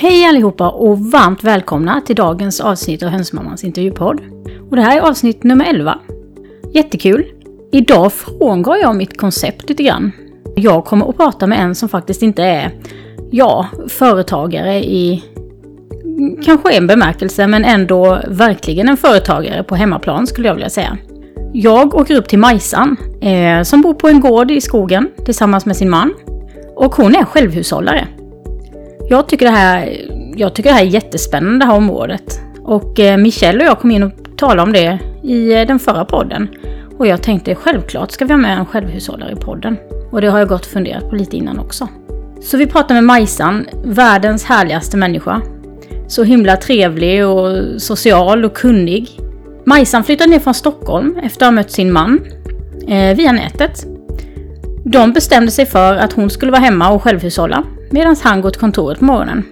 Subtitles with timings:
[0.00, 4.20] Hej allihopa och varmt välkomna till dagens avsnitt av Hönsmammans intervjupodd.
[4.70, 5.98] Och det här är avsnitt nummer 11.
[6.74, 7.24] Jättekul!
[7.72, 10.12] Idag frångår jag mitt koncept lite grann.
[10.56, 12.70] Jag kommer att prata med en som faktiskt inte är,
[13.30, 15.24] ja, företagare i
[16.44, 20.98] kanske en bemärkelse, men ändå verkligen en företagare på hemmaplan skulle jag vilja säga.
[21.52, 25.76] Jag åker upp till Majsan, eh, som bor på en gård i skogen tillsammans med
[25.76, 26.14] sin man.
[26.76, 28.08] Och hon är självhushållare.
[29.10, 30.06] Jag tycker det här,
[30.36, 32.40] jag tycker det här är jättespännande, det här området.
[32.62, 36.04] Och eh, Michelle och jag kom in och talade om det i eh, den förra
[36.04, 36.48] podden.
[36.98, 39.76] Och jag tänkte självklart ska vi ha med en självhushållare i podden.
[40.10, 41.88] Och det har jag gått och funderat på lite innan också.
[42.42, 45.42] Så vi pratade med Majsan, världens härligaste människa.
[46.08, 49.20] Så himla trevlig och social och kunnig.
[49.64, 52.20] Majsan flyttade ner från Stockholm efter att ha mött sin man
[52.88, 53.86] eh, via nätet.
[54.84, 58.60] De bestämde sig för att hon skulle vara hemma och självhushålla medan han går till
[58.60, 59.44] kontoret på morgonen.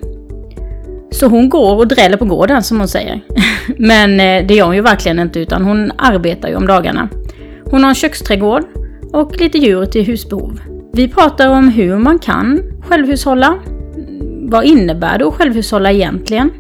[1.11, 3.21] Så hon går och dräller på gården som hon säger.
[3.77, 7.09] Men eh, det gör hon ju verkligen inte utan hon arbetar ju om dagarna.
[7.71, 8.63] Hon har en köksträdgård
[9.13, 10.61] och lite djur till husbehov.
[10.93, 13.55] Vi pratar om hur man kan självhushålla.
[14.43, 16.51] Vad innebär det att självhushålla egentligen?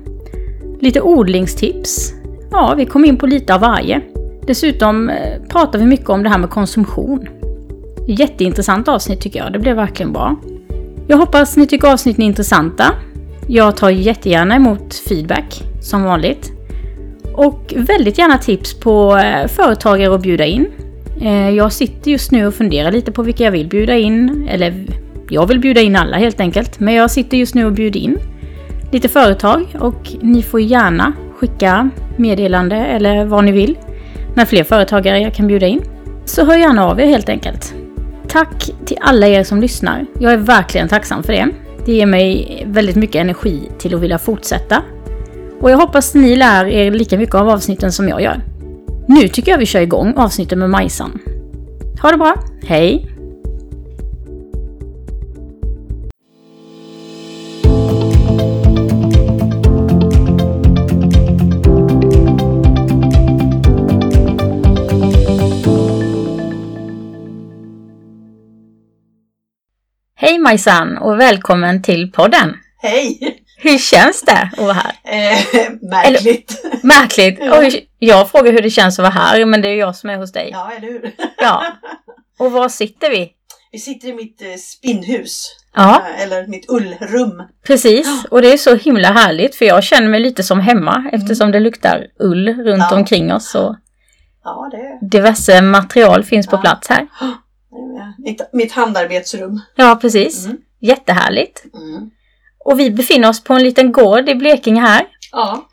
[0.81, 2.15] Lite odlingstips.
[2.51, 4.01] Ja, vi kom in på lite av varje.
[4.47, 7.29] Dessutom eh, pratar vi mycket om det här med konsumtion.
[8.09, 10.37] Jätteintressant avsnitt tycker jag, det blev verkligen bra.
[11.09, 12.85] Jag hoppas ni tycker avsnitten är intressanta.
[13.49, 16.53] Jag tar jättegärna emot feedback, som vanligt.
[17.33, 20.67] Och väldigt gärna tips på eh, företagare att bjuda in.
[21.21, 24.49] Eh, jag sitter just nu och funderar lite på vilka jag vill bjuda in.
[24.51, 24.87] Eller
[25.31, 26.81] jag vill bjuda in alla helt enkelt.
[26.81, 28.19] Men jag sitter just nu och bjuder in
[28.93, 33.79] lite företag och ni får gärna skicka meddelande eller vad ni vill
[34.35, 35.83] när fler företagare jag kan bjuda in.
[36.25, 37.75] Så hör gärna av er helt enkelt.
[38.29, 40.07] Tack till alla er som lyssnar.
[40.19, 41.49] Jag är verkligen tacksam för det.
[41.85, 44.83] Det ger mig väldigt mycket energi till att vilja fortsätta.
[45.61, 48.41] Och jag hoppas ni lär er lika mycket av avsnitten som jag gör.
[49.09, 51.19] Nu tycker jag vi kör igång avsnittet med Majsan.
[52.03, 52.35] Ha det bra,
[52.67, 53.16] hej!
[70.51, 72.55] Majsan och välkommen till podden!
[72.83, 73.19] Hej!
[73.59, 74.93] Hur känns det att vara här?
[75.05, 75.39] Eh,
[75.91, 76.61] märkligt.
[76.65, 77.39] Eller, märkligt!
[77.41, 77.59] Ja.
[77.59, 77.65] Och
[77.99, 80.33] jag frågar hur det känns att vara här, men det är jag som är hos
[80.33, 80.51] dig.
[80.53, 81.15] Ja, eller hur?
[81.39, 81.65] Ja.
[82.39, 83.31] Och var sitter vi?
[83.73, 85.47] Vi sitter i mitt eh, spinnhus.
[85.75, 87.43] Ja, Eh, Eller mitt ullrum.
[87.67, 88.25] precis.
[88.31, 91.61] Och det är så himla härligt för jag känner mig lite som hemma eftersom det
[91.61, 92.79] luktar ull runt Mm.
[92.91, 92.97] Ja.
[92.97, 93.77] omkring oss och
[94.45, 97.07] Ja, det diverse material finns på plats här.
[98.19, 99.61] mitt, mitt handarbetsrum.
[99.77, 100.45] Ja, precis.
[100.47, 100.57] Mm.
[100.81, 101.65] Jättehärligt.
[101.75, 102.11] Mm.
[102.65, 105.05] Och vi befinner oss på en liten gård i Blekinge här.
[105.33, 105.67] Ja.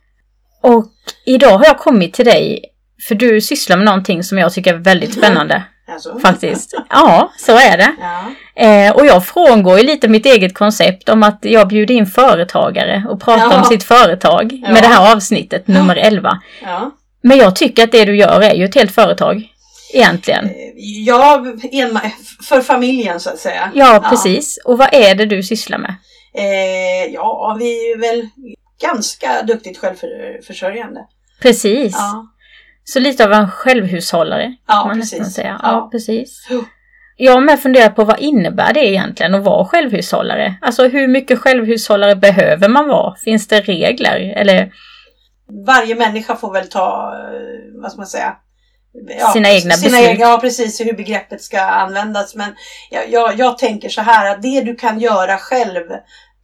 [0.62, 0.86] Och
[1.26, 2.66] idag har jag kommit till dig
[3.08, 5.64] för du sysslar med någonting som jag tycker är väldigt spännande.
[5.88, 6.20] Alltså.
[6.20, 6.74] Faktiskt.
[6.90, 7.96] Ja, så är det.
[8.02, 8.32] Ja.
[8.66, 13.06] Eh, och jag frångår ju lite mitt eget koncept om att jag bjuder in företagare
[13.10, 13.58] och pratar Ja.
[13.58, 14.72] om sitt företag Ja.
[14.72, 16.42] med det här avsnittet, nummer 11.
[16.64, 16.92] ja.
[17.24, 19.48] Men jag tycker att det du gör är ju ett helt företag.
[19.94, 20.46] Egentligen.
[20.46, 20.52] Eh,
[21.06, 22.00] Ja, en,
[22.50, 23.72] för familjen så att säga.
[23.76, 24.60] Ja, precis.
[24.66, 25.96] Och vad är det du sysslar med?
[26.36, 28.28] Eh, ja, vi är väl
[28.82, 31.00] ganska duktigt självförsörjande.
[31.42, 31.94] Precis.
[31.98, 32.28] Ja,
[32.84, 34.56] Så lite av en självhushållare.
[34.68, 35.36] ja man nästan precis.
[35.36, 35.60] säga.
[35.64, 35.90] Ja, Ja.
[35.92, 36.48] precis.
[37.18, 40.56] Jag har med funderat på vad innebär det egentligen att vara självhushållare?
[40.62, 43.16] Alltså hur mycket självhushållare behöver man vara?
[43.16, 44.34] Finns det regler?
[44.36, 44.72] Eller
[45.68, 48.36] varje människa får väl ta, eh, vad ska man säga,
[49.34, 49.94] Sina egna sina beslut.
[49.94, 52.36] Egna, ja, precis hur begreppet ska användas.
[52.36, 52.56] Men
[52.92, 55.84] jag, jag, jag tänker så här att det du kan göra själv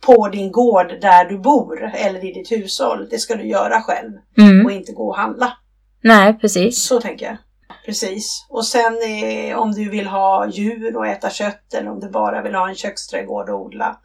[0.02, 4.12] på din gård där du bor eller i ditt hushåll, det ska du göra själv
[4.38, 4.66] mm.
[4.66, 5.54] och inte gå och handla.
[6.02, 6.84] Nej, precis.
[6.84, 7.38] Så tänker jag.
[7.86, 8.46] Precis.
[8.50, 12.42] Och sen eh, om du vill ha djur och äta kött eller om du bara
[12.42, 13.98] vill ha en köksträdgård och odla.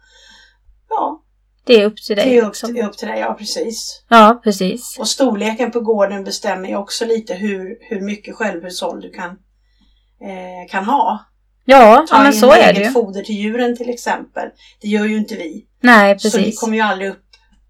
[0.89, 1.21] Ja,
[1.65, 2.29] Det är upp till dig.
[2.29, 2.73] det är upp, liksom.
[2.73, 3.19] det är upp till dig.
[3.19, 4.03] Ja, precis.
[4.09, 4.95] Ja, precis.
[4.99, 9.29] Och storleken på gården bestämmer ju också lite hur, hur mycket självhushåll du kan,
[10.21, 11.25] eh, kan ha.
[11.67, 12.89] Ja, Ta ja men in så är eget det ju.
[12.91, 14.49] foder till djuren till exempel.
[14.81, 15.65] Det gör ju inte vi.
[15.81, 16.59] Nej, Så vi precis.
[16.59, 17.24] kommer ju aldrig upp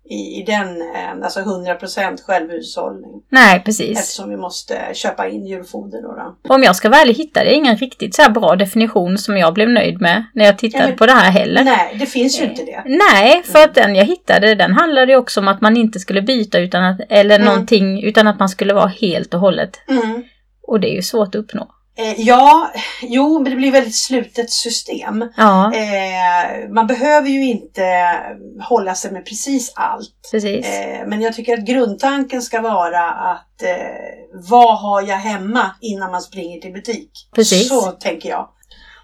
[0.10, 3.22] i, i den, eh, alltså 100% självhushållning.
[3.30, 4.00] Nej, precis.
[4.00, 6.16] Eftersom vi måste köpa in djurfoder då.
[6.44, 6.54] då.
[6.56, 9.54] Om jag ska vara ärlig hittade jag ingen riktigt så här bra definition som jag
[9.54, 11.63] blev nöjd med när jag tittade men- på det här heller.
[11.63, 12.84] Nej, det finns ju inte det.
[12.86, 16.22] Nej, för att den jag hittade den handlade ju också om att man inte skulle
[16.22, 17.48] byta utan att, eller Mm.
[17.48, 19.72] någonting utan att man skulle vara helt och hållet.
[19.90, 20.24] Mm.
[20.68, 21.68] Och det är ju svårt att uppnå.
[21.97, 22.71] Eh, ja,
[23.01, 25.30] jo, men det blir väldigt slutet system.
[25.38, 27.86] Ja, Eh, man behöver ju inte
[28.69, 30.30] hålla sig med precis allt.
[30.31, 30.65] precis.
[30.65, 33.69] Eh, men jag tycker att grundtanken ska vara att eh,
[34.50, 37.12] vad har jag hemma innan man springer till butik?
[37.36, 37.69] Precis.
[37.69, 38.50] Så tänker jag.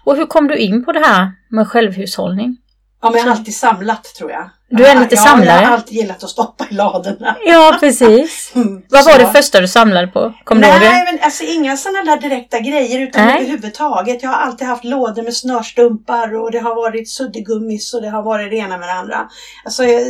[0.04, 2.56] Och hur kom du in på det här med självhushållning?
[3.02, 4.50] Ja, men jag har alltid samlat tror jag.
[4.74, 5.60] Du är lite ja, samlare?
[5.60, 7.36] Jag har alltid gillat att stoppa i ladorna.
[7.44, 8.52] Ja, precis.
[8.62, 9.18] Mm, Vad var så.
[9.18, 10.32] det första du samlade på?
[10.44, 10.88] Kommer du ihåg det?
[10.88, 13.36] Nej, men alltså inga sådana där direkta grejer utan Nej.
[13.36, 14.22] överhuvudtaget.
[14.22, 18.22] Jag har alltid haft lådor med snörstumpar och det har varit suddgummis och det har
[18.22, 19.28] varit det ena med det andra.
[19.64, 20.02] Alltså, jag,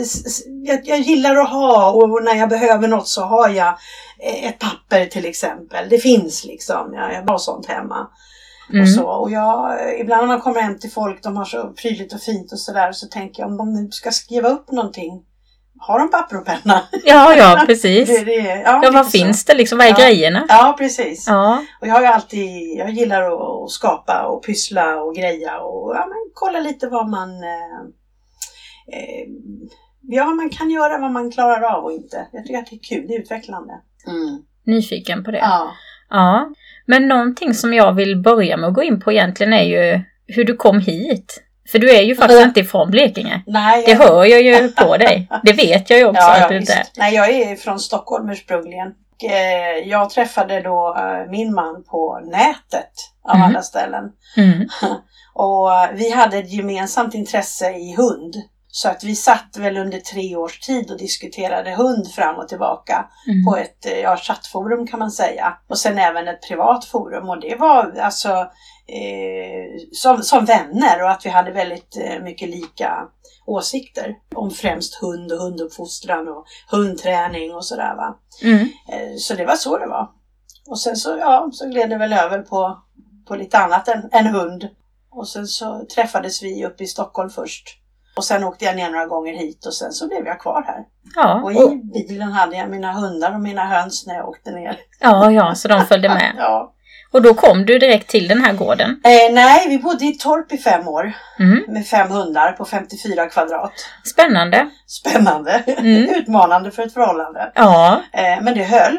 [0.65, 3.69] jag, jag gillar att ha och när jag behöver något så har jag
[4.19, 5.89] eh, ett papper till exempel.
[5.89, 6.95] Det finns liksom.
[6.95, 8.09] Jag, jag har sånt hemma.
[8.73, 8.83] Mm.
[8.83, 9.05] Och, så.
[9.07, 12.53] och jag, ibland när man kommer hem till folk, de har så prydligt och fint
[12.53, 15.23] och sådär, så tänker jag om de nu ska skriva upp någonting.
[15.79, 16.83] Har de papper och penna?
[17.05, 18.09] Ja, ja, precis.
[18.09, 18.33] Det, det,
[18.65, 19.11] ja, Ja, vad så.
[19.11, 19.79] finns det liksom?
[19.79, 19.97] Vad är Ja.
[20.07, 20.45] grejerna?
[20.49, 21.25] Ja, precis.
[21.29, 25.61] Ja, Och jag har ju alltid, jag gillar att, att skapa och pyssla och greja
[25.61, 27.81] och ja, men kolla lite vad man eh,
[28.93, 29.27] eh,
[30.09, 32.27] Ja, man kan göra, vad man klarar av och inte.
[32.33, 33.73] Jag tycker att det är kul, det är utvecklande.
[34.07, 34.43] Mm.
[34.67, 35.39] nyfiken på det.
[35.39, 35.71] Ja.
[36.11, 36.51] Ja.
[36.87, 40.45] Men någonting som jag vill börja med att gå in på egentligen är ju hur
[40.45, 41.43] du kom hit.
[41.73, 43.43] För du är ju faktiskt inte ifrån Blekinge.
[43.47, 45.29] Nej, Det hör jag ju på dig.
[45.43, 46.83] Det vet jag ju också Ja, att du inte är.
[46.97, 48.89] Nej, jag är från Stockholm ursprungligen.
[49.31, 52.93] Eh, Jag träffade då eh, min man på nätet
[53.25, 53.49] av Mm.
[53.49, 54.05] alla ställen.
[54.37, 54.69] Mm.
[55.35, 58.35] Och eh, vi hade ett gemensamt intresse i hund.
[58.75, 63.09] Så att vi satt väl under tre års tid och diskuterade hund fram och tillbaka
[63.29, 63.45] Mm.
[63.45, 65.59] på ett eh, ja, chattforum kan man säga.
[65.69, 68.29] Och sen även ett privat forum och det var alltså
[68.87, 73.09] eh, som, som vänner och att vi hade väldigt eh, mycket lika
[73.47, 78.19] åsikter om främst hund och hunduppfostran och hundträning och sådär va.
[78.43, 78.61] Mm.
[78.89, 80.11] Eh, Så det var så det var.
[80.67, 82.83] Och sen så, ja, så gled det väl över på,
[83.29, 84.69] på lite annat än, än hund.
[85.11, 87.79] Och sen så träffades vi uppe i Stockholm först.
[88.17, 90.79] Och sen åkte jag ner några gånger hit och sen så blev jag kvar här.
[91.15, 94.51] Ja, Och och, i bilen hade jag mina hundar och mina höns när jag åkte
[94.51, 94.77] ner.
[95.01, 96.33] ja, ja, så de följde med.
[96.39, 96.73] Ja.
[97.13, 99.01] Och då kom du direkt till den här gården.
[99.05, 101.65] Eh, nej, vi bodde i ett torp i fem år Mm.
[101.69, 103.73] med fem hundar på 54 kvadrat.
[104.05, 104.71] Spännande.
[104.87, 106.09] Spännande, Mm.
[106.15, 107.53] utmanande för ett förhållande.
[107.55, 108.95] Ja, Eh, men det höll.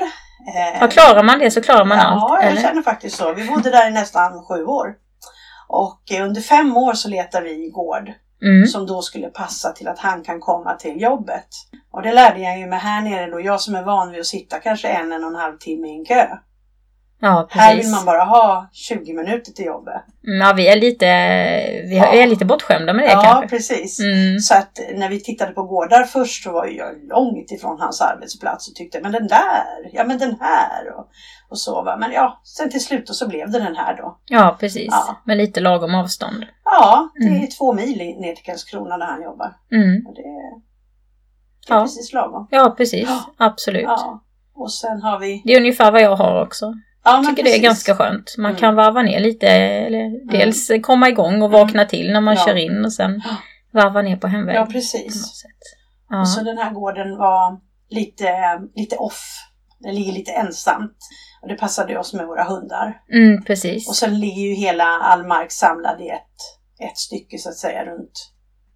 [0.56, 2.44] Eh, ja, klarar man det så klarar man ja, allt.
[2.44, 2.62] jag Eller?
[2.62, 3.34] känner faktiskt så.
[3.34, 4.88] Vi bodde där i nästan sju år.
[5.68, 8.12] Och eh, under fem år så letade vi gård
[8.44, 8.68] Mm.
[8.68, 11.48] som då skulle passa till att han kan komma till jobbet.
[11.92, 14.26] Och det lärde jag ju mig här nere då, jag som är van vid att
[14.26, 16.28] sitta kanske en, en och en halv timme i en kö.
[17.26, 20.02] Ja, Här vill man bara ha 20 minuter till jobbet.
[20.28, 21.06] Mm, Ja, vi är lite,
[21.90, 22.06] vi Ja.
[22.14, 23.48] är lite bortskämda med det Ja, kanske.
[23.48, 24.00] precis.
[24.00, 24.40] Mm.
[24.40, 28.68] Så att när vi tittade på gårdar först så var jag långt ifrån hans arbetsplats
[28.70, 31.08] och tyckte men den där, ja men den här och,
[31.50, 31.98] och så va.
[32.00, 34.18] Men ja, sen till slut och så blev det den här då.
[34.26, 34.88] Ja, precis.
[34.92, 35.22] Ja.
[35.26, 36.46] Med lite lagom avstånd.
[36.66, 37.48] Ja, det är Mm.
[37.48, 39.54] två mil ner till Karlskrona där han jobbar.
[39.72, 40.06] Mm.
[40.08, 40.56] Och det, är-
[41.68, 41.82] det är Ja.
[41.84, 42.48] precis lagom.
[42.52, 43.10] Ja, precis.
[43.10, 43.46] Ja.
[43.46, 43.84] Absolut.
[43.84, 44.24] Ja.
[44.56, 45.42] Och sen har vi...
[45.46, 46.74] Det är ungefär vad jag har också.
[47.04, 47.64] Ja, Jag tycker det är precis.
[47.64, 48.36] ganska skönt.
[48.38, 48.60] Man Mm.
[48.60, 52.46] kan varva ner lite, eller dels komma igång och vakna till när man Ja.
[52.46, 53.22] kör in och sen
[53.74, 54.56] varva ner på hemväg.
[54.56, 55.44] Ja, precis.
[56.10, 56.22] Ja.
[56.22, 57.60] Och så den här gården var
[57.90, 58.30] lite,
[58.76, 59.50] lite off.
[59.80, 60.98] Den ligger lite ensamt.
[61.42, 63.02] Och det passade oss med våra hundar.
[63.14, 63.88] Mm, precis.
[63.90, 67.86] Och sen ligger ju hela all mark samlad i ett, ett stycke så att säga
[67.86, 68.30] runt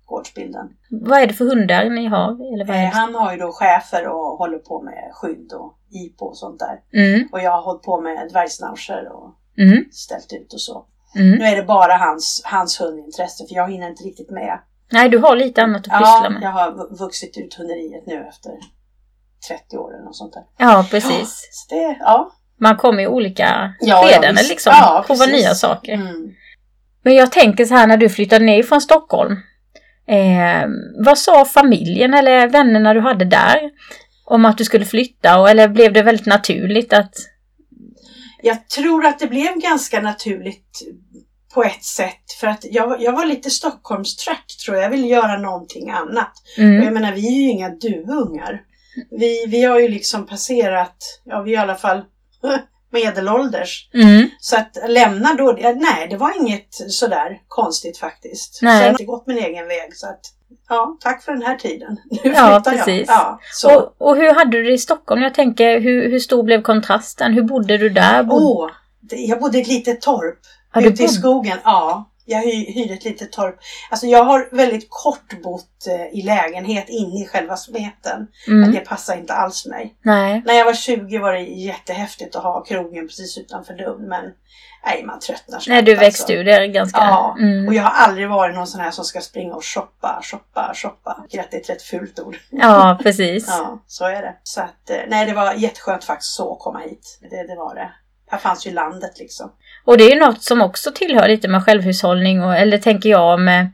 [0.08, 0.70] gårdsbilden.
[0.90, 2.54] Vad är det för hundar ni har?
[2.54, 6.26] Eller vad Eh, han har ju då chefer och håller på med skydd och IPO
[6.26, 6.80] och sånt där.
[7.02, 10.86] Mm, Och jag har hållit på med dvärgsnauscher och mm, ställt ut och så.
[11.16, 11.32] mm.
[11.40, 14.60] Nu är det bara hans, hans hundintresse för jag hinner inte riktigt med.
[14.92, 16.42] Nej, du har lite annat att pyssla Ja, med.
[16.42, 18.52] jag har vu- vuxit ut hunderiet nu efter
[19.48, 20.44] 30 år eller något sånt där.
[20.58, 21.50] Ja, precis.
[21.52, 22.32] Så det, ja.
[22.60, 24.50] Man kommer i olika Ja, ja, skeden visst.
[24.50, 24.74] liksom.
[24.76, 25.34] Ja, Prova precis.
[25.44, 25.94] nya saker.
[25.94, 26.32] Mm.
[27.04, 29.36] Men jag tänker så här när du flyttade ner från Stockholm.
[30.08, 30.70] Eh,
[31.06, 33.60] vad sa familjen eller vännerna du hade där?
[34.26, 37.14] Om att du skulle flytta och, eller blev det väldigt naturligt att...
[38.42, 40.82] Jag tror att det blev ganska naturligt
[41.54, 42.32] på ett sätt.
[42.40, 44.86] För att jag, jag var lite Stockholmstrött tror jag.
[44.86, 46.32] Jag ville göra någonting annat.
[46.58, 48.62] Och jag Mm, menar, vi är ju inga duvungar.
[49.20, 52.02] Vi, vi har ju liksom passerat, ja vi i alla fall
[53.06, 53.90] medelålders.
[53.94, 58.60] mm, Så att lämna då, nej det var inget sådär konstigt faktiskt.
[58.62, 58.80] Nej.
[58.84, 60.20] Sen har jag gått min egen väg så att,
[60.70, 61.98] ja tack för den här tiden.
[62.24, 63.08] Nu Ja, precis.
[63.08, 63.40] jag.
[63.64, 65.22] Ja, och, och hur hade du det i Stockholm?
[65.22, 67.34] Jag tänker, hur, hur stor blev kontrasten?
[67.34, 68.24] Hur bodde du där?
[68.24, 68.72] Bod...
[69.02, 70.40] Det- jag bodde i ett litet torp
[70.74, 71.58] Ja, ute i skogen.
[71.64, 73.60] Ja, Jag hy, hyrde ett litet torp.
[73.90, 78.28] Alltså jag har väldigt kort bott eh, i lägenhet inne i själva smeten.
[78.48, 78.72] Mm.
[78.72, 79.96] det passar inte alls mig.
[80.02, 80.42] Nej.
[80.46, 84.08] När jag var 20 var det jättehäftigt att ha krogen precis utanför dörren.
[84.10, 84.24] Men
[84.86, 85.68] nej, man tröttnar snabbt.
[85.68, 86.06] Nej, du alltså.
[86.06, 87.00] växte ur det ganska...
[87.00, 87.68] Ja, Mm.
[87.68, 91.26] och jag har aldrig varit någon sån här som ska springa och shoppa, shoppa, shoppa.
[91.30, 92.38] Jag att det är ett rätt fult ord.
[92.50, 93.48] Ja, precis.
[93.58, 94.36] Ja, så är det.
[94.44, 97.20] Så att, eh, nej, det var jätteskönt faktiskt så att komma hit.
[97.30, 97.92] Det, det var det.
[98.30, 99.52] Här fanns ju landet liksom.
[99.88, 103.68] Och det är något som också tillhör lite med självhushållning och, eller tänker jag med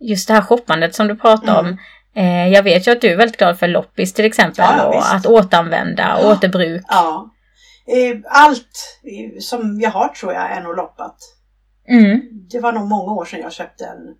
[0.00, 1.66] just det här shoppandet som du pratar Mm.
[1.72, 1.78] om.
[2.22, 4.94] Eh, jag vet ju att du är väldigt glad för loppis till exempel Ja, och
[4.94, 5.12] visst.
[5.14, 6.32] att återanvända, Ja.
[6.32, 6.84] återbruk.
[6.88, 7.30] Ja.
[7.86, 8.98] Eh, Allt
[9.40, 11.16] som jag har tror jag är nog loppat.
[11.88, 12.20] Mm.
[12.50, 14.14] Det var nog många år sedan jag köpte en,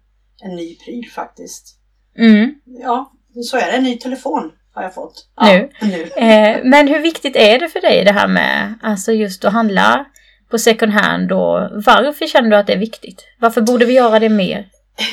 [0.50, 1.76] en ny pryl faktiskt.
[2.18, 2.54] Mm.
[2.82, 3.12] Ja,
[3.50, 3.72] så är det.
[3.76, 5.28] En ny telefon har jag fått.
[5.42, 5.68] Nu?
[5.80, 6.02] Ja, nu.
[6.02, 10.04] Eh, men hur viktigt är det för dig det här med alltså just att handla
[10.50, 13.24] på second hand och varför känner du att det är viktigt?
[13.40, 14.68] Varför borde vi göra det mer?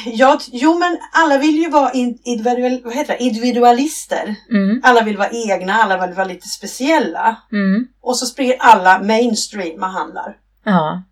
[0.06, 3.24] Ja, jo, men alla vill ju vara in, individual, vad heter det?
[3.24, 4.36] individualister.
[4.52, 4.82] Mm.
[4.84, 7.36] Alla vill vara egna, alla vill vara lite speciella.
[7.52, 7.88] Mm.
[8.02, 10.38] Och så springer alla mainstream och handlar.
[10.64, 11.04] Ja.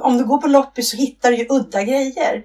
[0.00, 2.42] Om du går på loppis så hittar du ju udda grejer.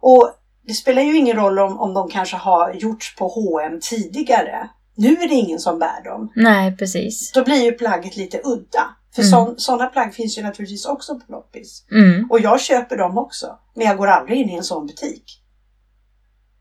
[0.00, 0.32] Och
[0.66, 4.68] det spelar ju ingen roll om, om de kanske har gjorts på H&M tidigare.
[4.96, 6.32] Nu är det ingen som bär dem.
[6.36, 7.32] Nej, precis.
[7.32, 8.96] Då blir ju plagget lite udda.
[9.14, 9.54] För Mm.
[9.58, 11.84] sådana plagg finns ju naturligtvis också på loppis.
[11.90, 12.30] Mm.
[12.30, 13.58] Och jag köper dem också.
[13.74, 15.40] Men jag går aldrig in i en sån butik.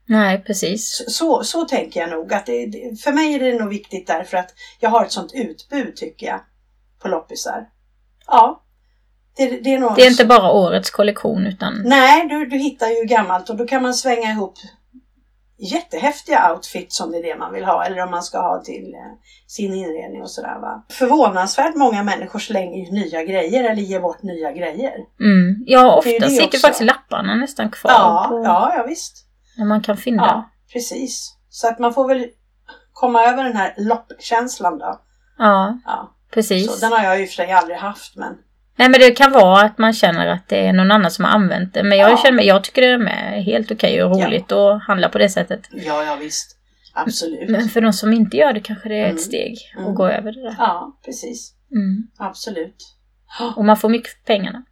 [0.05, 1.03] Nej, precis.
[1.07, 2.33] Så, så, tänker jag nog.
[2.33, 5.95] Att det, för mig är det nog viktigt därför att jag har ett sånt utbud
[5.95, 6.39] tycker jag.
[7.01, 7.69] På loppisar.
[8.27, 8.63] Ja.
[9.37, 11.81] Det, det är Det är inte bara årets kollektion utan...
[11.85, 14.53] Nej, du, du hittar ju gammalt och då kan man svänga ihop
[15.57, 18.93] jättehäftiga outfits om det är det man vill ha eller om man ska ha till
[18.93, 18.99] eh,
[19.47, 20.85] sin inredning och sådär va.
[20.91, 24.93] Förvånansvärt många människor slänger ju nya grejer eller ger bort nya grejer.
[25.19, 25.55] Mm.
[25.65, 26.57] Ja, ofta det sitter också.
[26.59, 29.25] faktiskt lapparna nästan kvar Ja, på, ja, ja visst.
[29.57, 30.23] när man kan fynda.
[30.23, 31.37] Ja, precis.
[31.49, 32.25] Så att man får väl
[32.93, 34.99] komma över den här loppkänslan då.
[35.37, 36.73] Ja, Ja, precis.
[36.73, 38.33] så den har jag ju för sig aldrig haft men
[38.75, 41.31] Nej men det kan vara att man känner att det är någon annan som har
[41.31, 41.83] använt det.
[41.83, 42.17] Men jag Ja.
[42.17, 45.61] känner jag tycker det är med helt okej och roligt att handla på det sättet.
[45.71, 46.57] ja, ja visst.
[46.95, 47.49] Absolut.
[47.49, 49.15] Men för de som inte gör det kanske det är Mm.
[49.15, 49.89] ett steg Mm.
[49.89, 50.55] att gå över det där.
[50.57, 51.53] Ja, precis.
[51.71, 52.07] Mm.
[52.17, 52.75] Absolut.
[53.55, 54.63] Och man får mycket för pengarna.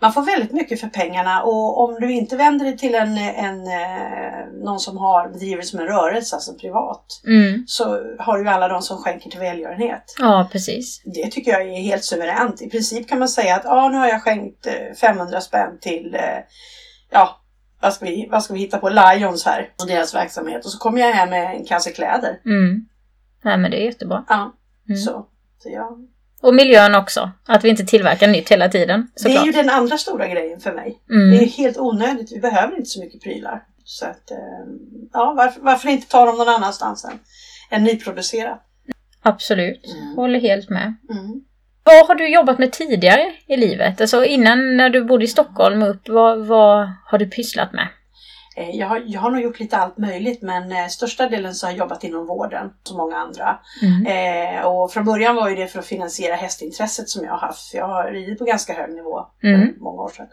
[0.00, 3.66] Man får väldigt mycket för pengarna och om du inte vänder dig till en, en,
[3.66, 7.64] eh, någon som har bedriver som en rörelse, alltså privat, Mm.
[7.66, 7.84] så
[8.18, 10.14] har du ju alla de som skänker till välgörenhet.
[10.18, 11.02] Ja, precis.
[11.04, 12.62] Det tycker jag är helt suveränt.
[12.62, 16.14] I princip kan man säga att ah, nu har jag skänkt eh, 500 spänn till,
[16.14, 16.20] eh,
[17.10, 17.36] ja,
[17.80, 20.64] vad ska, vi, vad ska vi hitta på, Lions här och deras verksamhet.
[20.64, 22.40] Och så kommer jag hem med en kasse kläder.
[22.44, 22.86] Mm.
[23.44, 24.24] Nej men det är jättebra.
[24.28, 24.52] Ja,
[24.88, 25.00] Mm.
[25.00, 25.26] så.
[25.58, 25.98] så ja.
[26.42, 27.30] Och miljön också.
[27.46, 29.06] Att vi inte tillverkar nytt hela tiden.
[29.14, 29.46] Det är Såklart.
[29.46, 30.98] ju den andra stora grejen för mig.
[31.08, 31.38] Det är Mm.
[31.40, 32.32] ju helt onödigt.
[32.32, 33.62] Vi behöver inte så mycket prylar.
[33.84, 34.36] Så att, eh,
[35.12, 37.18] ja, varför, varför inte ta dem någon annanstans än,
[37.70, 38.62] än nyproducerat?
[39.22, 39.94] Absolut.
[40.00, 40.16] Mm.
[40.16, 40.94] Håller helt med.
[41.10, 41.40] Mm.
[41.84, 44.00] Vad har du jobbat med tidigare i livet?
[44.00, 47.88] Alltså innan när du bodde i Stockholm upp, vad, vad har du pysslat med?
[48.60, 51.66] Eh, Jag har, jag har nog gjort lite allt möjligt men eh, största delen så
[51.66, 53.58] har jag jobbat inom vården som många andra.
[53.82, 54.06] Mm.
[54.56, 57.70] Eh, och från början var ju det för att finansiera hästintresset som jag har haft.
[57.70, 59.74] För jag har ridit på ganska hög nivå för Mm.
[59.80, 60.26] många år sedan.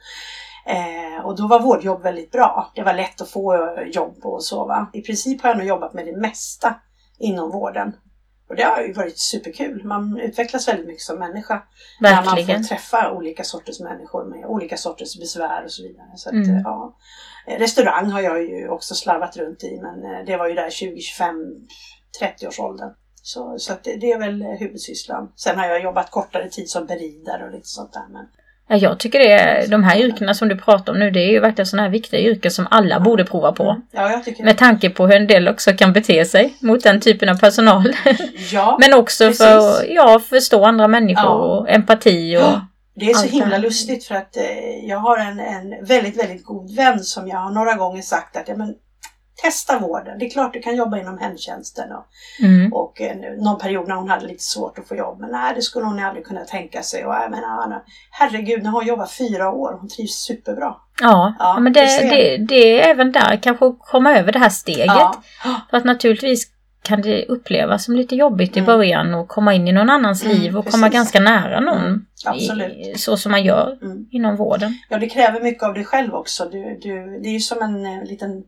[0.66, 2.72] Eh, och då var vårdjobb väldigt bra.
[2.76, 4.66] Det var lätt att få jobb och så.
[4.66, 4.90] Va?
[4.94, 6.76] I princip har jag nog jobbat med det mesta
[7.20, 7.96] inom vården.
[8.50, 9.84] Och det har ju varit superkul.
[9.86, 11.64] Man utvecklas väldigt mycket som människa.
[12.00, 12.64] När man Verkligen.
[12.64, 16.08] får träffa olika sorters människor med olika sorters besvär och så vidare.
[16.16, 16.62] Så att, Mm.
[16.64, 16.96] ja.
[17.48, 21.02] Restaurang har jag ju också slarvat runt i men eh, det var ju där 20,
[21.02, 21.36] 25,
[22.20, 22.90] 30 års åldern.
[23.22, 25.32] Så, så att det, det är väl huvudsysslan.
[25.36, 28.06] Sen har jag jobbat kortare tid som beridare och lite sånt där.
[28.14, 28.26] Men,
[28.70, 31.32] Ja, jag tycker det är, de här yrkena som du pratar om nu, det är
[31.32, 33.64] ju verkligen sådana här viktiga yrken som alla borde prova på.
[33.64, 33.82] Mm.
[33.92, 37.02] Ja, jag tycker Med tanke på hur en del också kan bete sig mot den
[37.02, 37.94] typen av personal.
[38.52, 39.46] Ja, Men också Precis.
[39.46, 41.58] för ja, förstå andra människor Ja.
[41.58, 42.60] och empati och...
[43.00, 46.76] det är så himla lustigt för att eh, jag har en, en väldigt, väldigt god
[46.76, 48.74] vän som jag har några gånger sagt att ja, men,
[49.44, 50.20] testa vården.
[50.20, 52.06] Det är klart du kan jobba inom hemtjänsten och,
[52.44, 52.74] Mm.
[52.74, 55.20] och eh, någon period när hon hade lite svårt att få jobb.
[55.20, 57.06] Men nej, det skulle hon aldrig kunna tänka sig.
[57.06, 59.78] Och jag menar, Anna, herregud, har hon jobbat fyra år.
[59.80, 60.76] Hon trivs superbra.
[61.02, 64.50] Ja, Ja, men det, det, det är även där kanske att komma över det här
[64.50, 64.86] steget.
[64.88, 65.16] Ja.
[65.70, 66.48] För att naturligtvis
[66.88, 68.66] kan det upplevas som lite jobbigt i Mm.
[68.66, 70.80] början och komma in i någon annans Mm, liv och precis.
[70.80, 72.06] komma ganska nära någon.
[72.28, 72.62] Mm.
[72.72, 74.06] I, så som man gör Mm.
[74.12, 74.74] inom vården.
[74.90, 76.46] Ja, det kräver mycket av dig själv också.
[76.46, 78.44] Du, du, det är ju som en eh, liten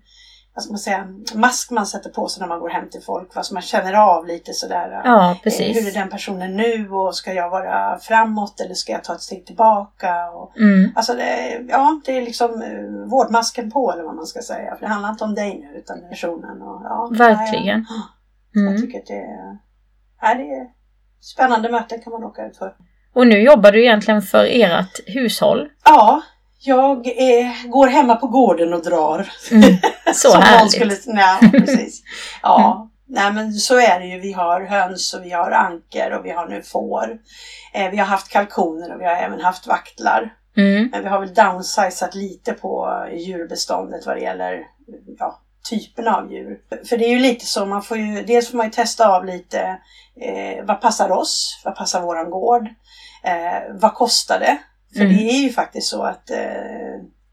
[0.53, 3.35] vad ska man säga, mask man sätter på sig när man går hem till folk.
[3.35, 5.01] Vad man känner av lite sådär.
[5.05, 5.77] Ja, Eh, precis.
[5.77, 9.21] Hur är den personen nu och ska jag vara framåt eller ska jag ta ett
[9.21, 10.29] steg tillbaka?
[10.29, 10.91] Och, Mm.
[10.95, 14.75] alltså det, ja, det är liksom eh, vårdmasken på eller vad man ska säga.
[14.75, 16.61] För det handlar inte om dig nu utan personen.
[16.61, 17.85] Och, ja, Verkligen.
[17.89, 17.95] Ja,
[18.53, 18.81] jag, jag Mm.
[18.81, 19.57] tycker att det är,
[20.21, 20.67] ja, det är
[21.21, 22.73] spännande möten kan man åka ut för.
[23.13, 25.69] Och nu jobbar du egentligen för ert hushåll.
[25.85, 26.21] Ja,
[26.61, 29.31] jag eh, går hemma på gården och drar.
[29.51, 29.63] Mm.
[30.13, 30.71] Så Som härligt.
[30.71, 32.01] Skulle, nej, precis.
[32.41, 34.19] Ja, nej men så är det ju.
[34.19, 37.17] Vi har höns och vi har anker och vi har nu får.
[37.73, 40.33] Eh, vi har haft kalkoner och vi har även haft vaktlar.
[40.57, 40.89] Mm.
[40.91, 44.63] Men vi har väl downsizat lite på djurbeståndet vad det gäller
[45.19, 45.39] ja,
[45.69, 46.59] typerna av djur.
[46.89, 49.25] För det är ju lite så, man får ju, dels får man ju testa av
[49.25, 49.79] lite
[50.21, 52.67] eh, vad passar oss, vad passar våran gård,
[53.23, 54.57] eh, vad kostar det?
[54.93, 55.17] För Mm.
[55.17, 56.37] det är ju faktiskt så att eh,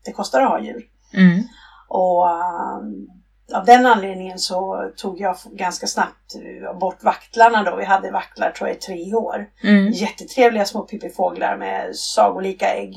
[0.04, 0.82] det kostar att ha djur.
[1.14, 1.42] Mm.
[1.88, 3.08] Och um,
[3.54, 7.76] av den anledningen så tog jag ganska snabbt eh, bort vaktlarna då.
[7.76, 9.46] Vi hade vaktlar tror jag i tre år.
[9.62, 9.92] Mm.
[9.92, 12.94] Jättetrevliga små pippifåglar med sagolika ägg.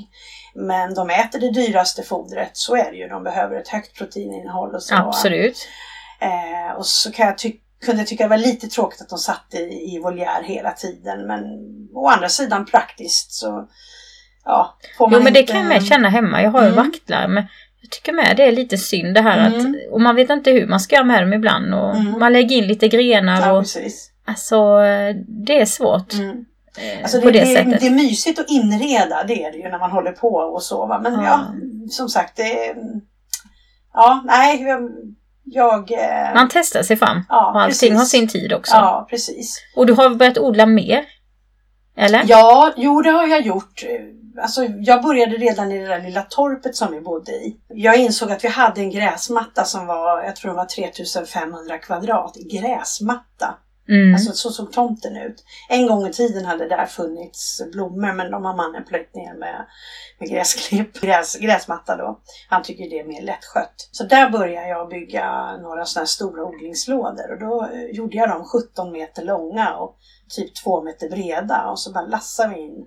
[0.68, 3.08] Men de äter det dyraste fodret, så är det ju.
[3.08, 4.96] De behöver ett högt proteininnehåll och så.
[4.96, 5.68] Absolut.
[6.22, 9.18] Eh, och så kan jag ty- kunde jag tycka det var lite tråkigt att de
[9.20, 9.58] satt i,
[9.96, 11.28] i voljär hela tiden.
[11.28, 11.42] Men
[11.94, 13.68] å andra sidan praktiskt så
[14.46, 15.52] ja, får man Jo men det inte...
[15.54, 16.42] kan jag med känna hemma.
[16.44, 16.86] Jag har ju Mm.
[16.86, 17.44] vaktlar men
[17.82, 19.60] jag tycker med det är lite synd det här Mm.
[19.60, 22.20] att och man vet inte hur man ska göra med dem ibland och Mm.
[22.20, 24.12] man lägger in lite grenar Ja, och precis.
[24.26, 24.78] alltså
[25.28, 26.46] det är svårt Mm.
[26.80, 27.80] Eh, Alltså på det, det, det, sättet.
[27.82, 30.86] det är mysigt att inreda, det är det ju när man håller på och så.
[30.86, 31.00] Va?
[31.04, 31.24] Men Ja.
[31.24, 31.46] ja,
[31.92, 32.76] som sagt, det.
[33.94, 34.90] Ja, nej, jag...
[35.44, 37.98] jag eh, Man testar sig fram ja, och allting precis.
[37.98, 38.76] har sin tid också.
[38.76, 39.56] Ja, precis.
[39.76, 41.06] Och du har börjat odla mer?
[41.98, 42.24] Eller?
[42.28, 43.84] Ja, jo det har jag gjort.
[44.42, 47.58] Alltså, jag började redan i det där lilla torpet som vi bodde i.
[47.68, 52.36] Jag insåg att vi hade en gräsmatta som var, jag tror det var 3500 kvadrat.
[52.52, 53.58] Gräsmatta.
[53.90, 54.14] Mm.
[54.14, 55.44] Alltså så såg tomten ut.
[55.70, 59.66] En gång i tiden hade där funnits blommor men de har mannen plöjt ner med,
[60.20, 62.20] med gräsklipp, gräs, gräsmatta då.
[62.50, 63.90] Han tycker det är mer lättskött.
[63.92, 68.30] Så där började jag bygga några sådana här stora odlingslådor och då eh, gjorde jag
[68.30, 69.98] dem 17 meter långa och
[70.30, 72.86] typ 2 meter breda och så bara lassade vi in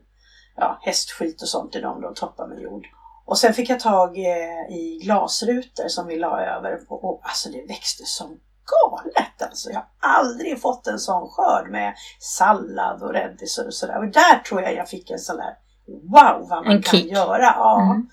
[0.57, 2.87] ja, hästskit och sånt i dem då och toppade med jord.
[3.25, 7.49] Och sen fick jag tag eh, i glasrutor som vi la över på och alltså
[7.49, 9.71] det växte som galet alltså.
[9.71, 13.99] Jag har aldrig fått en sån skörd med sallad och rädisor och sådär.
[13.99, 15.55] Och där tror jag jag fick en sån där
[15.87, 17.13] wow vad man En kan kick.
[17.13, 17.43] göra.
[17.43, 17.83] Ja.
[17.83, 18.09] Mm.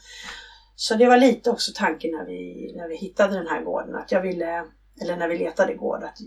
[0.75, 4.11] Så det var lite också tanken när vi, när vi hittade den här gården att
[4.11, 4.63] jag ville,
[5.01, 6.17] eller när vi letade gård, att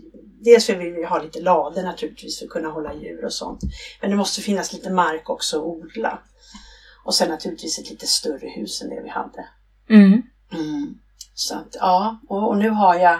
[0.43, 3.59] dels vill vi ha lite lader naturligtvis för att kunna hålla djur och sånt.
[4.01, 6.19] Men det måste finnas lite mark också att odla.
[7.05, 9.47] Och sen naturligtvis ett lite större hus än det vi hade.
[9.89, 10.21] Mm.
[10.53, 10.99] Mm.
[11.33, 13.19] Så att, ja, och, och nu har jag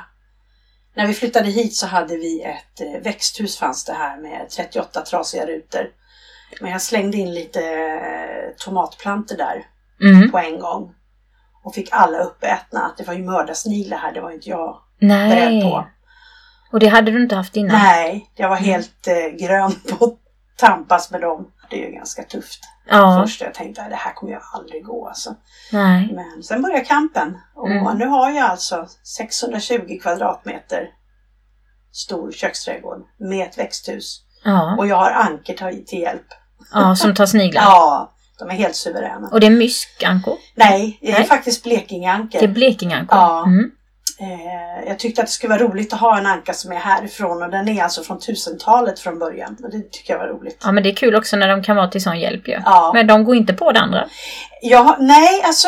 [0.96, 5.02] när vi flyttade hit så hade vi ett eh, växthus fanns det här med 38
[5.02, 5.88] trasiga rutor.
[6.62, 9.66] Men jag slängde in lite eh, tomatplantor där
[10.02, 10.32] Mm.
[10.32, 10.96] på en gång.
[11.64, 12.94] Och fick alla uppätna.
[12.98, 15.62] Det var ju mördarsniglar här, det var inte jag beredd Nej.
[15.62, 15.86] på.
[16.72, 17.76] Och det hade du inte haft innan?
[17.82, 18.70] Nej, jag var Mm.
[18.70, 20.18] helt eh, grön på att
[20.58, 21.52] tampas med dem.
[21.70, 22.60] Det är ju ganska tufft.
[22.90, 23.24] Ja.
[23.24, 25.36] Först jag tänkte att det här kommer jag aldrig gå alltså.
[25.72, 26.10] Nej.
[26.14, 27.98] Men sen började kampen och Mm.
[27.98, 30.90] nu har jag alltså 620 kvadratmeter
[31.92, 34.22] stor köksträdgård med ett växthus.
[34.44, 34.76] Ja.
[34.78, 36.26] Och jag har anker till, hjälp.
[36.74, 37.62] ja, som tar sniglar.
[37.66, 39.28] Ja, de är helt suveräna.
[39.32, 40.38] Och det är myskankor?
[40.56, 41.28] Nej, det är Nej.
[41.28, 42.40] faktiskt blekingeanker.
[42.40, 43.18] Det är blekingankor?
[43.18, 43.46] Ja.
[43.46, 43.72] Mm.
[44.24, 47.44] Eh, jag tyckte att det skulle vara roligt att ha en anka som är härifrån
[47.44, 49.58] och den är alltså från 1000-talet från början.
[49.64, 50.62] Och det tycker jag var roligt.
[50.64, 52.60] Ja, men det är kul också när de kan vara till sån hjälp ju.
[52.66, 52.92] Ja.
[52.94, 54.08] Men de går inte på det andra?
[54.62, 55.68] Ja, nej, alltså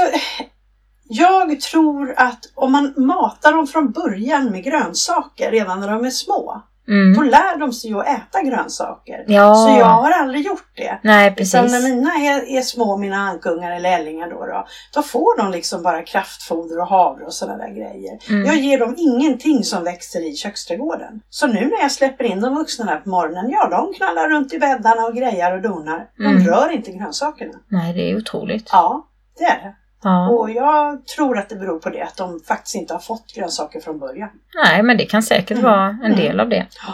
[1.10, 6.10] jag tror att om man matar dem från början med grönsaker redan när de är
[6.10, 7.30] små, då Mm.
[7.30, 9.24] lär de sig att äta grönsaker.
[9.28, 9.56] Ja.
[9.56, 11.00] Så jag har aldrig gjort det.
[11.04, 11.84] Nej, Utan när precis.
[11.84, 16.02] mina är, är små, mina ankungar eller ällingar då, då, då får de liksom bara
[16.04, 18.20] kraftfoder och havre och sådana där grejer.
[18.30, 18.46] Mm.
[18.46, 21.22] Jag ger dem ingenting som växer i köksträdgården.
[21.30, 24.54] Så nu när jag släpper in de vuxna här på morgonen, ja de knallar runt
[24.54, 26.08] i bäddarna och grejar och donar.
[26.18, 26.48] De Mm.
[26.48, 27.54] rör inte grönsakerna.
[27.68, 28.70] Nej, det är otroligt.
[28.72, 29.76] Ja, det är det.
[30.08, 30.30] Ja.
[30.30, 33.80] Och jag tror att det beror på det, att de faktiskt inte har fått grönsaker
[33.80, 34.30] från början.
[34.66, 35.64] Nej, men det kan säkert Mm.
[35.72, 36.66] vara en del av det.
[36.88, 36.94] Ja.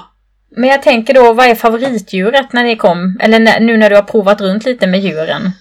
[0.57, 3.17] Men jag tänker då, vad är favoritdjuret när ni kom?
[3.21, 5.51] Eller när, nu när du har provat runt lite med djuren?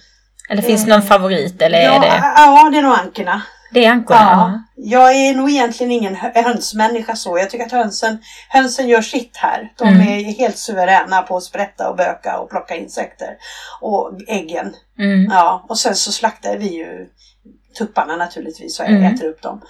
[0.49, 3.41] Eller finns det någon Eh, favorit eller ja, är det, ja, det är nog ankorna.
[3.73, 4.63] det är ankorna?
[4.75, 7.37] Ja, jag är nog egentligen ingen hö- hönsmänniska så.
[7.37, 8.17] Jag tycker att hönsen,
[8.49, 9.71] hönsen gör sitt här.
[9.77, 10.01] De Mm.
[10.07, 13.29] är helt suveräna på att sprätta och böka och plocka insekter.
[13.81, 14.73] Och äggen.
[14.99, 15.27] Mm.
[15.31, 17.07] Ja, och sen så slaktar vi ju
[17.77, 19.03] tupparna naturligtvis och Mm.
[19.13, 19.61] äter upp dem.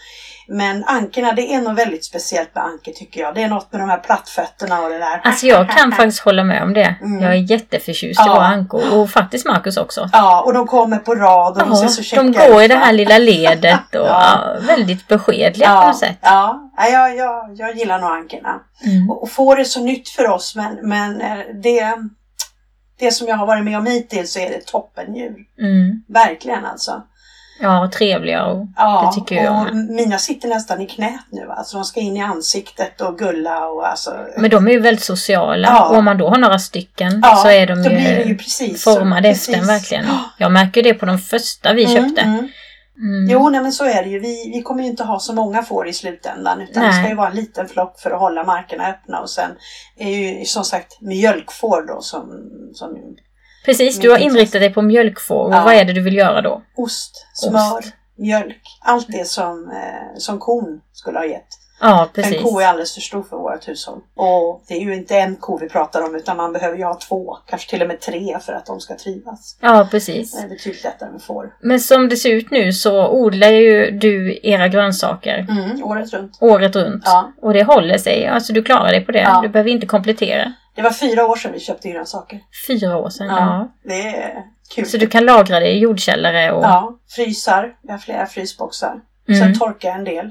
[0.48, 3.36] Men ankorna, det är nog väldigt speciellt med ankor tycker jag.
[3.36, 5.22] Det är något med de här plattfötterna och det där.
[5.24, 6.96] Alltså jag kan faktiskt hålla med om det.
[7.02, 7.22] Mm.
[7.22, 8.34] Jag är jätteförtjust i Ja.
[8.34, 9.00] våra ankor.
[9.00, 10.10] Och faktiskt Marcus också.
[10.14, 12.68] Ja, och de kommer på rad och de ser Ja, så käcka de går i
[12.68, 14.40] det här lilla ledet och Ja.
[14.56, 16.18] ja, väldigt beskedliga på Ja, något sätt.
[16.22, 18.60] ja, ja jag, jag, jag gillar nog ankorna.
[18.86, 19.10] Mm.
[19.10, 21.94] Och, och får det så nytt för oss men, men eh, det,
[23.00, 25.36] det som jag har varit med om hittills så är det toppendjur.
[25.60, 26.04] Mm.
[26.08, 27.04] Verkligen alltså.
[27.62, 31.50] Ja, trevliga och Ja, det tycker jag och mina sitter nästan i knät nu.
[31.50, 34.14] Alltså de ska in i ansiktet och gulla och alltså.
[34.38, 35.68] Men de är ju väldigt sociala.
[35.68, 35.90] Ja.
[35.90, 38.38] Och om man då har några stycken ja, så är de ju, blir det ju
[38.38, 39.70] precis formade efter en Precis.
[39.70, 40.06] verkligen.
[40.06, 40.20] Ja.
[40.38, 42.22] Jag märker det på de första vi köpte.
[42.22, 42.50] Mm, mm.
[42.98, 43.30] Mm.
[43.30, 44.20] Jo, nej, men så är det ju.
[44.20, 47.02] Vi, vi kommer ju inte ha så många får i slutändan utan det Nej.
[47.02, 49.52] ska ju vara en liten flock för att hålla markerna öppna och sen
[49.98, 52.32] är ju som sagt mjölkfår då som,
[52.74, 52.98] som
[53.66, 55.46] Precis, du har inriktat dig på mjölkfår.
[55.46, 55.64] Och Ja.
[55.64, 56.62] vad är det du vill göra då?
[56.76, 57.94] ost, smör, Ost.
[58.18, 58.62] mjölk.
[58.82, 61.48] Allt det som, eh, som kon skulle ha gett.
[61.84, 62.42] Ja, En precis.
[62.42, 64.00] ko är alldeles för stor för vårt hushåll.
[64.16, 66.96] Och det är ju inte en ko vi pratar om utan man behöver ju ha
[67.10, 69.58] två, kanske till och med tre för att de ska trivas.
[69.62, 70.38] Ja, precis.
[70.38, 71.54] Det är betydligt lättare med får.
[71.62, 76.38] Men som det ser ut nu så odlar ju du era grönsaker Mm, året runt.
[76.42, 77.04] året runt.
[77.06, 77.32] Ja.
[77.42, 78.28] Och det håller sig.
[78.28, 79.20] Alltså du klarar dig på det.
[79.22, 79.40] Ja.
[79.44, 80.54] Du behöver inte komplettera.
[80.76, 82.40] Det var fyra år sedan vi köpte grönsaker.
[82.68, 83.28] Fyra år sedan.
[83.28, 83.36] Ja.
[83.38, 83.72] Ja.
[83.84, 84.44] Det är
[84.76, 84.86] kul.
[84.86, 86.64] Så du kan lagra det i jordkällare och...
[86.64, 87.74] Ja, frysar.
[87.84, 88.96] Vi har flera frysboxar.
[89.30, 89.40] Mm.
[89.42, 90.26] Sen torkar jag en del.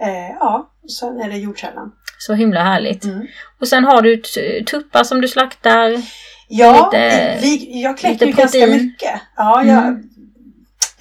[0.00, 1.92] Eh, ja, sen är det jordkällan.
[2.18, 3.04] Så himla härligt.
[3.04, 3.26] Mm.
[3.60, 4.16] Och sen har du
[4.64, 5.96] tuppar som du slaktar.
[6.48, 9.20] Ja, Lite- vi, jag kläcker ju ganska mycket.
[9.36, 10.02] Ja, jag, Mm.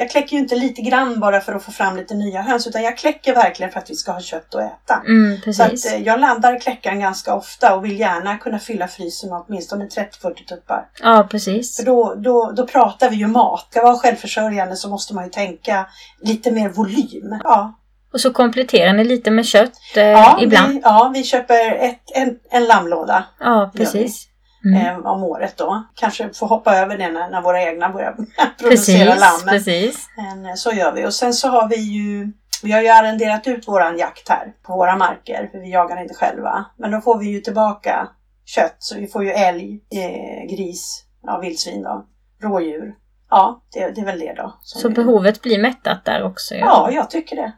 [0.01, 2.83] Jag kläcker ju inte lite grann bara för att få fram lite nya höns utan
[2.83, 5.01] jag kläcker verkligen för att vi ska ha kött att äta.
[5.07, 9.29] Mm, Så att, eh, jag laddar kläckaren ganska ofta och vill gärna kunna fylla frysen
[9.29, 10.85] med åtminstone 30-40 tuppar.
[11.01, 11.77] Ja, precis.
[11.77, 13.67] För då, då, då pratar vi ju mat.
[13.69, 15.85] Ska vara självförsörjande så måste man ju tänka
[16.21, 17.39] lite mer volym.
[17.43, 17.73] Ja,
[18.13, 20.73] Och så kompletterar ni lite med kött eh, ja, ibland.
[20.73, 24.27] Vi, ja vi köper ett, en, en lammlåda Ja, precis.
[24.65, 24.85] Mm.
[24.87, 25.83] eh, om året då.
[25.95, 28.15] Kanske får hoppa över det när, när våra egna börjar
[28.59, 29.47] producera lamm.
[29.49, 30.07] Precis.
[30.17, 31.05] men eh, så gör vi.
[31.05, 32.31] Och sen så har vi ju
[32.63, 36.13] vi har ju arrenderat ut våran jakt här på våra marker för vi jagar inte
[36.13, 36.65] själva.
[36.77, 38.07] Men då får vi ju tillbaka
[38.45, 42.05] kött så vi får ju älg, eh, gris, ja, vildsvin då,
[42.43, 42.93] rådjur.
[43.29, 44.55] Ja, det, det är väl det då.
[44.61, 46.53] Så vi- behovet blir mättat där också.
[46.53, 46.59] ju.
[46.59, 47.51] Ja, jag tycker det.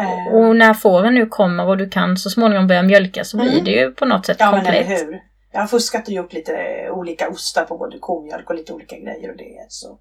[0.00, 3.52] Eh, Och när fåren nu kommer och du kan så småningom börja mjölka så blir
[3.52, 3.64] Mm.
[3.64, 5.00] det ju på något sätt ja, men eller komplett.
[5.08, 5.20] hur.
[5.56, 6.52] Jag har fuskat och gjort lite
[6.90, 9.98] olika ostar på både komjölk och lite olika grejer och det är så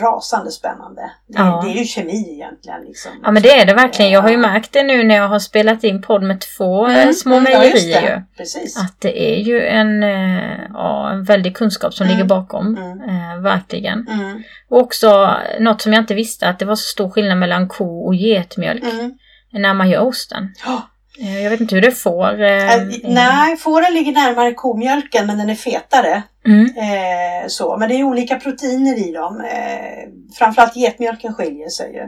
[0.00, 1.02] rasande spännande.
[1.26, 1.62] Det, Ja.
[1.64, 2.84] det är ju kemi egentligen.
[2.84, 3.10] Liksom.
[3.22, 4.10] Ja men det är det verkligen.
[4.10, 7.02] Jag har ju märkt det nu när jag har spelat in podd med två eh,
[7.02, 8.24] Mm, små ja, mejerier.
[8.36, 8.76] Precis.
[8.78, 12.16] Att det är ju en, eh, ja, en väldig kunskap som Mm.
[12.16, 12.76] ligger bakom.
[12.76, 13.00] Mm.
[13.00, 14.08] Eh, verkligen.
[14.08, 17.68] Mm, Och också något som jag inte visste att det var så stor skillnad mellan
[17.68, 19.12] ko och getmjölk mm.
[19.52, 20.54] när man gör osten.
[20.66, 20.82] Ja.
[21.20, 22.42] Eh, jag vet inte hur det får.
[22.42, 26.22] Äh, nej, fåren ligger närmare komjölken men den är fetare.
[26.46, 26.64] Mm.
[26.64, 27.76] Eh, så.
[27.76, 29.40] Men det är olika proteiner i dem.
[29.40, 32.02] Eh, framförallt getmjölken skiljer sig ju.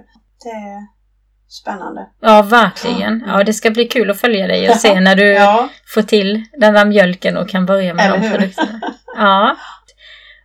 [0.45, 0.87] Det är
[1.49, 2.07] spännande.
[2.21, 3.25] Ja, verkligen.
[3.27, 6.45] Ja, det ska bli kul att följa dig och se när du Ja, får till
[6.59, 8.81] den där mjölken och kan börja med Eller de produkterna.
[9.16, 9.57] Ja.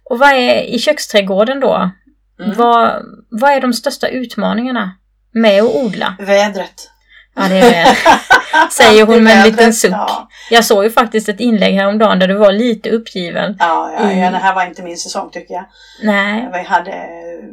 [0.03, 1.91] Och vad är i köksträdgården då?
[2.39, 2.57] Mm.
[2.57, 4.91] Vad, vad är de största utmaningarna
[5.33, 6.15] med att odla?
[6.19, 6.90] vädret.
[7.35, 7.97] Ja, det är det.
[8.71, 9.91] Säger hon med en liten suck.
[9.91, 13.55] Ja, Jag såg ju faktiskt ett inlägg häromdagen där du var lite uppgiven.
[13.59, 15.65] ja, ja, ja, det här var inte min säsong tycker jag.
[16.03, 16.49] Nej.
[16.53, 17.45] Vi hade eh,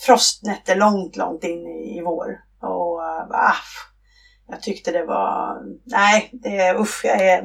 [0.00, 2.26] frostnätter långt, långt in i, vår.
[2.62, 3.56] Och eh, ah,
[4.48, 7.44] jag tyckte det var, nej, det är usch, jag är,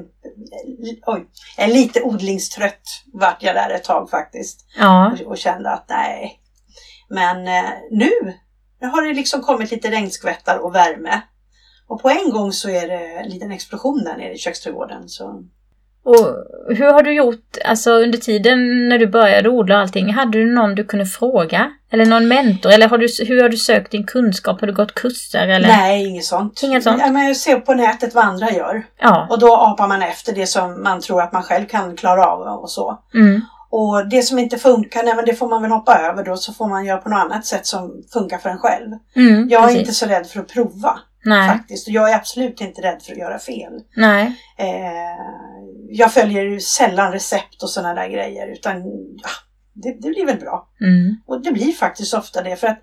[1.05, 1.25] oj,
[1.57, 2.81] jag är lite odlingstrött
[3.13, 4.65] vart jag där ett tag faktiskt.
[4.77, 5.11] Ja.
[5.11, 6.39] och, och kände att nej.
[7.09, 8.11] Men eh, nu,
[8.81, 11.21] nu har det liksom kommit lite regnskvättar och värme.
[11.91, 15.09] Och på en gång så är det en liten explosion där nere i köksträdgården.
[15.09, 15.43] Så,
[16.03, 16.27] Och
[16.75, 20.75] hur har du gjort, alltså under tiden när du började odla allting, hade du någon
[20.75, 21.71] du kunde fråga?
[21.91, 22.71] Eller någon mentor?
[22.71, 24.59] Eller har du, hur har du sökt din kunskap?
[24.59, 25.67] Har du gått kurser eller?
[25.67, 26.63] nej, inget sånt.
[26.63, 27.01] Inget sånt?
[27.05, 28.83] Ja, men jag ser på nätet vad andra gör.
[28.99, 29.27] Ja.
[29.29, 32.59] Och då apar man efter det som man tror att man själv kan klara av
[32.59, 32.99] och så.
[33.13, 33.41] Mm.
[33.69, 36.53] Och det som inte funkar, nej men det får man väl hoppa över då så
[36.53, 38.91] får man göra på något annat sätt som funkar för en själv.
[39.15, 39.79] Mm, Jag är precis.
[39.79, 41.87] inte så rädd för att prova Nej, faktiskt.
[41.87, 43.83] Och jag är absolut inte rädd för att göra fel.
[43.95, 44.25] nej.
[44.57, 44.67] Eh,
[45.93, 48.83] jag följer sällan recept och sådana där grejer utan
[49.23, 49.29] ja,
[49.73, 50.67] det, det blir väl bra.
[50.81, 51.15] Mm.
[51.25, 52.79] Och det blir faktiskt ofta det för att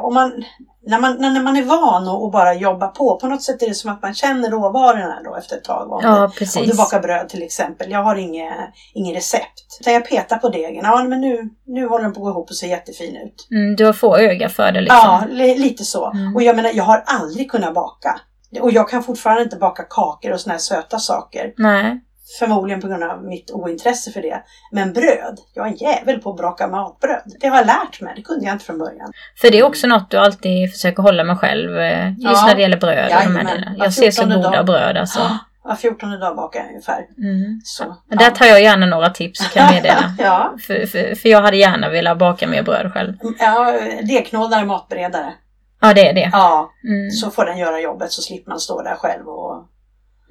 [0.00, 0.44] om man,
[0.86, 3.68] när, man, när man är van att att bara jobba på, på något sätt är
[3.68, 5.92] det som att man känner råvarorna då efter ett tag.
[5.92, 7.90] Om, Ja, det, om du bakar bröd till exempel.
[7.90, 8.52] Jag har inget,
[8.94, 9.78] inget recept.
[9.80, 10.84] Utan jag petar på degen.
[10.84, 13.48] Ja, men nu, nu håller den på att gå ihop och ser jättefin ut.
[13.50, 14.98] Mm, du har få öga för det liksom.
[15.02, 16.10] Ja, li, lite så.
[16.10, 16.36] Mm.
[16.36, 18.20] Och jag menar, jag har aldrig kunnat baka.
[18.60, 21.52] Och jag kan fortfarande inte baka kakor och såna här söta saker.
[21.56, 22.00] Nej.
[22.38, 24.42] Förmodligen på grund av mitt ointresse för det.
[24.72, 27.22] Men bröd, jag är en jävel på att braka matbröd.
[27.40, 29.12] Det har jag lärt mig, det kunde jag inte från början.
[29.40, 31.78] För det är också något du alltid försöker hålla med själv.
[31.78, 32.46] eh, Just Ja.
[32.46, 33.74] när det gäller bröd och de här delarna.
[33.78, 34.66] Jag ser så 14:e goda dag.
[34.66, 35.20] bröd alltså.
[35.64, 37.06] Var 14 dag bakar jag ungefär.
[37.18, 37.60] Mm.
[37.64, 40.14] Så, Men där tar jag gärna några tips kan jag meddela.
[40.18, 40.54] ja.
[40.66, 43.14] för, för, för jag hade gärna velat baka mer bröd själv.
[43.38, 45.32] ja, degknådare, matberedare.
[45.80, 46.28] Ja, det är det.
[46.32, 47.10] Ja, Mm.
[47.10, 49.64] så får den göra jobbet så slipper man stå där själv och,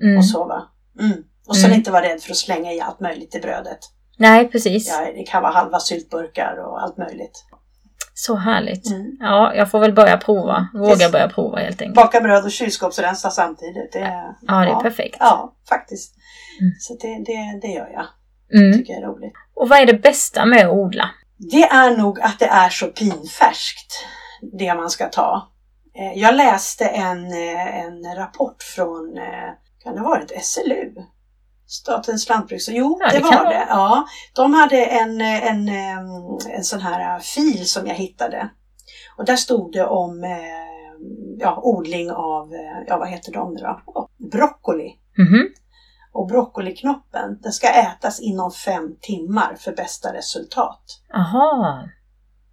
[0.04, 0.18] Mm.
[0.18, 0.62] och sova.
[1.00, 1.18] Mm.
[1.48, 1.78] Och sen Mm.
[1.78, 3.80] inte vara rädd för att slänga i allt möjligt i brödet.
[4.18, 4.88] Nej, precis.
[4.90, 7.44] Ja, det kan vara halva syltburkar och allt möjligt.
[8.14, 8.88] Så härligt.
[8.92, 9.18] Mm.
[9.20, 10.68] Ja, jag får väl börja prova.
[10.74, 11.12] Våga Visst.
[11.12, 11.96] börja prova helt enkelt.
[11.96, 13.92] Baka bröd och kylskåpsrensa samtidigt.
[13.94, 15.18] Det, är- Ja, det är ja, perfekt.
[15.20, 16.16] Ja, faktiskt.
[16.62, 16.72] Mm.
[16.80, 18.06] Så det, det, det gör jag.
[18.60, 18.78] Mm.
[18.78, 19.34] tycker jag är roligt.
[19.56, 21.10] Och vad är det bästa med att odla?
[21.52, 24.06] Det är nog att det är så pinfärskt,
[24.60, 25.52] det man ska ta.
[26.00, 29.50] Eh, Jag läste en, eh, en rapport från, eh,
[29.84, 30.94] kan det ha varit SLU?
[31.68, 32.70] Statens lantbruks...
[32.70, 33.66] Jo, Ja, det, det var det.
[33.70, 35.70] Ja, de hade en, en,
[36.50, 38.50] en sån här fil som jag hittade.
[39.18, 40.30] Och där stod det om eh,
[41.40, 44.10] ja, odling av, eh, ja vad heter de nu då?
[44.32, 44.96] Broccoli.
[45.18, 45.50] Mhm.
[46.12, 50.82] Och broccoliknoppen, den ska ätas inom fem timmar för bästa resultat.
[51.14, 51.84] Aha.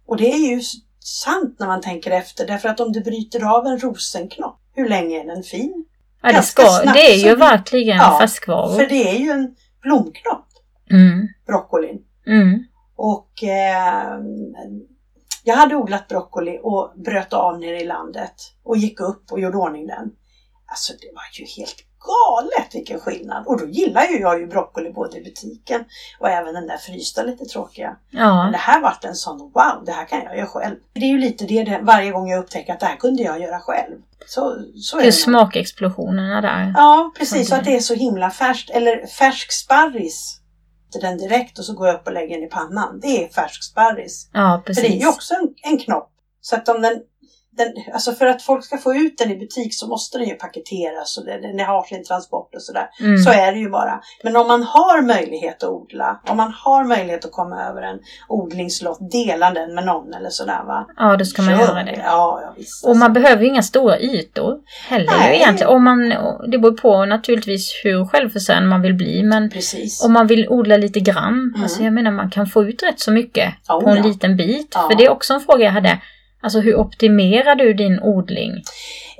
[0.07, 0.61] Och det är ju
[0.99, 5.21] sant när man tänker efter, därför att om du bryter av en rosenknopp, hur länge
[5.21, 5.85] är den fin?
[6.25, 8.75] Ja, det, ska, snabbt det är ju verkligen Ja, färskvaror.
[8.75, 10.47] För det är ju en blomknopp,
[10.91, 11.27] Mm.
[11.47, 12.01] broccolin.
[12.27, 12.63] Mm.
[12.95, 14.19] Och eh,
[15.43, 18.33] jag hade odlat broccoli och bröt av ner i landet
[18.63, 20.11] och gick upp och gjorde ordning den.
[20.67, 23.47] Alltså det var ju helt galet vilken skillnad!
[23.47, 25.83] Och då gillar ju jag ju broccoli både i butiken
[26.19, 27.95] och även den där frysta lite tråkiga.
[28.11, 28.49] Men Ja.
[28.51, 30.75] det här vart en sån wow, det här kan jag göra själv.
[30.93, 33.59] Det är ju lite det, varje gång jag upptäcker att det här kunde jag göra
[33.59, 33.95] själv.
[34.27, 35.11] Så, så är Det är det.
[35.11, 36.73] smakexplosionerna där.
[36.75, 37.51] Ja, precis.
[37.51, 38.69] Och att det är så himla färskt.
[38.69, 40.41] Eller färsk sparris.
[41.01, 42.99] Den direkt och så går jag upp och lägger den i pannan.
[43.01, 44.29] Det är färsk sparris.
[44.33, 45.07] Ja, För det är ju precis.
[45.07, 46.11] också en, en knopp.
[46.41, 46.93] Så att om den,
[47.57, 50.33] den, alltså för att folk ska få ut den i butik så måste den ju
[50.35, 52.87] paketeras och det, den har sin transport och sådär.
[52.99, 53.17] Mm.
[53.17, 54.01] Så är det ju bara.
[54.23, 57.99] Men om man har möjlighet att odla, om man har möjlighet att komma över en
[58.27, 60.87] odlingslott, dela den med någon eller sådär va.
[60.97, 62.01] Ja, då ska man Kör göra det.
[62.05, 62.85] Ja, ja visst.
[62.85, 65.35] Och man behöver ju inga stora ytor heller Nej.
[65.35, 65.73] egentligen.
[65.73, 66.09] Om man,
[66.51, 70.03] det beror på naturligtvis hur självförsörjande man vill bli men Precis.
[70.05, 71.63] om man vill odla lite grann, Mm.
[71.63, 74.03] alltså jag menar man kan få ut rätt så mycket Ja, på en ja.
[74.03, 74.71] liten bit.
[74.75, 74.87] Ja.
[74.89, 75.99] För det är också en fråga jag hade.
[76.45, 78.63] Alltså hur optimerar du din odling?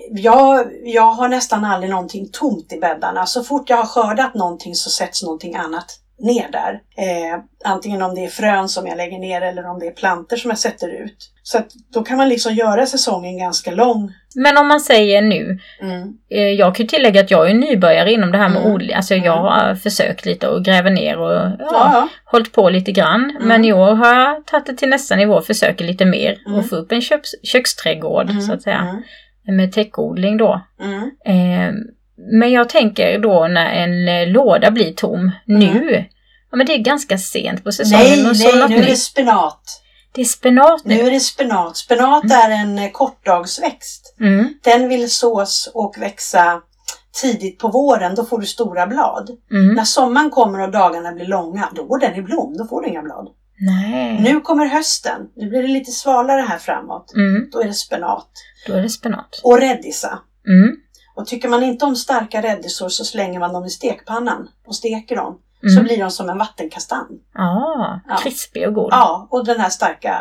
[0.10, 3.26] Jag, jag har nästan aldrig någonting tomt i bäddarna.
[3.26, 6.82] Så fort jag har skördat någonting så sätts någonting annat ner där.
[6.98, 10.38] Eh, antingen om det är frön som jag lägger ner eller om det är planter
[10.38, 11.32] som jag sätter ut.
[11.48, 14.12] Så att då kan man liksom göra säsongen ganska lång.
[14.36, 16.14] Men om man säger nu, Mm.
[16.32, 18.72] eh, jag kan ju tillägga att jag är nybörjare inom det här med Mm.
[18.74, 18.94] odling.
[18.96, 23.30] Alltså jag har försökt lite och gräva ner och ja, hållit på lite grann.
[23.30, 23.48] Mm.
[23.48, 26.60] Men i år har jag tagit det till nästa nivå och försöker lite mer Mm.
[26.60, 28.80] och få upp en köks, köksträdgård så att säga.
[29.46, 29.58] Mm.
[29.58, 30.62] Med täckodling då.
[30.82, 31.02] Mm.
[31.26, 31.74] Eh,
[32.32, 36.06] men jag tänker då när en eh, låda blir tom nu.
[36.52, 38.86] Ja men det är ganska sent på säsongen Nej, och så nej, något nu är
[38.86, 39.82] det spenat.
[40.16, 40.96] Det är spenat nu.
[40.96, 41.78] Nu är det spenat.
[41.78, 44.16] Spenat är en eh, kortdagsväxt.
[44.20, 46.62] Mm, Den vill sås och växa
[47.22, 48.16] tidigt på våren.
[48.16, 49.30] Då får du stora blad.
[49.52, 49.74] mm.
[49.76, 52.58] När sommaren kommer och dagarna blir långa, då går den i blom.
[52.58, 53.28] Då får du inga blad.
[53.60, 54.20] Nej.
[54.22, 55.22] Nu kommer hösten.
[55.36, 57.14] Nu blir det lite svalare här framåt.
[57.16, 58.28] Mm, Då är det spenat.
[58.68, 59.40] då är det spenat.
[59.44, 60.20] Och räddisa.
[60.48, 60.76] Mm,
[61.16, 65.16] Och tycker man inte om starka räddisor så slänger man dem i stekpannan och steker
[65.16, 65.40] dem.
[65.70, 65.84] Så mm.
[65.84, 67.08] blir de som en vattenkastanj.
[67.34, 68.16] Ja, Ja.
[68.18, 68.90] krispig och god.
[68.92, 70.18] Ja, och den här starka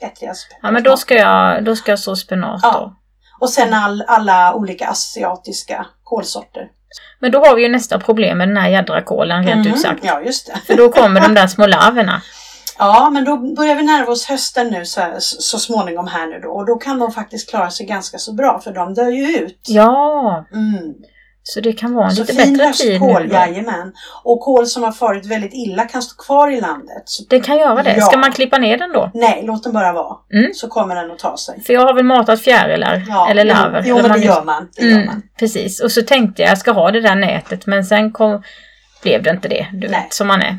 [0.00, 2.72] ettriga sp- Ja men då ska jag, då ska jag så spenat Ja.
[2.72, 2.94] då.
[3.40, 6.68] Och sen all, alla olika asiatiska kålsorter.
[7.20, 9.80] Men då har vi ju nästa problem med den här jädra kålen rent Mhm, ut
[9.80, 10.04] sagt.
[10.04, 10.56] Ja, just det.
[10.66, 12.22] För då kommer de där små larverna.
[12.78, 16.48] Ja, men då börjar vi närma oss hösten nu så, så småningom här nu då.
[16.48, 19.60] Och då kan de faktiskt klara sig ganska så bra för de dör ju ut.
[19.68, 20.94] Ja, Mm.
[21.46, 23.92] Så det kan vara en Så lite bättre tid nu jajamän.
[24.22, 27.02] Och kål som har farit väldigt illa kan stå kvar i landet.
[27.04, 27.94] Så, Det kan göra det.
[27.96, 28.00] Ja.
[28.06, 29.10] Ska man klippa ner den då?
[29.14, 30.16] nej, låt den bara vara.
[30.32, 30.50] Mm.
[30.54, 31.62] Så kommer den att ta sig.
[31.62, 33.82] För jag har väl matat fjärilar Ja, eller larver.
[33.86, 34.68] Jo, men det gör man.
[34.76, 35.22] Det gör Mm, man.
[35.38, 35.80] precis.
[35.80, 38.42] Och så tänkte jag jag ska ha det där nätet men sen kom,
[39.02, 39.66] blev det inte det.
[39.72, 40.00] Du Nej.
[40.04, 40.58] vet som man är.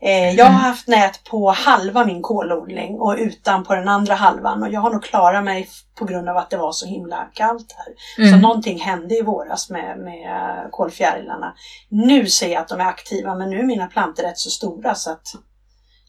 [0.00, 4.62] Eh, jag har haft nät på halva min kolodling och utan på den andra halvan
[4.62, 7.72] och jag har nog klarat mig på grund av att det var så himla kallt
[7.76, 7.94] här.
[8.16, 8.40] Så Mm.
[8.40, 11.54] någonting hände i våras med, med kolfjärilarna.
[11.88, 14.94] Nu ser jag att de är aktiva men nu är mina plantor rätt så stora
[14.94, 15.26] så att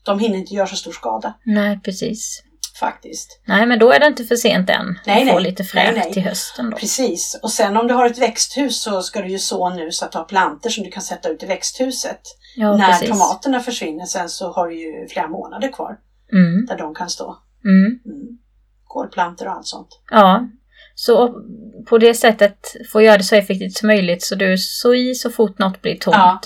[0.05, 2.43] de hinner inte göra så stor skada Nej, precis.
[2.79, 3.41] faktiskt.
[3.45, 4.99] Nej, men då är det inte för sent än.
[5.05, 5.43] Nej, att få nej.
[5.43, 6.13] lite fräscht Nej, nej.
[6.13, 6.77] till hösten då.
[6.77, 7.39] Precis.
[7.43, 10.11] Och sen om du har ett växthus så ska du ju så nu så att
[10.11, 12.21] du har plantor som du kan sätta ut i växthuset.
[12.59, 13.09] Ja, När precis.
[13.09, 15.97] tomaterna försvinner sen så har du ju flera månader kvar
[16.33, 16.65] Mm.
[16.65, 17.37] där de kan stå.
[17.65, 17.99] Mm.
[18.05, 18.37] Mm.
[18.83, 19.99] Kolplantor och allt sånt.
[20.11, 20.47] Ja,
[20.95, 21.41] så
[21.89, 25.29] på det sättet får göra det så effektivt som möjligt så du så i så
[25.29, 26.15] fort något blir tomt.
[26.15, 26.39] Ja.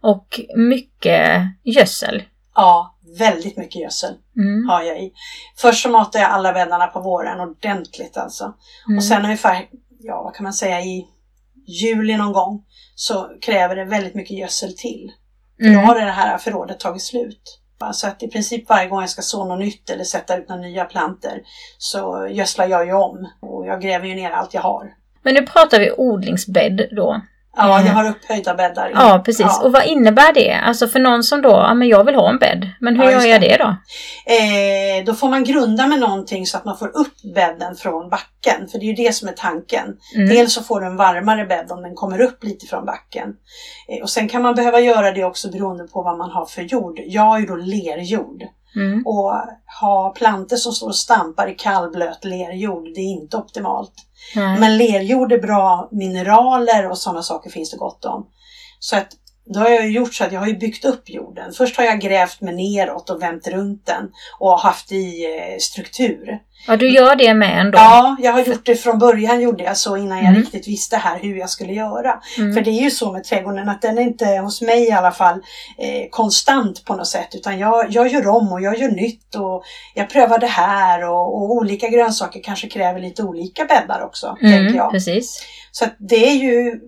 [0.00, 2.22] Och mycket gödsel.
[2.54, 4.68] Ja, väldigt mycket gödsel Mm.
[4.68, 5.12] har jag i.
[5.56, 8.54] Först så matar jag alla bäddarna på våren ordentligt alltså.
[8.86, 8.98] Mm.
[8.98, 9.68] Och sen ungefär,
[10.00, 11.06] ja vad kan man säga, i
[11.66, 15.12] juli någon gång så kräver det väldigt mycket gödsel till.
[15.58, 15.84] För då Mm.
[15.84, 17.58] har det här förrådet tagit slut.
[17.92, 20.62] Så att i princip varje gång jag ska så något nytt eller sätta ut några
[20.62, 21.40] nya plantor
[21.78, 23.28] så gödslar jag ju om.
[23.40, 24.94] Och jag gräver ju ner allt jag har.
[25.22, 27.20] Men nu pratar vi odlingsbädd då.
[27.58, 28.90] Ja, jag har upphöjda bäddar.
[28.94, 29.46] Ja, precis.
[29.46, 29.62] Ja.
[29.64, 30.54] Och vad innebär det?
[30.54, 32.68] Alltså för någon som då, ja men jag vill ha en bädd.
[32.80, 33.48] Men hur Ja, gör jag det.
[33.48, 33.76] det då?
[34.34, 38.68] Eh, då får man grunda med någonting så att man får upp bädden från backen.
[38.68, 39.96] För det är ju det som är tanken.
[40.16, 40.28] Mm.
[40.28, 43.28] Dels så får du en varmare bädd om den kommer upp lite från backen.
[43.88, 46.62] Eh, och sen kan man behöva göra det också beroende på vad man har för
[46.62, 47.00] jord.
[47.06, 48.42] Jag har ju då lerjord.
[48.76, 49.06] Mm.
[49.06, 49.32] Och
[49.80, 53.92] ha plantor som står och stampar i kallblöt lerjord, det är inte optimalt.
[54.34, 58.26] Men lerjord är bra, mineraler och sådana saker finns det gott om.
[58.78, 59.08] Så att
[59.54, 61.52] då har jag gjort så att jag har byggt upp jorden.
[61.52, 66.38] Först har jag grävt mig neråt och vänt runt den och haft i eh, struktur.
[66.66, 67.78] Ja, du gör det med ändå?
[67.78, 70.40] Ja, jag har gjort det från början gjorde jag så innan jag Mm.
[70.40, 72.20] riktigt visste här hur jag skulle göra.
[72.38, 72.54] Mm.
[72.54, 75.12] För det är ju så med trädgården att den är inte, hos mig i alla
[75.12, 75.34] fall,
[75.78, 77.28] eh, konstant på något sätt.
[77.34, 79.62] Utan jag, jag gör om och jag gör nytt och
[79.94, 84.74] jag prövar det här och, och olika grönsaker kanske kräver lite olika bäddar också, Mm,
[84.76, 84.90] jag.
[84.90, 85.42] precis.
[85.72, 86.80] Så det är ju,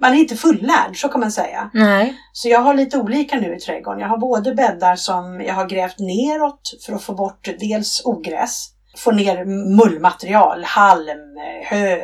[0.00, 1.70] man är inte fullärd, så kan man säga.
[1.74, 2.14] Nej.
[2.32, 4.00] Så jag har lite olika nu i trädgården.
[4.00, 8.68] Jag har både bäddar som jag har grävt neråt för att få bort dels ogräs,
[8.96, 9.44] få ner
[9.76, 11.98] mullmaterial, halm, hö,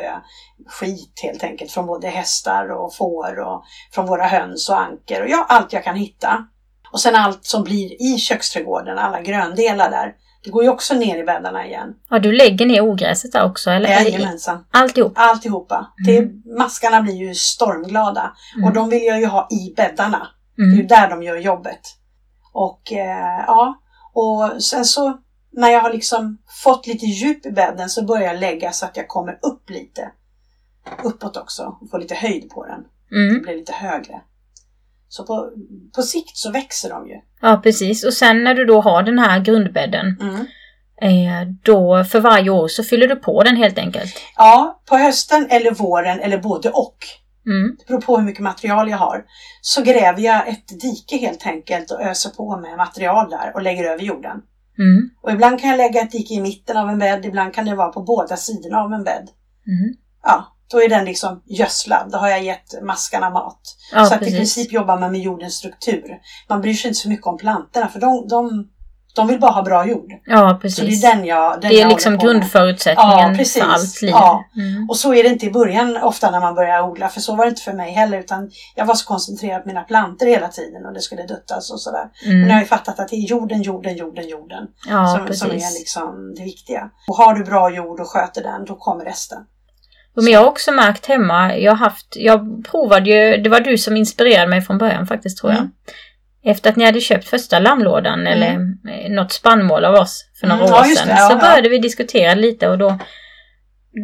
[0.67, 5.29] skit helt enkelt från både hästar och får och från våra höns och anker och
[5.29, 6.47] ja, allt jag kan hitta.
[6.93, 10.15] Och sen allt som blir i köksträdgården, alla gröndelar där.
[10.45, 11.95] Det går ju också ner i bäddarna igen.
[12.11, 13.89] Ja, du lägger ner ogräset där också eller?
[13.89, 14.65] Jajamensan.
[14.71, 15.13] Alltihop?
[15.17, 15.93] Alltihopa.
[16.07, 16.29] Det,
[16.59, 18.33] maskarna blir ju stormglada.
[18.57, 18.69] Mm.
[18.69, 20.29] Och de vill jag ju ha i bäddarna.
[20.57, 20.87] Det är ju Mm.
[20.87, 21.81] där de gör jobbet.
[22.53, 23.75] Och eh, ja,
[24.13, 25.19] och sen så
[25.53, 28.97] när jag har liksom fått lite djup i bädden så börjar jag lägga så att
[28.97, 30.11] jag kommer upp lite.
[31.05, 32.81] Uppåt också och får lite höjd på den.
[33.11, 33.43] Det Mm.
[33.43, 34.21] blir lite högre.
[35.13, 35.51] Så på,
[35.97, 37.15] på sikt så växer de ju.
[37.41, 38.05] Ja, precis.
[38.05, 40.41] Och sen när du då har den här grundbädden, Mm.
[41.03, 44.15] eh, då för varje år så fyller du på den helt enkelt.
[44.37, 46.97] Ja, på hösten eller våren eller både och.
[47.47, 47.77] Mm.
[47.79, 49.25] Det beror på hur mycket material jag har.
[49.61, 53.85] Så gräver jag ett dike helt enkelt och öser på med material där och lägger
[53.85, 54.41] över jorden.
[54.79, 55.11] Mm.
[55.23, 57.75] Och ibland kan jag lägga ett dike i mitten av en bädd, ibland kan det
[57.75, 59.29] vara på båda sidorna av en bädd.
[59.67, 59.95] Mm.
[60.23, 62.09] Ja, då är den liksom gödslad.
[62.13, 63.61] Då har jag gett maskarna mat.
[63.93, 64.39] Ja, så att i precis.
[64.39, 66.05] princip jobbar man med jordens struktur.
[66.49, 68.69] Man bryr sig inte så mycket om plantorna för de, de,
[69.15, 70.11] de vill bara ha bra jord.
[70.27, 71.05] Ja, Så det precis.
[71.05, 73.63] är den jag den Det är jag liksom grundförutsättningen Ja, precis.
[73.63, 74.11] för allt liv.
[74.11, 74.45] Ja.
[74.57, 74.91] Mm.
[74.91, 77.45] Och så är det inte i början ofta när man börjar odla, för så var
[77.45, 78.19] det inte för mig heller.
[78.19, 81.81] Utan jag var så koncentrerad på mina plantor hela tiden och det skulle duttas och
[81.81, 82.05] sådär.
[82.27, 82.59] Men jag har Mm.
[82.61, 85.79] ju fattat att det är jorden, jorden, jorden, jorden Ja, som, som är precis.
[85.79, 86.91] liksom det viktiga.
[87.09, 89.39] Och har du bra jord och sköter den, då kommer resten.
[90.15, 93.79] Men jag har också märkt hemma, jag har haft, jag provade ju, det var du
[93.79, 95.59] som inspirerade mig från början faktiskt tror jag.
[95.61, 95.73] Mm.
[96.45, 98.51] Efter att ni hade köpt första lammlådan eller
[98.89, 101.09] eh, något spannmål av oss för några Mm, år ja, sedan.
[101.09, 101.41] det, ja, så ja.
[101.41, 102.99] började vi diskutera lite och då,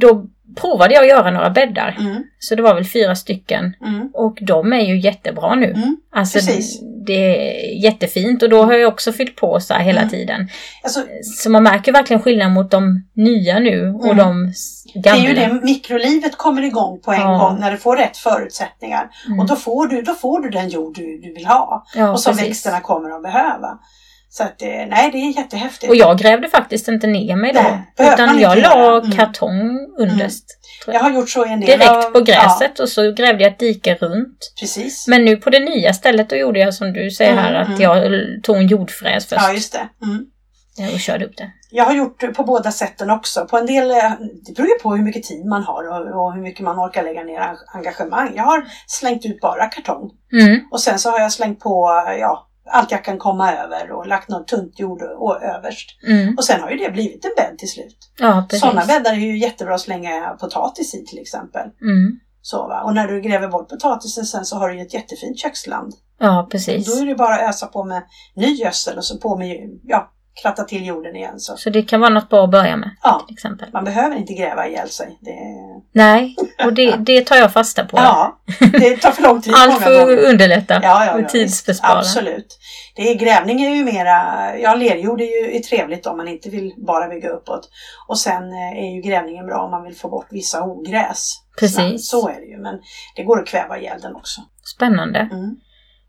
[0.00, 1.96] då provade jag att göra några bäddar.
[2.00, 3.72] Mm, Så det var väl fyra stycken.
[3.86, 5.66] mm, Och de är ju jättebra nu.
[5.72, 5.96] mm.
[6.12, 6.80] Alltså precis.
[7.06, 10.10] det är jättefint och då har jag också fyllt på så här hela Mm.
[10.10, 10.48] tiden.
[10.82, 14.16] Alltså, Så man märker verkligen skillnad mot de nya nu och Mm.
[14.16, 15.22] de s- det gamla.
[15.22, 17.38] är ju det, mikrolivet kommer igång på en Ja.
[17.38, 19.08] gång när du får rätt förutsättningar.
[19.26, 19.40] Mm.
[19.40, 21.84] Och då får, du, då får du den jord du, du vill ha.
[21.94, 22.48] ja, och som precis.
[22.48, 23.78] växterna kommer att behöva.
[24.30, 25.90] Så att, eh, nej, det är jättehäftigt.
[25.90, 27.60] Och jag grävde faktiskt inte ner mig då.
[27.98, 28.98] Nej, utan jag la.
[28.98, 29.12] Mm.
[29.12, 30.44] kartong underst.
[30.84, 31.04] tror jag jag.
[31.04, 34.38] har gjort så en del Direkt på gräset och så grävde jag ett dike runt.
[34.56, 35.08] Ja, precis.
[35.08, 37.68] Men nu på det nya stället då gjorde jag som du säger Mm, här att
[37.68, 37.80] mm.
[37.80, 39.88] jag tog en jordfräs först Ja, just det.
[40.06, 40.26] Mm.
[40.88, 41.50] eh, och körde upp det.
[41.70, 43.46] Jag har gjort på båda sätten också.
[43.46, 44.10] På en del, eh,
[44.46, 47.02] det beror ju på hur mycket tid man har och, och hur mycket man orkar
[47.02, 48.32] lägga ner en- engagemang.
[48.36, 50.10] Jag har slängt ut bara kartong.
[50.32, 50.60] Mm.
[50.72, 54.28] Och sen så har jag slängt på, ja, allt jag kan komma över och lagt
[54.28, 55.98] något tunt jord och överst.
[56.06, 56.34] Mm.
[56.36, 57.98] Och sen har ju det blivit en bädd till slut.
[58.18, 58.46] Ja.
[58.50, 61.68] Sådana bäddar är ju jättebra att slänga potatis i till exempel.
[61.82, 62.20] Mm.
[62.42, 62.82] Så, va?
[62.82, 65.92] Och när du gräver bort potatisen sen så har du ju ett jättefint köksland.
[66.20, 66.86] Ja, precis.
[66.86, 68.02] Då är det bara att ösa på med
[68.36, 70.12] ny gödsel och så på med, ja,
[70.42, 71.40] kratta till jorden igen.
[71.40, 71.56] Så.
[71.56, 73.68] Så det kan vara något bra att börja med, Ja, till exempel.
[73.72, 75.18] man behöver inte gräva ihjäl sig.
[75.20, 75.34] Det,
[75.92, 77.96] Nej, och det, det tar jag fasta på.
[77.96, 78.38] ja,
[78.72, 79.52] det tar för lång tid.
[79.56, 81.98] Allt för att underlätta Ja, ja, ja, och tidsbespara.
[81.98, 82.58] Absolut.
[82.96, 84.18] Det är, grävning är ju mera,
[84.58, 87.68] ja lerjord är ju är trevligt om man inte vill bara bygga uppåt.
[88.08, 91.34] Och sen eh, är ju grävningen bra om man vill få bort vissa ogräs.
[91.58, 91.76] Precis.
[91.76, 92.00] Snabbt.
[92.00, 92.74] Så är det ju, men
[93.16, 94.40] det går att kväva ihjäl den också.
[94.76, 95.18] Spännande.
[95.32, 95.56] Mm.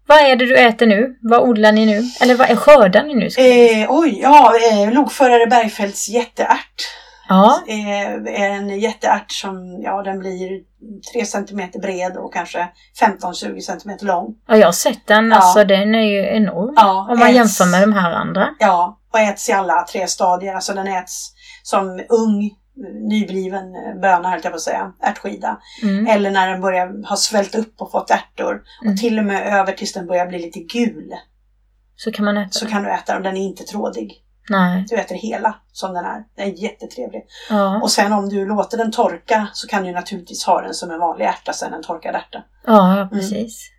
[0.10, 1.18] Vad är det du äter nu?
[1.22, 2.04] Vad odlar ni nu?
[2.22, 3.26] Eller vad är skördar ni nu?
[3.26, 6.82] Eh, oj, ja, eh, lokförare Bergfeldts jätteärt.
[7.30, 10.50] Ja, Eh, är en jätteärt som, ja den blir
[11.14, 12.68] 3 cm bred och kanske
[13.00, 14.36] 15-20 cm lång.
[14.48, 15.30] ja, jag har sett den.
[15.30, 15.36] Ja.
[15.36, 16.74] Alltså den är ju enorm.
[16.76, 18.50] Ja, Om man äts- jämför med de här andra.
[18.60, 20.54] Ja, och äts i alla tre stadier.
[20.56, 21.32] Alltså den äts
[21.64, 22.52] som ung,
[23.10, 23.72] nybliven
[24.02, 25.60] böna höll jag på att säga, ärtskida.
[25.84, 26.08] Mm.
[26.08, 28.64] Eller när den börjar ha svällt upp och fått ärtor.
[28.82, 28.94] Mm.
[28.94, 31.12] Och till och med över tills den börjar bli lite gul.
[31.96, 32.72] Så kan man äta Så den.
[32.74, 33.24] kan du äta den.
[33.24, 34.24] Den är inte trådig.
[34.50, 34.86] Nej.
[34.90, 36.24] Du äter hela som den är.
[36.38, 37.24] Den är jättetrevlig.
[37.50, 37.82] Ja.
[37.82, 41.00] Och sen om du låter den torka så kan du naturligtvis ha den som en
[41.00, 42.44] vanlig ärta sen, en torkad ärta.
[42.66, 43.72] ja, ja, precis.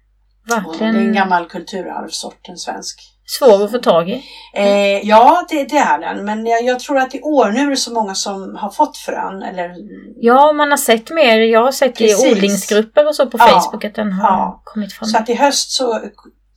[0.67, 3.01] Och Det är en gammal kulturarvssort, en svensk.
[3.39, 4.23] Svår att få tag i.
[4.55, 6.25] Eh, ja, det, det är den.
[6.25, 8.97] Men jag, jag tror att i år nu är det så många som har fått
[8.97, 9.43] frön.
[9.43, 9.75] Eller,
[10.17, 11.39] Ja, man har sett mer.
[11.39, 12.25] Jag har sett Precis.
[12.27, 13.47] i odlingsgrupper och så på Ja.
[13.47, 14.63] Facebook att den har Ja.
[14.65, 15.09] kommit fram.
[15.09, 16.01] så att i höst så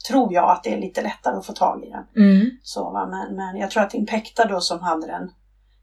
[0.07, 2.25] tror jag att det är lite lättare att få tag i den.
[2.25, 2.49] Mm.
[2.63, 3.05] Så, va?
[3.07, 5.29] Men, men jag tror att Impecta då som hade den,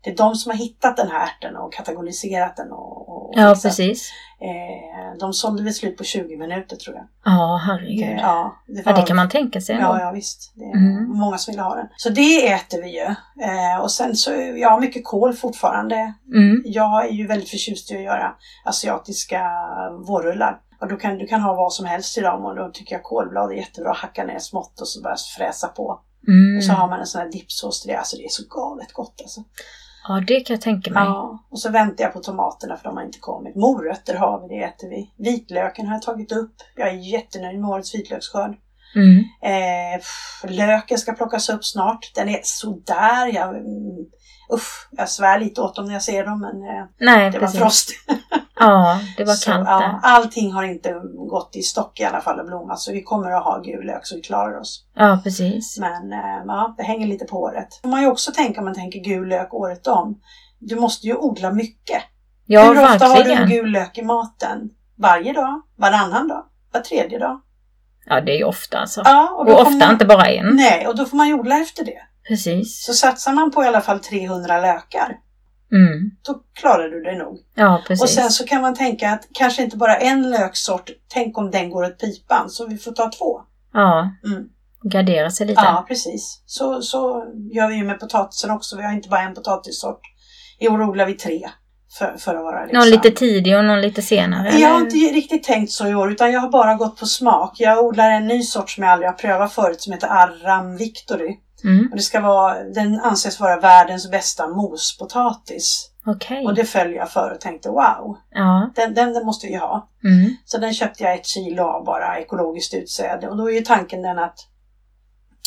[0.03, 3.55] det är de som har hittat den här ärten och kategoriserat den och, och Ja,
[3.55, 3.63] fixat.
[3.71, 4.11] precis.
[4.41, 7.05] Eh, de sålde väl slut på 20 minuter tror jag.
[7.25, 8.09] Ja, herregud.
[8.09, 9.77] Eh, ja, det, Ja, var- det kan man tänka sig.
[9.81, 10.53] Ja, ja visst.
[10.55, 11.19] Det är Mm.
[11.19, 11.87] många som vill ha den.
[11.97, 13.05] Så det äter vi ju.
[13.45, 15.95] Eh, och sen så, ja mycket kål fortfarande.
[16.35, 16.63] Mm.
[16.65, 18.33] Jag är ju väldigt förtjust i att göra
[18.65, 19.43] asiatiska
[20.07, 20.61] vårrullar.
[20.81, 23.03] Och då kan, du kan ha vad som helst i dem och då tycker jag
[23.03, 23.93] kålblad är jättebra.
[23.93, 26.01] Hacka ner smått och så bara fräsa på.
[26.29, 26.57] Mm.
[26.59, 27.97] Och så har man en sån här dippsås till det.
[27.99, 29.41] Alltså det är så galet gott alltså.
[30.11, 31.03] Ja, det kan jag tänka mig.
[31.03, 31.45] Ja.
[31.51, 33.57] Och så väntar jag på tomaterna för de har inte kommit.
[33.57, 35.11] Morötter har vi, det äter vi.
[35.17, 36.55] Vitlöken har jag tagit upp.
[36.77, 38.57] Jag är jättenöjd med årets vitlöksskörd.
[38.95, 39.25] Mm.
[39.43, 40.01] Eh,
[40.51, 42.13] löken ska plockas upp snart.
[42.15, 43.35] Den är sådär.
[43.35, 43.57] Jag,
[44.55, 47.47] usch, jag svär lite åt dem när jag ser dem men eh, Nej, det var
[47.47, 47.61] precis.
[47.61, 47.91] frost.
[48.63, 50.95] Ja, det var kallt ja, allting har inte
[51.31, 54.07] gått i stock i alla fall och blommat så vi kommer att ha gul lök
[54.07, 54.85] så vi klarar oss.
[54.95, 55.79] Ja, precis.
[55.79, 57.69] Men eh, ja, det hänger lite på året.
[57.85, 60.21] man ju också tänka om man tänker gul lök året om.
[60.59, 62.03] Du måste ju odla mycket.
[62.47, 63.43] Ja, Hur ofta har du verkligen.
[63.43, 64.71] en gul lök i maten?
[64.97, 65.63] Varje dag?
[65.77, 66.45] Varannan dag?
[66.73, 67.41] Var tredje dag?
[68.07, 69.03] Ja, det är ju ofta alltså.
[69.05, 70.57] Ja, Och får ofta man, inte bara en.
[70.57, 71.99] Nej, och då får man ju odla efter det.
[72.31, 72.85] Precis.
[72.85, 75.17] Så satsar man på i alla fall 300 lökar,
[75.73, 76.11] Mm.
[76.27, 77.39] då klarar du det nog.
[77.55, 78.03] Ja, precis.
[78.03, 81.71] Och sen så kan man tänka att kanske inte bara en löksort, tänk om den
[81.71, 83.41] går åt pipan, så vi får ta två.
[83.73, 84.45] Ja, Mm.
[84.83, 85.61] gardera sig lite.
[85.65, 86.43] Ja, precis.
[86.47, 88.77] Så, så gör vi ju med potatisen också.
[88.77, 90.01] Vi har inte bara en potatissort.
[90.59, 91.41] I år odlar vi tre.
[91.99, 92.79] För, för att vara liksom.
[92.79, 94.59] Någon lite tidig och någon lite senare.
[94.59, 94.85] Jag har eller?
[94.97, 97.55] inte riktigt tänkt så i år utan jag har bara gått på smak.
[97.61, 101.37] Jag odlar en ny sort som jag aldrig har prövat förut som heter Arram Victory.
[101.65, 101.89] Mm.
[101.91, 105.91] Och det ska vara, den anses vara världens bästa mospotatis.
[106.07, 106.45] Okej.
[106.47, 108.71] Och det följer jag för och tänkte wow, Ja.
[108.75, 109.89] den, den, den måste vi ju ha.
[110.05, 110.37] Mm.
[110.45, 113.29] Så den köpte jag ett kilo av bara ekologiskt utsäde.
[113.29, 114.39] Och då är ju tanken den att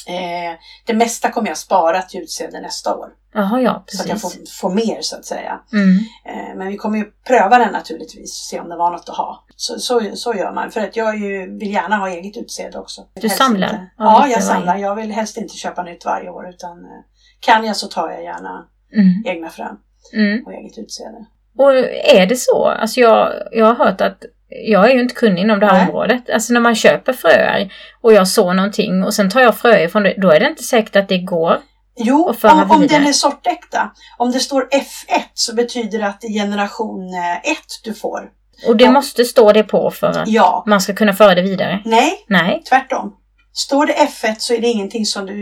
[0.08, 3.10] eh, det mesta kommer jag spara till utsäde nästa år.
[3.34, 4.32] Jaha, ja, Så att jag får,
[4.62, 5.60] får mer så att säga.
[5.74, 5.98] Mm.
[6.26, 9.46] Eh, men vi kommer ju pröva den naturligtvis, se om det var något att ha.
[9.56, 10.72] Så, så, så gör man.
[10.72, 13.02] För att jag ju, vill gärna ha eget utsäde också.
[13.14, 13.68] Du Helst samlar?
[13.68, 13.90] Inte.
[13.98, 14.42] Ja, jag varje.
[14.42, 14.78] samlar.
[14.78, 16.92] Jag vill helst inte köpa nytt varje år utan eh,
[17.40, 19.24] kan jag så tar jag gärna Mm.
[19.26, 19.78] egna frön
[20.14, 20.46] Mm.
[20.46, 21.26] och eget utsäde.
[21.58, 21.74] Och
[22.16, 22.66] är det så?
[22.68, 24.24] Alltså jag, jag har hört att
[24.66, 25.88] jag är ju inte kunnig inom det här Nej.
[25.88, 26.30] området.
[26.30, 30.04] Alltså när man köper fröer och jag sår någonting och sen tar jag fröer från
[30.04, 31.58] det, då är det inte säkert att det går.
[31.98, 33.00] Jo, om, om vidare.
[33.00, 33.92] den är sortäkta.
[34.18, 38.20] Om det står F1 så betyder det att det är generation 1 du får.
[38.68, 38.92] Och det Ja.
[38.92, 40.64] måste stå det på för att Ja.
[40.68, 41.82] man ska kunna föra det vidare.
[41.86, 42.62] Nej, Nej.
[42.70, 43.16] tvärtom.
[43.54, 45.36] Står det F1 så är det ingenting som du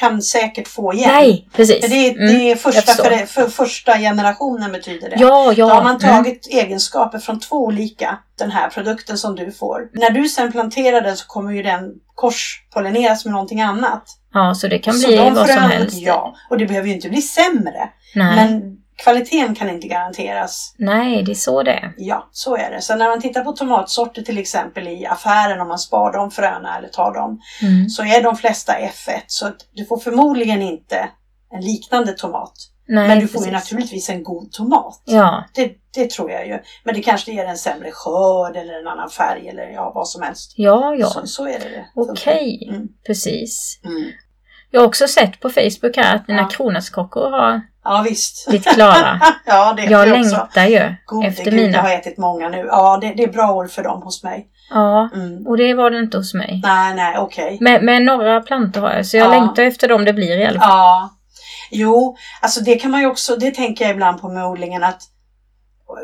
[0.00, 1.10] kan säkert få igen.
[1.12, 1.80] Nej, precis.
[1.80, 2.26] För det, är- Mm.
[2.38, 5.16] det är första, för, för första generationen betyder det.
[5.18, 5.66] Ja, ja.
[5.68, 6.16] Då har man Mm.
[6.16, 9.80] tagit egenskaper från två olika, den här produkten som du får.
[9.92, 11.80] När du sen planterar den så kommer ju den
[12.14, 14.04] korspollineras med någonting annat.
[14.34, 15.96] Ja, så det kan så bli de vad som helst.
[15.96, 17.88] Ja, och det behöver ju inte bli sämre.
[18.14, 18.36] Nej.
[18.36, 20.74] Men kvaliteten kan inte garanteras.
[20.78, 21.94] Nej, det är så det är.
[21.96, 22.80] Ja, så är det.
[22.82, 26.78] Så när man tittar på tomatsorter till exempel i affären om man spar de fröna
[26.78, 27.88] eller tar dem Mm.
[27.88, 31.08] så är de flesta F1 så du får förmodligen inte
[31.52, 32.52] en liknande tomat.
[32.88, 33.70] Nej, Men du får ju precis.
[33.70, 35.02] naturligtvis en god tomat.
[35.04, 36.58] Ja, Det, det tror jag ju.
[36.84, 40.22] Men det kanske ger en sämre skörd eller en annan färg eller ja, vad som
[40.22, 40.52] helst.
[40.56, 41.06] ja, ja.
[41.06, 41.86] Så, så är det.
[41.94, 42.88] Okej, Mm.
[43.06, 43.80] precis.
[43.84, 44.10] Mm.
[44.70, 46.48] Jag har också sett på Facebook här att dina Ja.
[46.48, 48.48] kronärtskockor har Ja visst.
[48.48, 49.20] blivit klara.
[49.46, 50.36] ja det Jag det också.
[50.36, 51.80] längtar ju Gode efter gud, jag mina.
[51.82, 52.64] har ätit många nu.
[52.68, 54.46] Ja, det, det är bra år för dem hos mig.
[54.70, 55.46] Ja, Mm.
[55.46, 56.60] och det var det inte hos mig.
[56.64, 57.58] Nej, nej, okej.
[57.60, 59.30] Men, men några plantor har jag, så jag Ja.
[59.40, 60.68] längtar efter dem det blir i alla fall.
[60.70, 61.10] Ja.
[61.70, 65.02] Jo, alltså det kan man ju också, det tänker jag ibland på med odlingen att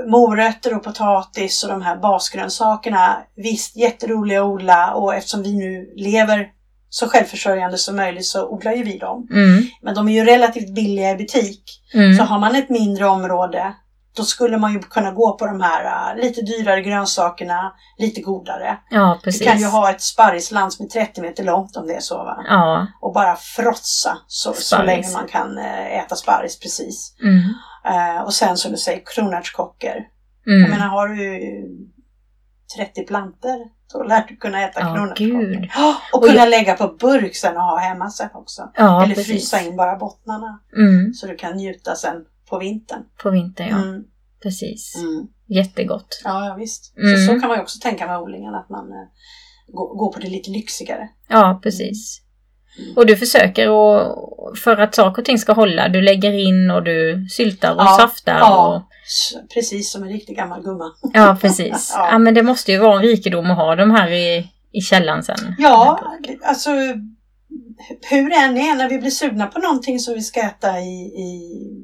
[0.07, 5.93] morötter och potatis och de här basgrönsakerna, visst jätteroliga att odla och eftersom vi nu
[5.97, 6.49] lever
[6.89, 9.29] så självförsörjande som möjligt så odlar ju vi dem.
[9.31, 11.63] Mm, Men de är ju relativt billiga i butik.
[11.95, 12.17] mm.
[12.17, 13.75] Så har man ett mindre område
[14.17, 18.79] då skulle man ju kunna gå på de här äh, lite dyrare grönsakerna, lite godare.
[18.91, 19.47] Ja, Du precis.
[19.47, 22.45] kan ju ha ett sparrisland som är 30 meter långt om det är så va.
[22.49, 27.17] Ja, Och bara frotsa så, så länge man kan äh, äta sparris precis.
[27.23, 27.43] mm,
[27.87, 29.95] Eh, och sen som du säger kronärtskockor.
[30.45, 30.71] Jag mm.
[30.71, 31.41] menar har du
[32.77, 33.59] 30 planter
[33.93, 35.15] då lär du kunna äta Ja.
[35.75, 38.71] Ja, och Och kunna lägga på burk sen och ha hemma sen också.
[38.77, 39.33] Ja, Eller precis.
[39.33, 43.03] frysa in bara bottnarna Mm, så du kan njuta sen på vintern.
[43.23, 43.77] på vintern, ja.
[43.77, 44.05] Mm.
[44.43, 44.97] Precis.
[44.97, 45.27] Mm.
[45.47, 46.21] Jättegott.
[46.25, 46.97] Ja, ja visst.
[46.97, 47.17] Mm.
[47.17, 49.07] Så, så kan man ju också tänka med odlingen, att man eh,
[49.75, 51.09] går, går på det lite lyxigare.
[51.29, 52.23] Ja, precis.
[52.97, 55.89] Och du försöker och för att saker och ting ska hålla.
[55.89, 58.39] Du lägger in och du syltar och Ja, saftar.
[58.39, 58.75] ja.
[58.77, 58.83] Och,
[59.55, 60.85] Precis som en riktig gammal gumma.
[61.13, 61.93] ja, precis.
[61.97, 62.09] Ja.
[62.13, 62.19] ja.
[62.19, 65.55] men det måste ju vara en rikedom att ha de här i, i källan sen.
[65.59, 66.01] Ja,
[66.45, 66.71] alltså
[68.11, 70.95] hur det än är, när vi blir sugna på någonting som vi ska äta i,
[71.17, 71.29] i,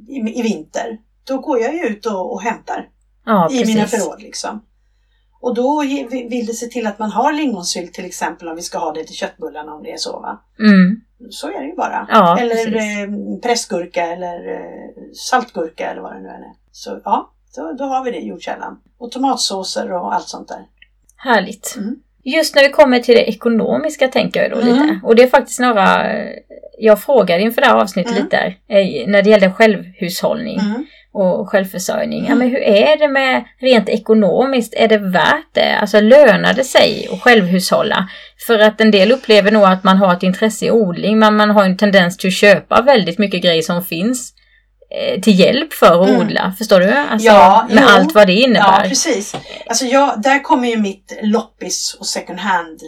[0.09, 2.87] i, i vinter, då går jag ju ut och, och hämtar
[3.27, 3.75] ja i precis.
[3.75, 4.63] mina förråd liksom.
[5.43, 5.81] Och då
[6.31, 9.05] vill det se till att man har lingonsylt till exempel om vi ska ha det
[9.05, 10.43] till köttbullarna om det är så va.
[10.59, 11.01] Mm.
[11.31, 12.07] Så är det ju bara.
[12.11, 12.75] Ja, eller precis.
[12.75, 14.61] eh, pressgurka eller eh,
[15.31, 16.45] saltgurka eller vad det nu är.
[16.73, 18.81] Så ja, då, då har vi det i jordkällan.
[18.99, 20.67] Och tomatsåser och allt sånt där.
[21.17, 21.75] Härligt.
[21.79, 21.97] Mm.
[22.25, 24.69] Just när vi kommer till det ekonomiska tänker jag då Mm.
[24.83, 25.01] lite.
[25.05, 26.31] Och det är faktiskt några, eh,
[26.79, 28.23] jag frågade inför det här avsnittet Mm.
[28.25, 28.55] lite
[29.11, 30.87] när det gällde självhushållning Mm.
[31.15, 32.21] Och självförsörjning.
[32.21, 32.39] Ja, Mm.
[32.39, 34.75] men hur är det med rent ekonomiskt?
[34.77, 35.77] Är det värt det?
[35.81, 38.09] Alltså lönar det sig att självhushålla?
[38.47, 41.51] För att en del upplever nog att man har ett intresse i odling, men man
[41.51, 44.33] har en tendens till att köpa väldigt mycket grejer som finns
[44.91, 46.21] eh, till hjälp för att Mm.
[46.21, 46.53] odla.
[46.59, 46.91] Förstår du?
[46.93, 47.89] Alltså, Ja, med jo.
[47.89, 48.89] allt vad det Ja, innebär.
[48.89, 49.35] precis.
[49.67, 52.81] Alltså jag, där kommer ju mitt loppis och second hand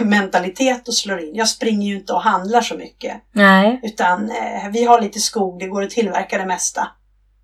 [0.00, 1.34] mentalitet och slår in.
[1.34, 3.12] Jag springer ju inte och handlar så mycket.
[3.32, 6.88] Nej, Utan eh, vi har lite skog, det går att tillverka det mesta.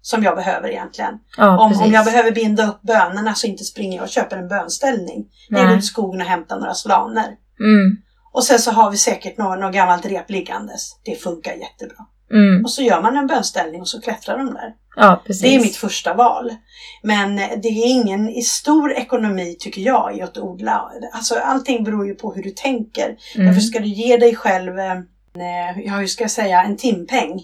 [0.07, 1.14] Som jag behöver egentligen.
[1.36, 1.86] ja Om, precis.
[1.86, 5.26] om jag behöver binda upp bönorna så inte springer jag och köper en bönställning.
[5.48, 5.76] Jag går Nej.
[5.76, 7.26] ut i skogen och hämtar några slaner.
[7.61, 7.96] Mm,
[8.32, 10.96] Och sen så har vi säkert något, något gammalt rep liggandes.
[11.05, 11.96] Det funkar jättebra.
[12.32, 14.74] mm, Och så gör man en bönställning och så klättrar de där.
[14.96, 15.22] ja.
[15.40, 16.55] Det är mitt första val.
[17.02, 20.90] Men det är ingen i stor ekonomi tycker jag i att odla.
[21.12, 23.16] Alltså allting beror ju på hur du tänker.
[23.34, 24.94] Mm, Därför ska du ge dig själv, eh,
[25.84, 27.42] ja hur ska jag säga, en timpeng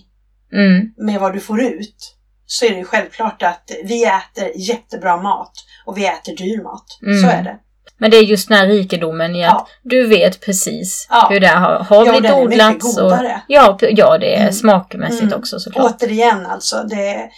[0.52, 2.16] mm, med vad du får ut.
[2.53, 5.53] Så är det ju självklart att vi äter jättebra mat
[5.86, 6.84] och vi äter dyr mat.
[7.03, 7.22] Mm.
[7.22, 7.57] Så är det.
[7.98, 9.66] Men det är just den här rikedomen i att Ja.
[9.82, 11.26] du vet precis Ja.
[11.30, 12.98] hur det har, har Ja, blivit odlats.
[12.98, 13.12] Och,
[13.48, 14.53] ja, ja, det är Mm.
[14.53, 15.38] smakmässigt Mm.
[15.38, 15.94] också såklart.
[16.03, 17.30] Återigen alltså, det är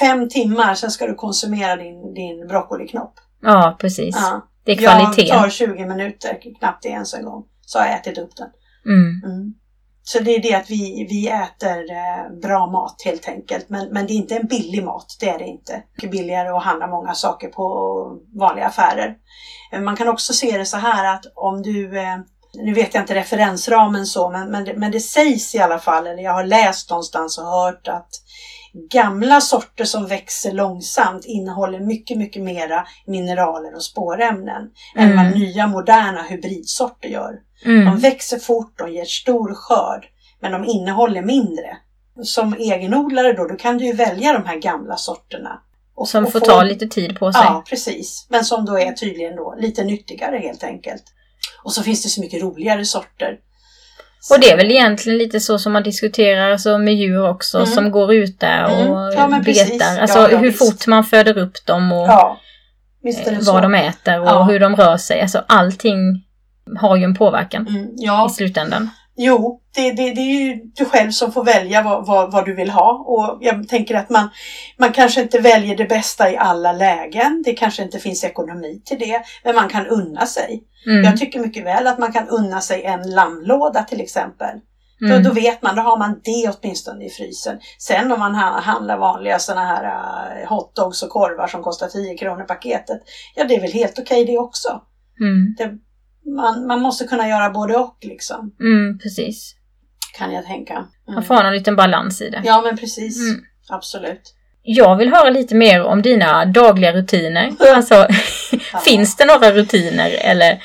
[0.00, 3.14] fem timmar sen ska du konsumera din, din broccoliknopp.
[3.42, 4.16] Ja, precis.
[4.20, 4.46] Ja.
[4.64, 5.28] Det är kvalitet.
[5.28, 8.48] Jag tar 20 minuter, knappt det ens en gång, så har jag ätit upp den.
[8.86, 9.54] Mm.
[10.04, 13.68] Så det är det att vi, vi äter eh, bra mat helt enkelt.
[13.68, 15.82] Men, men det är inte en billig mat, det är det inte.
[15.96, 17.64] Det är billigare att handla många saker på
[18.38, 19.14] vanliga affärer.
[19.72, 22.18] Eh, man kan också se det så här att om du, eh,
[22.54, 26.06] nu vet jag inte referensramen så, men, men, det, men det sägs i alla fall,
[26.06, 28.10] eller jag har läst någonstans och hört att
[28.90, 35.38] gamla sorter som växer långsamt innehåller mycket, mycket mera mineraler och spårämnen än vad Mm.
[35.38, 37.32] nya moderna hybridsorter gör.
[37.64, 37.98] De Mm.
[37.98, 40.06] växer fort, de ger stor skörd,
[40.40, 41.76] men de innehåller mindre.
[42.22, 45.60] Som egenodlare då, då kan du ju välja de här gamla sorterna.
[45.94, 47.42] Och, Som och får få- ta lite tid på sig.
[47.44, 48.26] Ja, precis.
[48.30, 51.02] Men som då är tydligen då lite nyttigare helt enkelt.
[51.62, 53.38] Och så finns det så mycket roligare sorter.
[54.30, 57.70] Och det är väl egentligen lite så som man diskuterar alltså med djur också Mm.
[57.70, 58.92] som går ut där och Mm.
[59.16, 59.72] Ja, men precis.
[59.72, 59.94] betar.
[59.94, 60.58] Ja, Alltså ja, hur visst.
[60.58, 62.40] fort man föder upp dem och Ja,
[63.06, 63.52] eh, det så.
[63.52, 64.42] vad de äter och Ja.
[64.42, 65.20] hur de rör sig.
[65.20, 66.24] Alltså allting
[66.80, 68.90] har ju en påverkan Mm, ja, i slutändan.
[69.16, 72.54] Jo, det, det, det är ju du själv som får välja vad, vad, vad, du
[72.54, 72.92] vill ha.
[73.06, 74.28] Och jag tänker att man,
[74.78, 77.42] man kanske inte väljer det bästa i alla lägen.
[77.44, 79.22] Det kanske inte finns ekonomi till det.
[79.44, 80.62] Men man kan unna sig.
[80.86, 81.04] Mm.
[81.04, 84.60] Jag tycker mycket väl att man kan unna sig en lammlåda till exempel.
[85.02, 85.22] Mm.
[85.22, 87.58] Då, då vet man, då har man det åtminstone i frysen.
[87.78, 92.44] Sen om man handlar vanliga sådana här uh, hotdogs och korvar som kostar 10 kronor
[92.44, 93.00] paketet.
[93.34, 94.82] Ja, det är väl helt okej okay det också.
[95.20, 95.54] Mm.
[95.58, 95.78] Det,
[96.30, 98.54] man, man måste kunna göra både och liksom.
[98.60, 99.54] Mm, precis.
[100.18, 100.74] Kan jag tänka.
[100.74, 101.14] Mm.
[101.14, 102.42] Man får ha någon liten balans i det.
[102.44, 103.30] Ja, men precis.
[103.30, 103.44] Mm.
[103.68, 104.34] Absolut.
[104.62, 107.52] Jag vill höra lite mer om dina dagliga rutiner.
[107.74, 108.08] Alltså,
[108.84, 110.62] finns det några rutiner eller?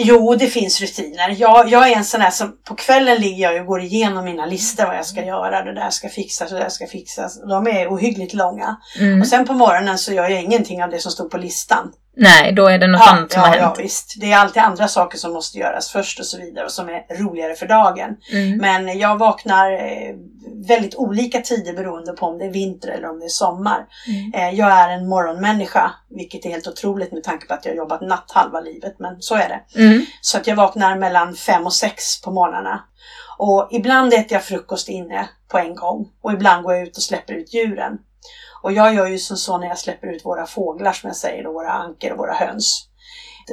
[0.00, 1.36] Jo, det finns rutiner.
[1.38, 4.46] Jag, jag är en sån här som på kvällen ligger jag och går igenom mina
[4.46, 5.64] listor vad jag ska göra.
[5.64, 7.40] Det där ska fixas och det där ska fixas.
[7.48, 8.76] De är ohyggligt långa.
[8.98, 9.20] Mm.
[9.20, 11.92] Och sen på morgonen så gör jag ingenting av det som stod på listan.
[12.16, 13.74] Nej, då är det något ja, annat som ja, har hänt.
[13.76, 14.14] Ja, visst.
[14.20, 17.22] Det är alltid andra saker som måste göras först och så vidare och som är
[17.22, 18.16] roligare för dagen.
[18.32, 18.58] Mm.
[18.58, 20.14] Men jag vaknar eh,
[20.54, 23.86] väldigt olika tider beroende på om det är vinter eller om det är sommar.
[24.08, 24.34] Mm.
[24.34, 27.76] Eh, jag är en morgonmänniska, vilket är helt otroligt med tanke på att jag har
[27.76, 29.80] jobbat natt halva livet, men så är det.
[29.80, 30.04] Mm.
[30.20, 32.84] Så att jag vaknar mellan fem och sex på morgnarna.
[33.38, 37.02] Och ibland äter jag frukost inne på en gång och ibland går jag ut och
[37.02, 37.98] släpper ut djuren.
[38.62, 41.44] Och jag gör ju som så när jag släpper ut våra fåglar som jag säger,
[41.44, 42.88] då, våra anker och våra höns.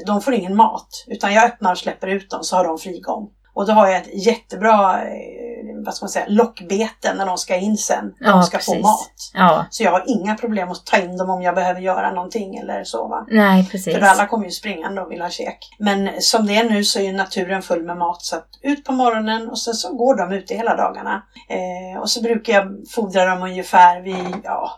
[0.05, 3.29] De får ingen mat, utan jag öppnar och släpper ut dem så har de frigång.
[3.53, 5.54] Och då har jag ett jättebra eh,
[5.85, 8.05] vad ska man säga, lockbete när de ska in sen.
[8.19, 8.73] De ja, ska precis.
[8.73, 9.31] få mat.
[9.33, 9.65] Ja.
[9.69, 12.83] Så jag har inga problem att ta in dem om jag behöver göra någonting eller
[12.83, 13.07] så.
[13.07, 13.25] Va?
[13.29, 13.93] Nej, precis.
[13.93, 15.57] För alla kommer ju springande och vill ha käk.
[15.79, 18.21] Men som det är nu så är naturen full med mat.
[18.21, 21.23] Så att ut på morgonen och sen så går de ute hela dagarna.
[21.49, 24.71] Eh, och så brukar jag fodra dem ungefär vid ja,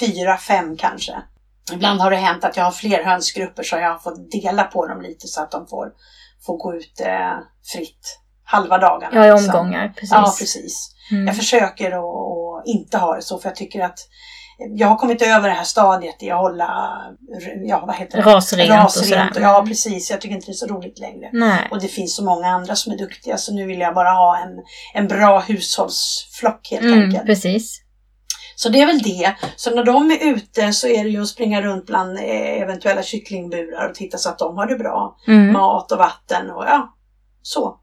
[0.00, 1.14] fyra, fem kanske.
[1.72, 4.86] Ibland har det hänt att jag har fler hönsgrupper så jag har fått dela på
[4.86, 5.92] dem lite så att de får,
[6.46, 7.38] får gå ut eh,
[7.72, 9.26] fritt halva dagarna.
[9.26, 9.54] Ja, i liksom.
[9.54, 9.88] omgångar.
[9.88, 10.10] Precis.
[10.10, 10.92] Ja, precis.
[11.10, 11.26] Mm.
[11.26, 13.98] Jag försöker att inte ha det så för jag tycker att
[14.58, 16.98] jag har kommit över det här stadiet i att hålla
[17.64, 18.22] ja, vad heter det?
[18.22, 19.46] rasrent, rasrent och sådär.
[19.48, 20.10] Ja, precis.
[20.10, 21.30] Jag tycker inte det är så roligt längre.
[21.32, 21.68] Nej.
[21.70, 24.38] Och det finns så många andra som är duktiga så nu vill jag bara ha
[24.38, 24.50] en,
[24.94, 27.26] en bra hushållsflock helt mm, enkelt.
[27.26, 27.82] Precis.
[28.56, 29.34] Så det är väl det.
[29.56, 33.02] Så när de är ute så är det ju att springa runt bland eh, eventuella
[33.02, 35.16] kycklingburar och titta så att de har det bra.
[35.26, 35.52] Mm.
[35.52, 36.94] Mat och vatten och ja,
[37.42, 37.76] så.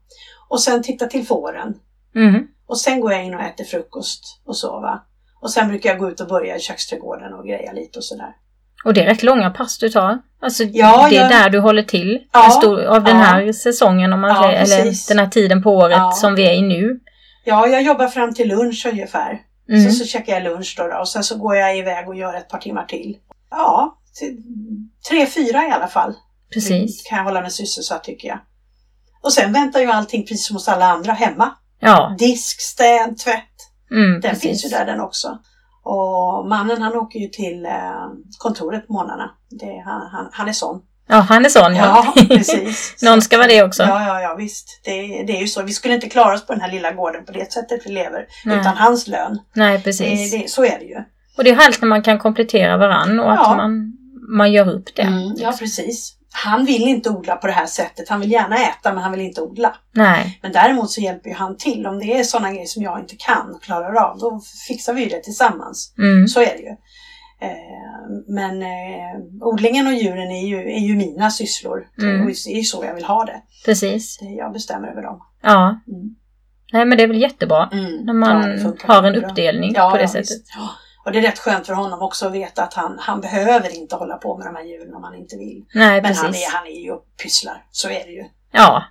[0.48, 1.74] Och sen titta till fåren.
[2.14, 2.46] Mm.
[2.66, 5.02] Och sen går jag in och äter frukost och sova.
[5.40, 8.36] Och sen brukar jag gå ut och börja i köksträdgården och greja lite och sådär.
[8.84, 10.18] Och det är rätt långa pass du tar.
[10.40, 11.30] Alltså ja, det är jag...
[11.30, 13.22] där du håller till ja, stor, av den ja.
[13.22, 16.62] här säsongen om man säger, eller den här tiden på året som vi är i
[16.62, 17.00] nu.
[17.44, 19.40] Ja, jag jobbar fram till lunch ungefär.
[19.68, 19.90] Mm.
[19.90, 22.34] Så, så käkar jag lunch då, då, och sen så går jag iväg och gör
[22.34, 23.16] ett par timmar till.
[23.50, 24.42] Ja, till,
[25.08, 26.14] tre, fyra i alla fall.
[26.52, 27.02] Precis.
[27.02, 28.38] Kan jag hålla mig sysselsatt tycker jag.
[29.24, 31.50] Och sen väntar ju allting precis som hos alla andra hemma.
[31.80, 32.16] Ja.
[32.18, 33.54] Disk, städ, tvätt.
[33.90, 34.42] Mm, den precis.
[34.42, 35.38] finns ju där den också.
[35.84, 37.72] Och mannen han åker ju till eh,
[38.38, 39.30] kontoret på morgnarna.
[39.50, 40.80] Det, han, han, han är sån.
[41.08, 42.12] Ja, han är sån ja.
[42.16, 43.02] ja precis.
[43.02, 43.82] Någon ska vara det också.
[43.82, 44.80] Ja, ja, ja visst.
[44.84, 44.90] Det,
[45.26, 45.62] det är ju så.
[45.62, 48.26] Vi skulle inte klara oss på den här lilla gården på det sättet vi lever.
[48.44, 48.60] Nej.
[48.60, 49.38] Utan hans lön.
[49.54, 50.30] Nej, precis.
[50.30, 50.96] Det, det, så är det ju.
[51.36, 53.50] Och det är härligt när man kan komplettera varann och ja.
[53.50, 53.92] att man,
[54.36, 55.02] man gör upp det.
[55.02, 56.16] Mm, ja, precis.
[56.36, 58.08] Han vill inte odla på det här sättet.
[58.08, 59.74] Han vill gärna äta men han vill inte odla.
[59.92, 60.38] Nej.
[60.42, 61.86] Men däremot så hjälper ju han till.
[61.86, 65.06] Om det är sådana grejer som jag inte kan och klarar av, då fixar vi
[65.06, 65.94] det tillsammans.
[65.98, 66.28] Mm.
[66.28, 66.76] Så är det ju.
[67.40, 71.86] Eh, men eh, odlingen och djuren är ju, är ju mina sysslor.
[71.98, 72.26] Mm.
[72.26, 73.42] det är ju så jag vill ha det.
[73.64, 74.18] Precis.
[74.20, 75.20] Jag bestämmer över dem.
[75.42, 75.80] Ja.
[75.88, 76.14] Mm.
[76.72, 78.04] Nej men det är väl jättebra mm.
[78.04, 80.42] när man ja, har en uppdelning ja, på det ja, sättet.
[80.56, 80.70] Ja.
[81.04, 83.96] Och det är rätt skönt för honom också att veta att han, han behöver inte
[83.96, 85.64] hålla på med de här djuren om han inte vill.
[85.74, 88.24] Nej, men han är, han är ju och pysslar, så är det ju.
[88.56, 88.84] Ja.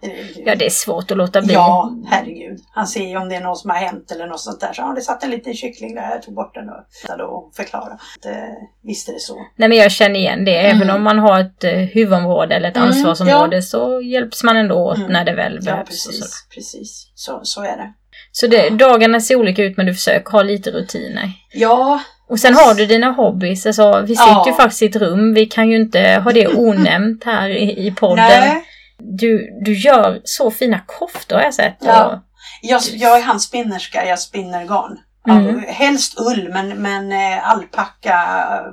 [0.46, 1.54] ja, det är svårt att låta bli.
[1.54, 2.60] Ja, herregud.
[2.72, 4.74] Han ser ju om det är något som har hänt eller något sånt där.
[4.74, 7.98] Så ja, det satt en liten kyckling där, jag tog bort den och, och förklara.
[8.22, 9.36] Det, visst är det så.
[9.56, 10.58] Nej, men jag känner igen det.
[10.58, 10.96] Även mm.
[10.96, 13.62] om man har ett uh, huvudområde eller ett mm, ansvarsområde ja.
[13.62, 15.12] så hjälps man ändå åt mm.
[15.12, 15.66] när det väl behövs.
[15.68, 16.48] Ja, precis.
[16.54, 17.12] precis.
[17.16, 17.94] Så, så är det.
[18.36, 21.32] Så det, dagarna ser olika ut men du försöker ha lite rutiner?
[21.54, 22.00] Ja.
[22.30, 23.66] Och sen har du dina hobbys.
[23.66, 24.44] Alltså, vi sitter ja.
[24.48, 25.34] ju faktiskt i ett rum.
[25.34, 28.26] Vi kan ju inte ha det onämnt här i, i podden.
[28.26, 28.64] Nej.
[29.00, 31.78] Du, du gör så fina koftor har jag sett.
[31.80, 32.24] Ja.
[32.62, 34.98] Jag, jag är handspinnerska, jag spinner garn.
[35.28, 35.64] Mm.
[35.68, 38.16] helst ull men, men eh, alpacka,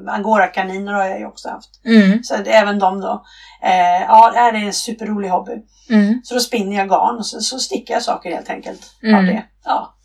[0.08, 1.70] angorakaniner har jag ju också haft.
[1.84, 2.22] Mm.
[2.22, 3.24] Så även de då.
[3.62, 5.52] Eh, ja, det är en superrolig hobby.
[5.90, 6.20] Mm.
[6.24, 9.26] Så då spinner jag garn och så, så stickar jag saker helt enkelt av mm.
[9.26, 9.42] det.
[9.64, 9.96] Ja.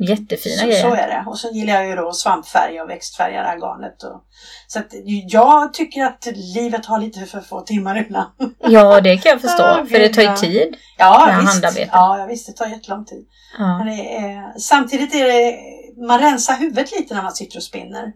[0.00, 0.82] Jättefina så, grejer.
[0.82, 1.24] så är det.
[1.26, 4.02] Och så gillar jag ju då svampfärg och växtfärga det här garnet.
[4.02, 4.24] Och,
[4.66, 4.94] så att
[5.28, 8.30] jag tycker att livet har lite för få timmar ibland.
[8.58, 9.62] Ja, det kan jag förstå.
[9.62, 10.36] Ah, för det tar ju ja.
[10.36, 10.76] tid.
[10.98, 11.88] Ja, här visst.
[11.92, 12.46] Ja, ja, visst.
[12.46, 13.26] Det tar jättelång tid.
[13.58, 13.88] Ja.
[13.90, 15.56] Är, samtidigt är det,
[16.06, 18.12] man rensar huvudet lite när man sitter och spinner.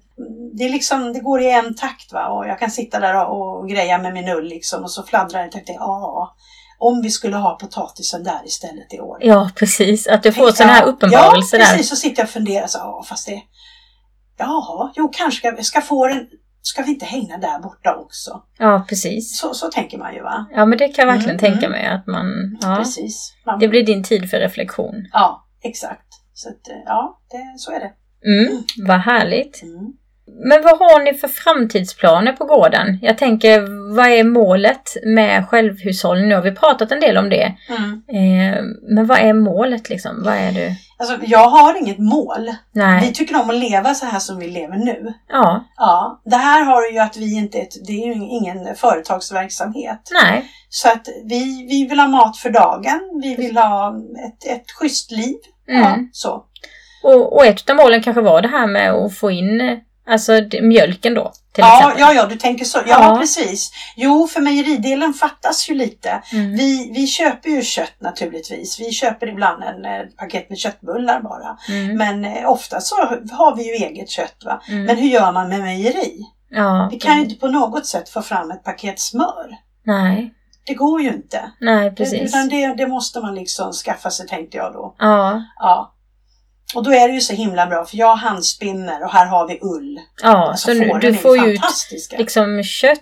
[0.59, 3.61] Det, är liksom, det går i en takt va och jag kan sitta där och,
[3.61, 6.37] och greja med min ull liksom och så fladdrar det ja,
[6.79, 9.19] om vi skulle ha potatisen där istället i år.
[9.21, 10.07] ja, precis.
[10.07, 11.89] Att du får sån här ja, uppenbarelse Ja, precis.
[11.89, 13.43] Så sitter jag och funderar så ja fast det,
[14.39, 16.27] jaha, jo kanske ska, ska få den,
[16.63, 18.43] ska vi inte hänga där borta också?
[18.59, 19.39] Ja, precis.
[19.39, 20.47] Så, så tänker man ju va?
[20.51, 21.71] Ja, men det kan jag verkligen Mm, tänka mm.
[21.71, 22.27] mig att man...
[22.61, 23.35] Ja, Precis.
[23.47, 24.95] Man, det blir din tid för reflektion.
[25.13, 26.07] Ja, exakt.
[26.35, 27.93] Så att, ja, det, så är det.
[28.31, 29.63] Mm, vad härligt.
[29.63, 29.93] Mm.
[30.41, 32.99] Men vad har ni för framtidsplaner på gården?
[33.03, 33.61] Jag tänker,
[33.97, 36.29] vad är målet med självhushållning?
[36.29, 37.55] Nu har vi pratat en del om det.
[37.69, 38.03] Mm.
[38.09, 40.23] Eh, men vad är målet liksom?
[40.25, 40.75] Vad är du?
[41.01, 42.45] Alltså, jag har inget mål.
[42.73, 43.13] Vi Nej.
[43.15, 45.13] tycker om att leva så här som vi lever nu.
[45.29, 45.65] Ja.
[45.77, 50.11] Ja, det här har ju att vi inte, det är ju ingen företagsverksamhet.
[50.23, 50.45] Nej.
[50.69, 55.11] Så att vi, vi vill ha mat för dagen, vi vill ha ett, ett schysst
[55.11, 55.37] liv.
[55.67, 56.09] Ja, Mm.
[56.13, 56.45] så.
[57.03, 60.33] Och, och ett av målen kanske var det här med att få in alltså
[60.63, 61.33] mjölken då.
[61.53, 62.79] Till Ja, ja, ja, du tänker så.
[62.87, 63.17] Ja, Ja.
[63.21, 63.71] precis.
[63.97, 66.23] Jo, för mejeridelen fattas ju lite.
[66.33, 66.53] Mm.
[66.57, 68.81] Vi, vi köper ju kött naturligtvis.
[68.81, 71.59] Vi köper ibland en eh, paket med köttbullar bara.
[71.69, 71.97] Mm.
[71.97, 72.97] Men eh, ofta så
[73.33, 74.37] har vi ju eget kött.
[74.45, 74.63] Va?
[74.69, 74.85] Mm.
[74.85, 76.21] Men hur gör man med mejeri?
[76.51, 76.89] ja.
[76.93, 79.57] Vi kan ju inte på något sätt få fram ett paket smör.
[79.85, 80.35] Nej.
[80.67, 81.51] Det går ju inte.
[81.61, 82.21] Nej, precis.
[82.23, 84.95] Utan det, det måste man liksom skaffa sig tänkte jag då.
[84.99, 85.43] Ja.
[85.59, 85.95] Ja.
[86.75, 89.59] Och då är det ju så himla bra för jag handspinner och här har vi
[89.63, 89.99] ull.
[90.23, 91.61] Ja, Alltså så fåren du får ju ut
[92.19, 93.01] liksom kött,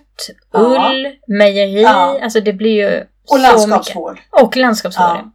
[0.53, 0.59] Ja.
[0.91, 2.19] ull, mejeri, Ja.
[2.23, 4.19] alltså det blir ju Och landskapsvård.
[4.31, 5.05] Och landskapsvård.
[5.07, 5.31] Ja.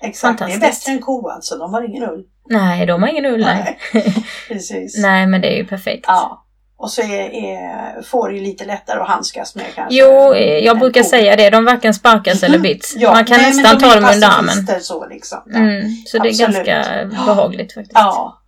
[0.00, 0.08] Ja.
[0.08, 1.58] Exakt, det är bättre än ko alltså.
[1.58, 2.24] De har ingen ull.
[2.48, 3.40] Nej, de har ingen ull.
[3.40, 3.78] Nej.
[4.48, 4.98] Precis.
[5.02, 6.04] nej, men det är ju perfekt.
[6.08, 6.44] Ja.
[6.82, 9.96] Och så är, är får ju lite lättare att handskas med kanske.
[9.98, 11.50] Jo, eh, jag brukar säga det.
[11.50, 12.94] De varken sparkas eller bits.
[12.96, 14.80] Ja, Man kan nej, nästan ta dem under armen.
[14.80, 15.38] Så liksom.
[15.46, 15.56] Ja.
[15.58, 16.84] Mm, så det är ganska
[17.26, 17.92] behagligt faktiskt.
[17.94, 18.38] ja.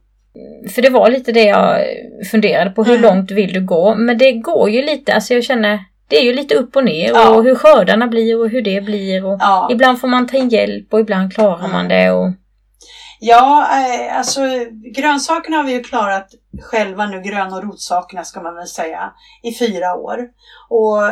[0.74, 1.80] För det var lite det jag
[2.30, 2.84] funderade på.
[2.84, 3.02] Hur Mm.
[3.02, 3.94] långt vill du gå?
[3.94, 5.78] Men det går ju lite, alltså jag känner
[6.08, 7.28] det är ju lite upp och ner Ja.
[7.28, 9.24] och hur skördarna blir och hur det blir.
[9.26, 9.68] Och ja.
[9.72, 11.72] Ibland får man ta in hjälp och ibland klarar Mm.
[11.72, 12.10] man det.
[12.10, 12.30] Och,
[13.26, 14.40] Ja, eh, alltså
[14.94, 16.28] grönsakerna har vi ju klarat
[16.62, 19.12] själva nu, grön och rotsakerna ska man väl säga,
[19.42, 20.28] i fyra år.
[20.68, 21.02] Och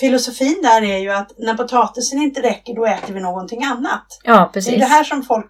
[0.00, 4.06] filosofin där är ju att när potatisen inte räcker då äter vi någonting annat.
[4.24, 4.78] ja, Det är precis.
[4.78, 5.46] det här som folk,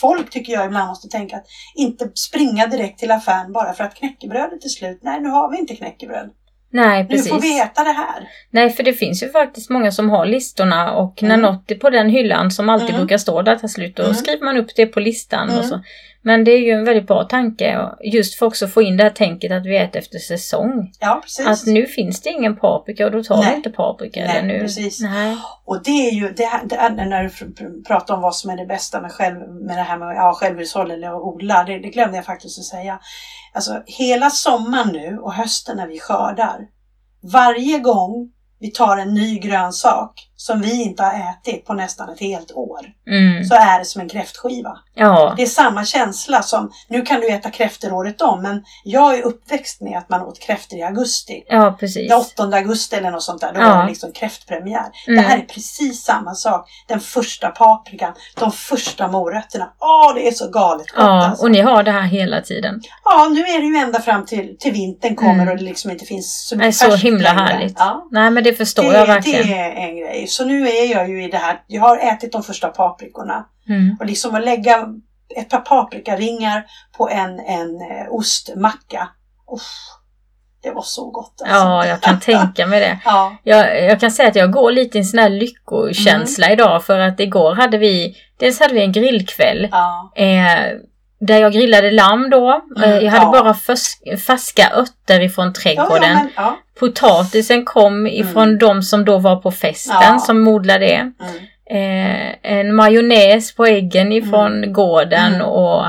[0.00, 3.94] folk tycker jag ibland måste tänka att inte springa direkt till affären bara för att
[3.94, 4.98] knäckebrödet är slut.
[5.02, 6.30] Nej, nu har vi inte knäckebröd.
[6.72, 7.28] Nej, Nu precis.
[7.32, 8.28] får vi äta det här.
[8.50, 11.40] Nej, för det finns ju faktiskt många som har listorna och när Mm.
[11.52, 13.00] något är på den hyllan som alltid Mm.
[13.00, 14.14] brukar stå där tar slut, då Mm.
[14.14, 15.66] skriver man upp det på listan och Mm.
[15.68, 15.80] så.
[16.24, 19.02] Men det är ju en väldigt bra tanke och just för också få in det
[19.02, 20.92] här tänket att vi äter efter säsong.
[21.00, 21.46] Ja, precis.
[21.46, 23.56] Att nu finns det ingen paprika och då tar vi Nej.
[23.56, 24.20] inte paprika.
[24.20, 24.60] Nej, eller nu.
[24.60, 25.00] precis.
[25.00, 25.36] Nej.
[25.64, 28.34] Och det är ju, det, här- det är, när du pr- pr- pratar om vad
[28.34, 31.64] som är det bästa med, själv, med det här med ja, självhushåll eller att odla,
[31.64, 32.98] det, det glömde jag faktiskt att säga.
[33.54, 36.68] Alltså hela sommaren nu och hösten när vi skördar,
[37.20, 42.20] varje gång vi tar en ny grönsak som vi inte har ätit på nästan ett
[42.20, 43.44] helt år, Mm.
[43.44, 44.78] så är det som en kräftskiva.
[44.94, 49.18] Ja, Det är samma känsla som, nu kan du äta kräftor året om, men jag
[49.18, 51.44] är uppväxt med att man åt kräftor i augusti.
[51.48, 52.08] ja precis.
[52.08, 53.68] Den 8 augusti eller något sånt där, då Ja.
[53.74, 54.84] var det liksom kräftpremiär.
[55.06, 55.22] Mm.
[55.22, 56.68] Det här är precis samma sak.
[56.88, 59.72] Den första paprikan, de första morötterna.
[59.78, 61.44] Åh, det är så galet gott Ja, alltså.
[61.44, 62.80] och ni har det här hela tiden.
[63.04, 65.48] Ja, nu är det ju ända fram till, till vintern kommer Mm.
[65.48, 67.44] och det liksom inte finns så Det är mycket så himla längre.
[67.54, 67.74] härligt.
[67.78, 68.08] Ja.
[68.10, 69.46] Nej, men det förstår Det, jag verkligen.
[69.46, 70.26] det är en grej.
[70.32, 73.46] Så nu är jag ju i det här, jag har ätit de första paprikorna.
[73.68, 73.96] Mm.
[74.00, 74.88] Och liksom att lägga
[75.36, 76.64] ett par paprikaringar
[76.96, 79.08] på en, en eh, ostmacka.
[79.54, 79.62] Uff,
[80.62, 81.56] det var så gott alltså.
[81.56, 82.98] Ja, jag kan tänka mig det.
[83.04, 86.58] Ja, Jag, jag kan säga att jag går lite i en sån här lyckokänsla Mm.
[86.58, 90.72] idag för att igår hade vi, dels hade vi en grillkväll ja, eh,
[91.26, 92.62] där jag grillade lamm då.
[92.76, 93.42] Mm, eh, jag hade ja.
[93.42, 96.10] bara färsk, färska örter ifrån ja, trädgården.
[96.10, 96.58] ja, men, ja.
[96.78, 100.18] Potatisen kom ifrån de som då var på festen Ja.
[100.18, 101.12] som modlade det.
[101.22, 101.34] Mm.
[101.70, 105.46] Eh, en majonnäs på äggen ifrån gården Mm.
[105.46, 105.84] och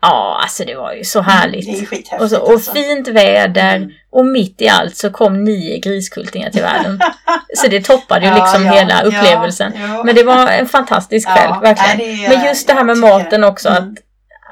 [0.00, 1.68] ja, alltså det var ju så härligt.
[1.68, 2.20] Ju skithäftigt.
[2.22, 2.72] Och, så, och alltså.
[2.72, 3.90] fint väder Mm.
[4.10, 7.00] och mitt i allt så kom nio griskultingar till världen.
[7.56, 9.72] så det toppade ju Ja, liksom ja, hela ja, upplevelsen.
[9.80, 10.02] ja.
[10.04, 11.98] Men det var en fantastisk kväll, Ja, verkligen.
[11.98, 13.82] det Men just det här med maten också, Mm.
[13.82, 13.98] att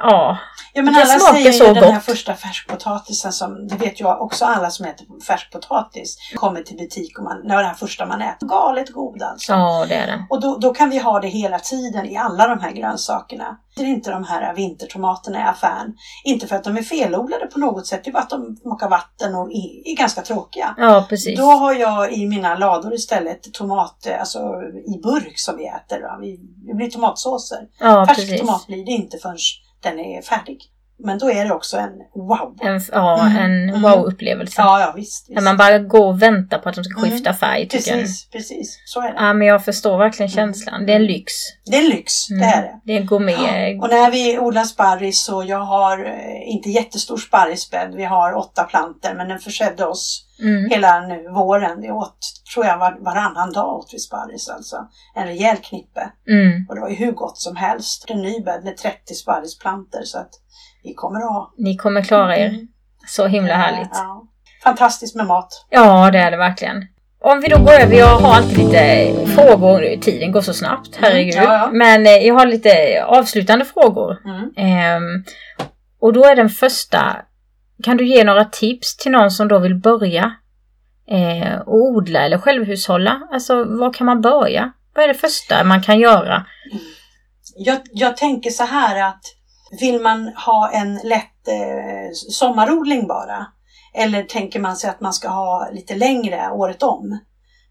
[0.01, 0.39] ja,
[0.77, 4.23] Ja men Det alla säger så ju den här första färskpotatisen som, det vet jag
[4.23, 8.23] också alla som äter färskpotatis, kommer till butik och man, när den här första man
[8.23, 9.53] äter, galet god alltså.
[9.53, 10.25] Ja, det är den.
[10.31, 13.59] Och då, då kan vi ha det hela tiden i alla de här grönsakerna.
[13.77, 15.95] Det är inte de här vintertomaterna i affären.
[16.25, 18.89] Inte för att de är felodlade på något sätt, det är bara att de smakar
[18.89, 20.75] vatten och är, är ganska tråkiga.
[20.79, 21.39] Ja, precis.
[21.39, 24.39] Då har jag i mina lador istället tomat, alltså
[24.87, 26.01] i burk som vi äter.
[26.03, 26.19] Då.
[26.21, 26.37] Vi,
[26.67, 27.59] det blir tomatsåser.
[27.81, 28.41] Ja, Färsk precis.
[28.41, 29.39] tomat blir det inte förrän
[29.83, 30.59] den är färdig.
[30.99, 32.59] Men då är det också en wow.
[32.63, 33.83] En, ja, Mm, en mm.
[33.83, 34.55] wow-upplevelse.
[34.59, 35.29] Ja, ja visst.
[35.29, 37.11] När man bara går och väntar på att de ska Mm.
[37.11, 37.69] skifta färg.
[37.69, 38.01] Tycker jag.
[38.01, 38.83] Precis, precis.
[38.87, 39.15] Så är det.
[39.17, 40.55] Ja, men jag förstår verkligen Mm.
[40.55, 40.87] känslan.
[40.87, 41.33] Det är en lyx.
[41.67, 42.41] Det är en lyx, Mm.
[42.41, 42.81] det är det.
[42.85, 43.83] Det är en gourmet.
[43.83, 47.95] Och när vi odlar sparris så jag har eh, inte jättestor sparrisbädd.
[47.95, 50.71] Vi har åtta planter men den försedde oss Mm.
[50.71, 51.81] hela nu våren.
[51.81, 52.19] Vi åt,
[52.55, 54.77] tror jag, var, varannan dag åt vi sparris alltså.
[55.15, 56.11] En rejäl knippe.
[56.29, 56.67] Mm.
[56.69, 58.05] Och det var ju hur gott som helst.
[58.09, 60.31] En ny bädd med 30 sparrisplanter så att
[60.83, 61.55] vi kommer att ha.
[61.59, 62.49] Ni kommer klara er.
[62.49, 62.69] Mm.
[63.07, 63.91] Så himla härligt.
[63.93, 64.23] Ja.
[64.65, 65.67] Fantastiskt med mat.
[65.71, 66.85] Ja, det är det verkligen.
[67.21, 71.35] Om vi då går över, jag har alltid lite frågor, tiden går så snabbt, herregud.
[71.35, 71.71] Mm, ja, ja.
[71.73, 74.17] Men eh, jag har lite avslutande frågor.
[74.57, 75.25] Ehm,
[76.01, 77.17] och då är den första,
[77.83, 80.33] kan du ge några tips till någon som då vill börja
[81.09, 83.29] eh, och odla eller självhushålla?
[83.33, 84.73] Alltså, var kan man börja?
[84.95, 86.47] Vad är det första man kan göra?
[87.57, 89.23] Jag, jag tänker så här att
[89.81, 93.47] vill man ha en lätt eh, sommarodling bara?
[93.95, 97.19] Eller tänker man sig att man ska ha lite längre året om?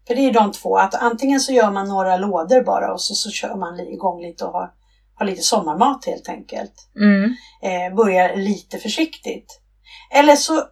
[0.06, 3.14] För det är de två, att antingen så gör man några lådor bara och så,
[3.14, 4.70] så kör man igång lite och har,
[5.14, 6.72] har lite sommarmat helt enkelt.
[6.96, 7.34] Mm.
[7.62, 9.60] Eh, börjar lite försiktigt.
[10.10, 10.62] Eller så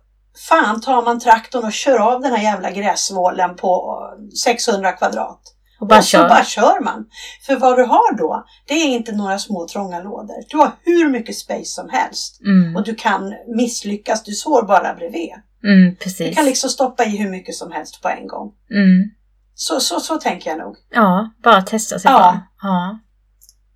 [0.49, 5.41] fan tar man traktorn och kör av den här jävla gräsvålen på eh, 600 kvadrat.
[5.81, 6.29] Och bara och så kör.
[6.29, 7.07] bara kör man.
[7.47, 10.37] För vad du har då, det är inte några små trånga lådor.
[10.49, 12.41] Du har hur mycket space som helst.
[12.41, 12.77] Mm.
[12.77, 15.31] Och du kan misslyckas, du sår bara bredvid.
[15.65, 16.37] Mm, Du precis.
[16.37, 18.53] kan liksom stoppa i hur mycket som helst på en gång.
[18.71, 19.11] Mm.
[19.55, 20.77] Så, så, så tänker jag nog.
[20.91, 22.19] Ja, bara testa sig Ja.
[22.19, 22.41] fram.
[22.63, 22.99] Ja,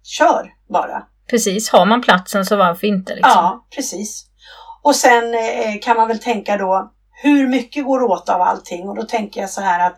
[0.03, 1.03] Kör bara.
[1.31, 1.71] precis.
[1.71, 3.33] Har man platsen så varför inte liksom?
[3.35, 4.27] Ja, precis.
[4.83, 8.89] Och sen eh, kan man väl tänka då, hur mycket går åt av allting?
[8.89, 9.97] Och då tänker jag så här att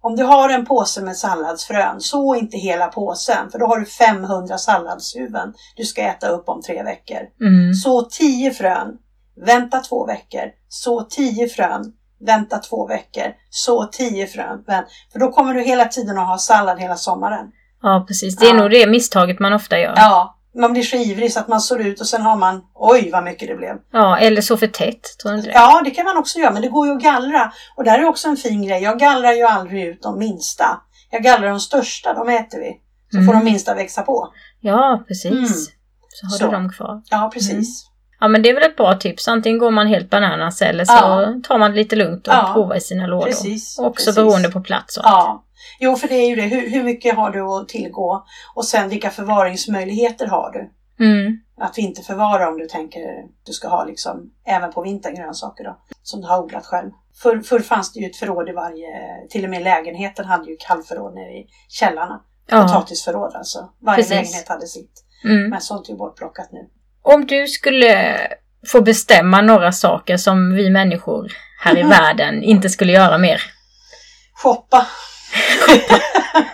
[0.00, 3.86] om du har en påse med salladsfrön, så inte hela påsen, för då har du
[3.86, 7.18] 500 salladshuvuden du ska äta upp om tre veckor.
[7.40, 7.74] Mm.
[7.74, 8.98] Så 10 frön,
[9.46, 10.42] vänta två veckor.
[10.68, 11.92] Så 10 frön,
[12.26, 13.32] vänta två veckor.
[13.50, 14.86] Så 10 frön, vänt.
[15.12, 17.46] För då kommer du hela tiden att ha sallad hela sommaren.
[17.82, 18.36] Ja, precis.
[18.36, 18.60] Det är Ja.
[18.62, 19.94] nog det misstaget man ofta gör.
[19.96, 23.10] Ja, man blir så ivrig så att man sår ut och sen har man, oj
[23.12, 23.76] vad mycket det blev.
[23.92, 25.00] Ja, eller så för tätt.
[25.24, 25.50] Det?
[25.54, 27.52] Ja, det kan man också göra, men det går ju att gallra.
[27.76, 28.82] Och där är också en fin grej.
[28.82, 30.80] Jag gallrar ju aldrig ut de minsta.
[31.10, 32.80] Jag gallrar de största, de äter vi.
[33.10, 33.26] Så Mm.
[33.26, 34.28] får de minsta växa på.
[34.60, 35.32] Ja, precis.
[35.32, 35.46] Mm.
[36.08, 36.44] Så har Så.
[36.44, 37.02] du dem kvar.
[37.10, 37.86] Ja, precis.
[38.24, 39.28] Ja, men det är väl ett bra tips.
[39.28, 41.34] Antingen går man helt bananas eller så Ja.
[41.48, 42.50] tar man det lite lugnt och Ja.
[42.54, 43.26] provar i sina lådor.
[43.26, 43.78] Precis.
[43.78, 44.14] Också precis.
[44.16, 44.96] beroende på plats.
[44.96, 45.02] Och.
[45.06, 45.44] Ja.
[45.80, 46.42] Jo, för det är ju det.
[46.42, 48.24] Hur, hur mycket har du att tillgå?
[48.54, 50.70] Och sen vilka förvaringsmöjligheter har du?
[51.04, 51.40] Mm.
[51.60, 53.00] Att inte förvarar om du tänker
[53.46, 55.78] du ska ha liksom även på vintern grönsaker då.
[56.02, 56.90] Som du har odlat själv.
[57.22, 58.88] Förr, förr fanns det ju ett förråd i varje,
[59.30, 62.20] till och med lägenheten hade ju kallförråd nere i källarna.
[62.46, 62.62] Ja.
[62.62, 63.68] Potatisförråd alltså.
[63.80, 64.10] Varje Precis.
[64.10, 65.04] lägenhet hade sitt.
[65.24, 65.50] Mm.
[65.50, 66.68] Men sånt är ju bortplockat nu.
[67.04, 68.18] Om du skulle
[68.66, 73.42] få bestämma några saker som vi människor här i världen inte skulle göra mer.
[74.34, 74.86] Shoppa.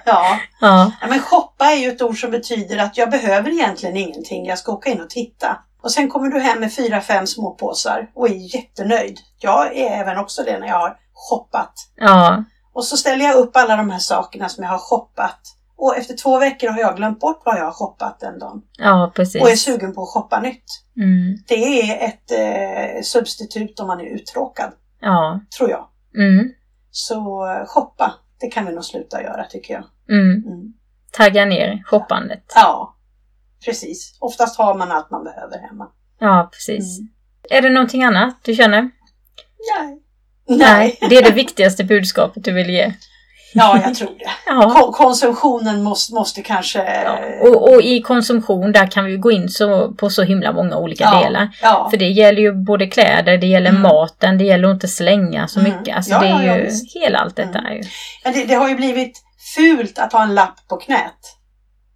[0.05, 0.39] ja.
[0.61, 0.93] Ja.
[1.01, 4.47] ja, men shoppa är ju ett ord som betyder att jag behöver egentligen ingenting.
[4.47, 5.59] Jag ska åka in och titta.
[5.83, 9.19] Och sen kommer du hem med fyra, fem småpåsar och är jättenöjd.
[9.39, 11.73] Jag är även också det när jag har shoppat.
[11.97, 12.45] Ja.
[12.73, 15.41] Och så ställer jag upp alla de här sakerna som jag har shoppat.
[15.83, 18.63] Och efter två veckor har jag glömt bort vad jag har shoppat den dagen.
[18.79, 19.43] Ja, precis.
[19.43, 20.65] Och är sugen på att shoppa nytt.
[20.97, 21.37] Mm.
[21.49, 21.55] Det
[21.91, 25.41] är ett eh, substitut om man är uttråkad, Ja.
[25.59, 25.87] tror jag.
[26.17, 26.51] Mm.
[26.91, 29.85] Så eh, shoppa, det kan vi nog sluta göra tycker jag.
[30.11, 30.37] Mm.
[30.47, 30.73] Mm.
[31.13, 32.53] Tagga ner shoppandet.
[32.55, 32.97] Ja,
[33.65, 34.17] precis.
[34.21, 35.89] Oftast har man allt man behöver hemma.
[36.19, 36.99] Ja, precis.
[36.99, 37.11] Mm.
[37.51, 38.91] Är det någonting annat du känner?
[39.79, 40.03] Nej.
[40.59, 40.99] Nej.
[41.01, 42.93] Det är det viktigaste budskapet du vill ge.
[43.55, 44.31] Ja, jag tror det.
[44.47, 44.71] Ja.
[44.77, 47.03] Ko- konsumtionen måste, måste kanske...
[47.05, 47.19] ja.
[47.49, 51.05] Och, och i konsumtion, där kan vi gå in så, på så himla många olika
[51.05, 51.49] Ja, delar.
[51.91, 53.83] För det gäller ju både kläder, det gäller Mm.
[53.83, 55.73] maten, det gäller att inte slänga så Mm.
[55.73, 55.97] mycket.
[55.97, 56.71] Alltså det är ju
[57.01, 57.73] hela allt detta Mm.
[57.77, 57.83] ju.
[58.25, 59.23] men det, det har ju blivit
[59.57, 61.37] fult att ha en lapp på knät.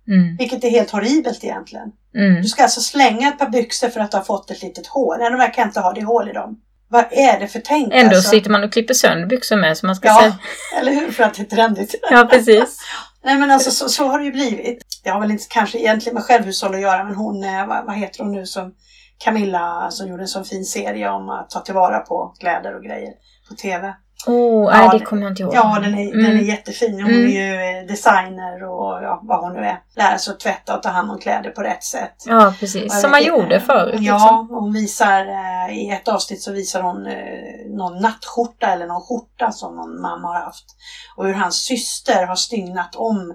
[0.08, 0.36] Mm.
[0.36, 1.88] Vilket är helt horribelt egentligen.
[2.16, 2.42] Mm.
[2.42, 5.16] Du ska alltså slänga ett par byxor för att du har fått ett litet hål.
[5.18, 6.56] Nej, de verkar inte ha det hål i dem.
[6.94, 8.30] Vad är det för tänk Ändå alltså?
[8.30, 10.18] sitter man och klipper sönder byxor med så man ska Ja.
[10.20, 10.38] säga.
[10.80, 11.10] Eller hur?
[11.10, 11.94] För att det är trendigt.
[12.10, 12.78] Ja, precis.
[13.24, 14.82] Nej men alltså så, så har det ju blivit.
[15.04, 17.96] Det har väl inte kanske egentligen med självhushåll att göra men hon, eh, vad, vad
[17.96, 18.72] heter hon nu som
[19.24, 23.12] Camilla som gjorde en sån fin serie om att ta tillvara på kläder och grejer
[23.48, 23.94] på TV.
[24.26, 25.54] Oh, nej, det kommer jag inte ihåg.
[25.54, 26.24] Ja, den är, Mm.
[26.24, 26.92] den är jättefin.
[27.02, 27.26] Hon Mm.
[27.26, 29.80] är ju eh, designer och ja, vad hon nu är.
[29.96, 32.14] Lär sig att tvätta och ta hand om kläder på rätt sätt.
[32.26, 33.00] Ja, precis.
[33.00, 34.00] Som man vet gjorde förut.
[34.00, 34.06] liksom.
[34.06, 37.14] Ja, hon visar eh, i ett avsnitt så visar hon eh,
[37.76, 40.64] någon nattskjorta eller någon skjorta som någon mamma har haft.
[41.16, 43.34] Och hur hans syster har stygnat om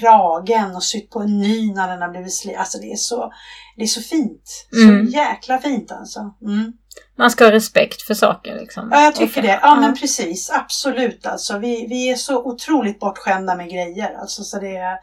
[0.00, 2.60] kragen och sytt på en ny när den har blivit sliten.
[2.60, 3.32] Alltså det är så,
[3.76, 4.66] det är så fint.
[4.70, 5.06] Så Mm.
[5.06, 6.34] jäkla fint alltså.
[6.42, 6.72] Mm.
[7.18, 8.88] Man ska ha respekt för saker liksom.
[8.92, 9.58] Ja, jag tycker det.
[9.62, 10.50] Ja, men precis.
[10.50, 11.58] Absolut alltså.
[11.58, 14.14] Vi, vi är så otroligt bortskämda med grejer.
[14.20, 14.96] Alltså, så det är,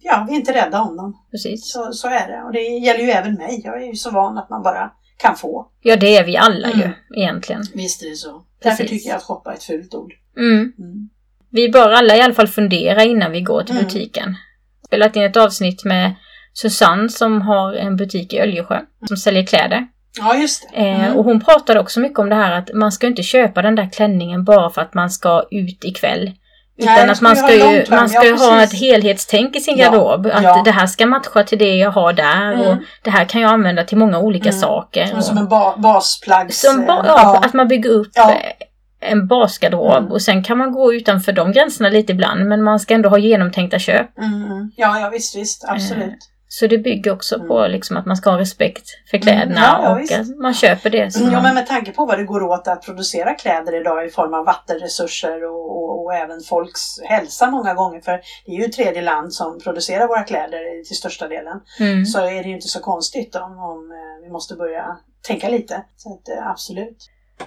[0.00, 1.16] ja, vi är inte rädda om dem.
[1.30, 1.72] precis.
[1.72, 2.42] Så, så är det.
[2.46, 3.60] Och det gäller ju även mig.
[3.64, 5.66] Jag är ju så van att man bara kan få.
[5.82, 6.90] Ja, det är vi alla ju Mm.
[7.16, 7.62] egentligen.
[7.74, 8.44] Visst är det så.
[8.62, 8.90] Därför Precis.
[8.90, 10.12] tycker jag att shoppa är ett fult ord.
[10.36, 10.72] Mm.
[10.78, 11.08] Mm.
[11.50, 13.84] Vi bör alla i alla fall fundera innan vi går till Mm.
[13.84, 14.34] butiken.
[14.86, 16.14] Spelat in ett avsnitt med
[16.60, 19.86] Susanne som har en butik i Öljesjö som säljer kläder.
[20.18, 20.76] Ja, just det.
[20.80, 21.16] Eh, Mm.
[21.16, 23.88] och hon pratade också mycket om det här att man ska inte köpa den där
[23.92, 26.30] klänningen bara för att man ska ut ikväll.
[26.80, 29.76] Utan Nej, att man ska ju, man ska Ja, ju ha ett helhetstänk i sin
[29.76, 30.26] Ja, garderob.
[30.26, 30.62] Att ja.
[30.64, 32.84] det här ska matcha till det jag har där och Mm.
[33.02, 34.60] det här kan jag använda till många olika Mm.
[34.60, 35.06] saker.
[35.06, 36.60] Som, Och- som en ba basplaggs...
[36.60, 38.30] som ba- eh, ja, att man bygger upp Ja.
[38.30, 40.12] eh, en basgarderob Mm.
[40.12, 43.18] och sen kan man gå utanför de gränserna lite ibland men man ska ändå ha
[43.18, 44.18] genomtänkta köp.
[44.18, 44.70] Mm.
[44.76, 45.64] Ja, ja, visst, visst.
[45.68, 46.18] Absolut.
[46.58, 47.48] Så det bygger också Mm.
[47.48, 50.12] på liksom att man ska ha respekt för kläderna Ja, ja, och visst.
[50.12, 51.42] att man köper det som Ja, man...
[51.42, 54.44] men med tanke på vad det går åt att producera kläder idag i form av
[54.44, 58.00] vattenresurser och, och, och även folks hälsa många gånger.
[58.00, 61.60] För det är ju tredje land som producerar våra kläder till största delen.
[61.80, 62.04] Mm.
[62.06, 64.84] Så är det ju inte så konstigt om, om eh, vi måste börja
[65.26, 65.84] tänka lite.
[65.96, 66.96] Så att, eh, absolut.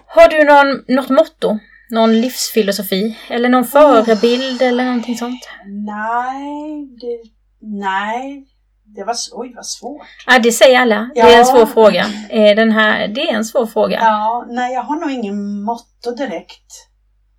[0.05, 1.59] Har du någon, något motto?
[1.89, 3.17] Någon livsfilosofi?
[3.29, 5.49] Eller någon förebild eller någonting sånt?
[5.65, 7.29] Nej, det,
[7.61, 8.47] nej.
[8.95, 10.01] Det var, oj vad svårt.
[10.27, 11.09] Ja, det säger alla.
[11.15, 11.37] Det är Ja.
[11.39, 12.05] en svår fråga.
[12.29, 13.97] Eh, Den här, det är en svår fråga.
[14.01, 16.71] Ja, Ja, nej jag har nog ingen motto direkt.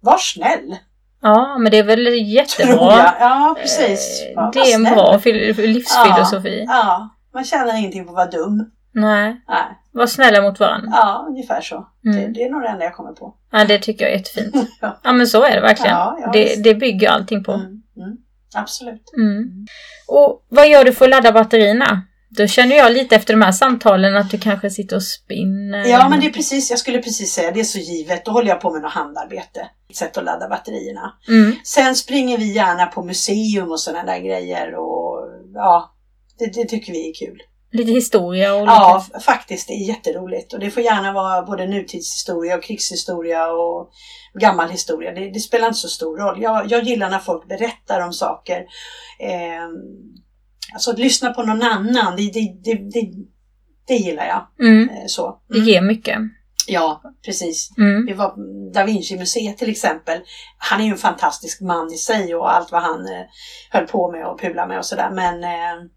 [0.00, 0.76] Var snäll,
[1.58, 3.14] men det är väl jättebra.
[3.20, 4.22] Ja, precis.
[4.30, 4.94] Eh, Var- Det är en snäll.
[4.94, 6.64] bra fil- livsfilosofi.
[6.68, 8.70] Ja, man tjänar ingenting på att vara dum.
[8.94, 10.88] Nej, Nej, var snälla mot varandra.
[10.92, 11.86] ja, ungefär så.
[12.02, 12.32] Det, Mm.
[12.32, 13.34] det är nog det enda jag kommer på.
[13.52, 14.54] Ja, det tycker jag är jättefint.
[14.80, 14.98] Ja.
[15.04, 15.96] Ja, men så är det verkligen.
[15.96, 17.52] Ja, ja, det, det bygger allting på.
[17.52, 18.16] Mm, mm,
[18.54, 19.12] absolut.
[19.16, 19.66] Mm.
[20.08, 22.02] Och vad gör du för att ladda batterierna?
[22.36, 25.86] Då känner jag lite efter de här samtalen att du kanske sitter och spinner.
[25.86, 28.24] Ja, men det är precis, jag skulle precis säga, det är så givet.
[28.24, 29.68] Då håller jag på med något handarbete.
[29.90, 31.12] Ett sätt att ladda batterierna.
[31.28, 31.52] Mm.
[31.64, 35.94] Sen springer vi gärna på museum och sådana där grejer och ja,
[36.38, 37.42] det, det tycker vi är kul.
[37.72, 38.72] Lite historia och lite...
[38.72, 39.68] Ja, faktiskt.
[39.68, 40.52] Det är jätteroligt.
[40.52, 43.90] Och det får gärna vara både nutidshistoria och krigshistoria och
[44.40, 45.12] gammal historia.
[45.12, 46.42] Det, det spelar inte så stor roll.
[46.42, 48.58] Jag, jag gillar när folk berättar om saker.
[49.20, 49.68] Eh,
[50.74, 53.12] alltså att lyssna på någon annan, det, det, det, det,
[53.86, 54.66] det gillar jag.
[54.68, 54.88] Mm.
[54.88, 55.38] Eh, så.
[55.48, 56.18] Det ger mycket.
[56.66, 57.70] Ja, precis.
[57.78, 58.06] Mm.
[58.06, 58.34] Vi var
[58.72, 60.20] Da Vinci-museet till exempel.
[60.58, 63.22] Han är ju en fantastisk man i sig och allt vad han eh,
[63.70, 65.10] höll på med och pula med och sådär.
[65.10, 65.88] Men eh,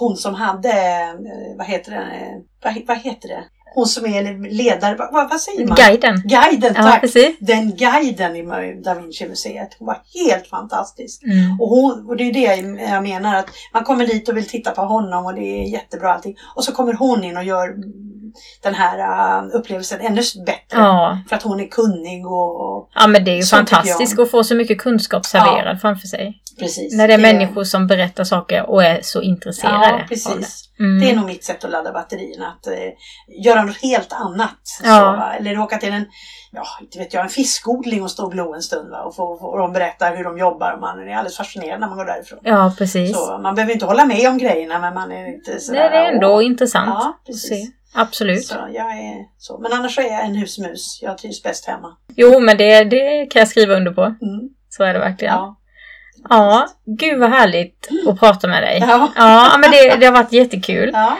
[0.00, 3.44] hon som hade, eh, vad heter det, vad, vad heter det?
[3.74, 5.76] Hon som är ledare, vad, vad säger man?
[5.76, 6.22] Guiden.
[6.24, 7.00] Guiden, Ja, tack!
[7.00, 7.36] precis.
[7.40, 8.42] Den guiden i
[8.82, 9.76] Da Vinci-museet.
[9.78, 11.22] Hon var helt fantastisk.
[11.22, 11.60] Mm.
[11.60, 14.70] Och, hon, och det är det jag menar att man kommer dit och vill titta
[14.70, 16.36] på honom och det är jättebra allting.
[16.56, 17.74] Och så kommer hon in och gör
[18.62, 18.98] den här
[19.44, 20.78] uh, upplevelsen ännu bättre.
[20.78, 21.18] Ja.
[21.28, 24.54] För att hon är kunnig och ja, men det är ju fantastiskt att få så
[24.54, 26.34] mycket kunskap serverad framför sig.
[26.58, 26.96] precis.
[26.96, 30.04] När det är människor som berättar saker och är så intresserade Ja, av det.
[30.08, 30.68] precis.
[30.78, 31.00] Mm.
[31.00, 32.46] Det är nog mitt sätt att ladda batterierna.
[32.48, 32.74] Att eh,
[33.44, 34.58] göra något helt annat.
[34.84, 34.98] Ja.
[34.98, 35.32] Så, va?
[35.38, 36.04] eller åka till en,
[36.52, 38.90] ja, inte vet jag, en fiskodling och stå och glo en stund.
[38.90, 39.02] Va?
[39.02, 40.72] Och, få, och de berättar hur de jobbar.
[40.72, 42.38] Och man är alldeles fascinerad när man går därifrån.
[42.42, 43.16] Ja, precis.
[43.16, 45.80] Så man behöver inte hålla med om grejerna men man är lite sådär.
[45.80, 46.44] Nej, det är ändå åh.
[46.44, 47.66] intressant Ja, att se.
[47.94, 48.44] Absolut.
[48.44, 49.58] Så jag är så.
[49.58, 50.98] Men annars är jag en husmus.
[51.02, 51.96] Jag trivs bäst hemma.
[52.16, 54.02] Jo, men det, det kan jag skriva under på.
[54.02, 54.48] Mm.
[54.68, 55.34] Så är det verkligen.
[55.34, 55.56] Ja.
[56.28, 56.66] Ja,
[56.98, 58.78] gud vad härligt att prata med dig.
[58.80, 59.12] Ja.
[59.16, 60.90] Ja, men det, det har varit jättekul.
[60.92, 61.18] Ja.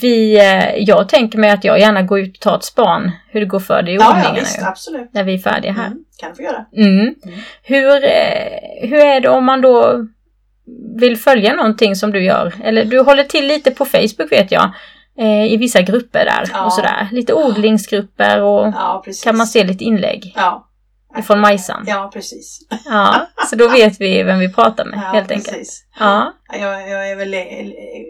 [0.00, 3.40] Vi, eh, jag tänker mig att jag gärna går ut och tar ett span hur
[3.40, 4.62] det går för dig i Ja, ja, visst.
[4.62, 5.10] Absolut.
[5.12, 5.86] när vi är färdiga här.
[5.86, 5.98] Mm.
[6.18, 6.64] Kan du göra.
[6.76, 6.98] Mm.
[6.98, 7.14] Mm.
[7.62, 10.06] Hur, eh, hur är det om man då
[11.00, 12.54] vill följa någonting som du gör?
[12.64, 14.72] Eller du håller till lite på Facebook vet jag.
[15.18, 16.64] Eh, I vissa grupper där Ja.
[16.64, 17.08] och sådär.
[17.12, 19.24] Lite odlingsgrupper och Ja, precis.
[19.24, 20.66] kan man se lite inlägg Ja.
[21.18, 21.84] ifrån Majsan.
[21.86, 22.58] Ja, precis.
[22.84, 25.48] Ja, så då vet vi vem vi pratar med Ja, helt enkelt.
[25.56, 25.84] precis.
[25.98, 27.34] Ja, Jag, jag är väl,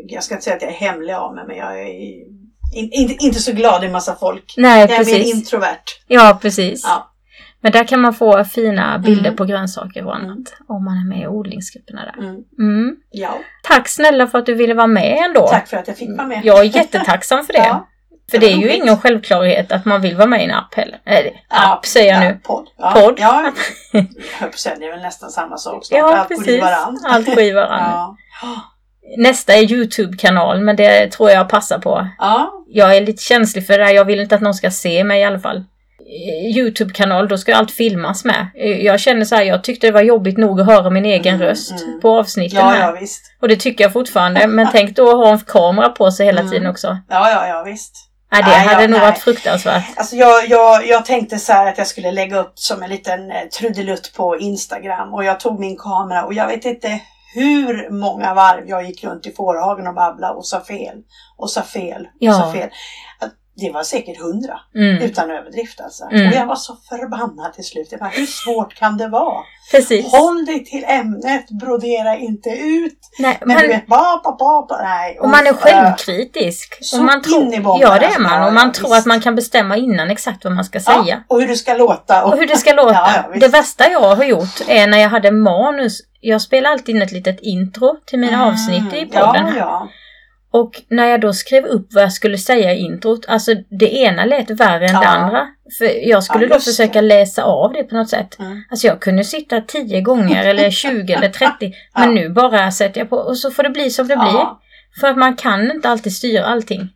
[0.09, 1.87] jag ska inte säga att jag är hemlig av mig, men jag är
[2.75, 4.55] in, inte, inte så glad i massa folk.
[4.57, 5.35] nej Jag är mer precis.
[5.35, 5.83] introvert.
[6.07, 6.85] Ja, precis.
[6.85, 7.10] Ja.
[7.63, 9.37] Men där kan man få fina bilder Mm.
[9.37, 10.27] på grönsaker och annat.
[10.29, 10.45] Mm.
[10.69, 12.23] Om man är med i odlingsgrupperna där.
[12.23, 12.37] Mm.
[12.59, 12.97] Mm.
[13.11, 13.39] Ja.
[13.63, 15.47] Tack snälla för att du ville vara med ändå.
[15.49, 16.41] Tack för att jag fick vara med.
[16.45, 17.59] Jag är jättetacksam för det.
[17.67, 17.87] Ja.
[18.31, 21.01] För det är ju ingen självklarhet att man vill vara med i en app heller.
[21.07, 22.41] Äh, app säger jag ja, nu.
[22.43, 22.69] Podd.
[22.79, 23.15] Ja, Podd.
[23.19, 23.53] Ja,
[23.93, 25.85] jag det är väl nästan samma sak.
[25.87, 25.99] snart.
[25.99, 26.63] Ja, Allt precis.
[27.07, 28.17] Allt går i varann.
[28.43, 28.61] Ja.
[29.19, 32.09] Nästa är Youtube-kanal, men det tror jag passar på.
[32.19, 33.95] ja, Jag är lite känslig för det här.
[33.95, 35.65] Jag vill inte att någon ska se mig i alla fall.
[36.57, 38.47] Youtube-kanal, då ska allt filmas med.
[38.81, 41.47] Jag känner så här, jag tyckte det var jobbigt nog att höra min egen Mm,
[41.47, 42.01] röst mm.
[42.01, 42.81] på avsnitten ja, här.
[42.81, 43.23] ja, visst.
[43.43, 44.47] Och det tycker jag fortfarande.
[44.47, 46.53] Men tänk då att ha en kamera på sig hela Mm.
[46.53, 46.99] tiden också.
[47.09, 47.93] Ja, ja, ja, visst.
[48.33, 49.11] Nej, det Nej, hade ja, nog nej.
[49.11, 49.85] varit fruktansvärt.
[49.97, 53.31] Alltså jag, jag, jag tänkte så här att jag skulle lägga upp som en liten
[53.31, 57.01] eh, trudelutt på Instagram och jag tog min kamera och jag vet inte
[57.35, 60.97] hur många varv jag gick runt i fårhagen och babblade och sa fel
[61.39, 62.33] och sa fel och Ja.
[62.33, 62.69] sa fel.
[63.61, 65.03] Det var säkert hundra Mm.
[65.03, 66.05] utan överdrift alltså.
[66.13, 66.29] Mm.
[66.29, 67.89] Och jag var så förbannad till slut.
[67.91, 69.41] Jag bara, hur svårt kan det vara?
[69.71, 70.13] Precis.
[70.13, 72.99] Håll dig till ämnet, brodera inte ut.
[73.19, 75.19] Nej, Men du men, vet, ba, ba, ba, ba, nej.
[75.21, 75.57] och man är äh.
[75.57, 76.79] självkritisk.
[76.85, 78.21] så Och man tror, in i bomben, ja, det är alltså.
[78.23, 78.33] man.
[78.33, 78.99] Ja, Och ja, man tror visst.
[78.99, 81.25] att man kan bestämma innan exakt vad man ska Ja, säga.
[81.29, 82.25] och hur det ska låta.
[82.25, 82.91] Och hur det ska låta.
[82.95, 85.99] Ja, ja, det värsta jag har gjort är när jag hade manus.
[86.21, 89.47] Jag spelar alltid in ett litet intro till mina Mm, avsnitt i podden.
[89.47, 89.89] Ja, ja.
[90.53, 94.25] Och när jag då skrev upp vad jag skulle säga i introt, alltså det ena
[94.25, 95.01] lät värre än Ja.
[95.01, 95.47] det andra.
[95.79, 97.09] För jag skulle Ja, då försöka det.
[97.09, 98.39] läsa av det på något sätt.
[98.39, 98.63] Mm.
[98.71, 101.73] Alltså jag kunde sitta 10 gånger eller 20 eller 30.
[101.95, 102.23] Men Ja.
[102.23, 104.47] nu bara sätter jag på och så får det bli som det blir.
[105.01, 106.89] För att man kan inte alltid styra allting.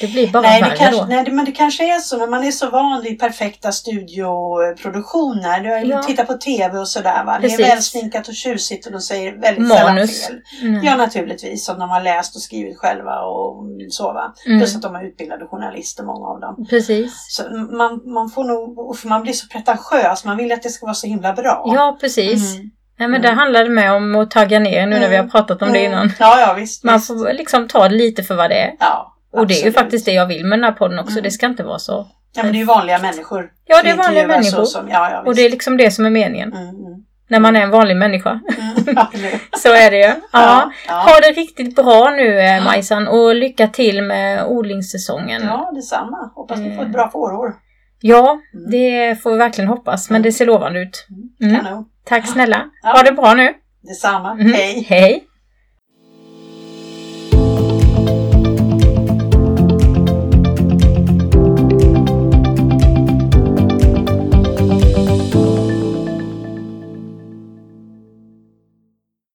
[0.00, 1.06] Det blir bara Nej, det värre kanske, då.
[1.08, 5.60] nej, det- men det kanske är så när man är så van vid perfekta studioproduktioner.
[5.60, 6.02] Du har Ja.
[6.02, 7.38] tittat på TV och sådär va.
[7.42, 9.78] Det är välsminkat och tjusigt och de säger väldigt Manus.
[9.78, 10.40] sällan fel.
[10.68, 10.84] Mm.
[10.84, 14.34] Ja naturligtvis, som de har läst och skrivit själva och så va.
[14.46, 14.58] Mm.
[14.58, 16.66] Plus att de är utbildade journalister många av dem.
[16.70, 17.12] Precis.
[17.28, 17.42] Så
[17.76, 20.94] man, man får nog, för man blir så pretentiös, man vill att det ska vara
[20.94, 21.62] så himla bra.
[21.74, 22.54] Ja, precis.
[22.56, 22.70] Mm.
[22.98, 23.22] Nej, men Mm.
[23.22, 25.30] det handlar det med om att tagga ner nu när vi har Mm.
[25.30, 25.92] pratat om det Mm.
[25.92, 26.12] innan.
[26.18, 26.84] Ja, ja visst.
[26.84, 27.06] Man visst.
[27.06, 28.72] får liksom ta det lite för vad det är.
[28.80, 31.12] Ja, Och det är ju faktiskt det jag vill med den här podden också.
[31.12, 31.22] Mm.
[31.22, 32.06] Det ska inte vara så.
[32.34, 33.50] Ja, men det är ju vanliga människor.
[33.66, 34.64] Ja, det är vanliga människor.
[34.64, 35.22] Som, ja, ja.
[35.26, 36.52] Och det är liksom det som är meningen.
[36.52, 37.04] Mm, mm.
[37.28, 38.30] När man är en vanlig människa.
[38.30, 39.10] Mm, ja,
[39.58, 40.12] Så är det ju.
[40.32, 40.72] Ja.
[40.88, 45.42] Ha det riktigt bra nu eh, Majsan och lycka till med odlingssäsongen.
[45.46, 46.30] Ja, detsamma.
[46.34, 46.86] Hoppas ni får Eh.
[46.86, 47.54] ett bra fårår.
[48.00, 48.70] Ja, Mm.
[48.70, 50.10] det får vi verkligen hoppas.
[50.10, 51.06] Men det ser lovande ut.
[51.42, 51.84] Mm.
[52.04, 52.64] Tack snälla.
[52.82, 53.54] Ha det bra nu.
[53.82, 54.32] Detsamma.
[54.32, 54.52] Mm.
[54.52, 54.86] Hej.
[54.88, 55.24] Hej.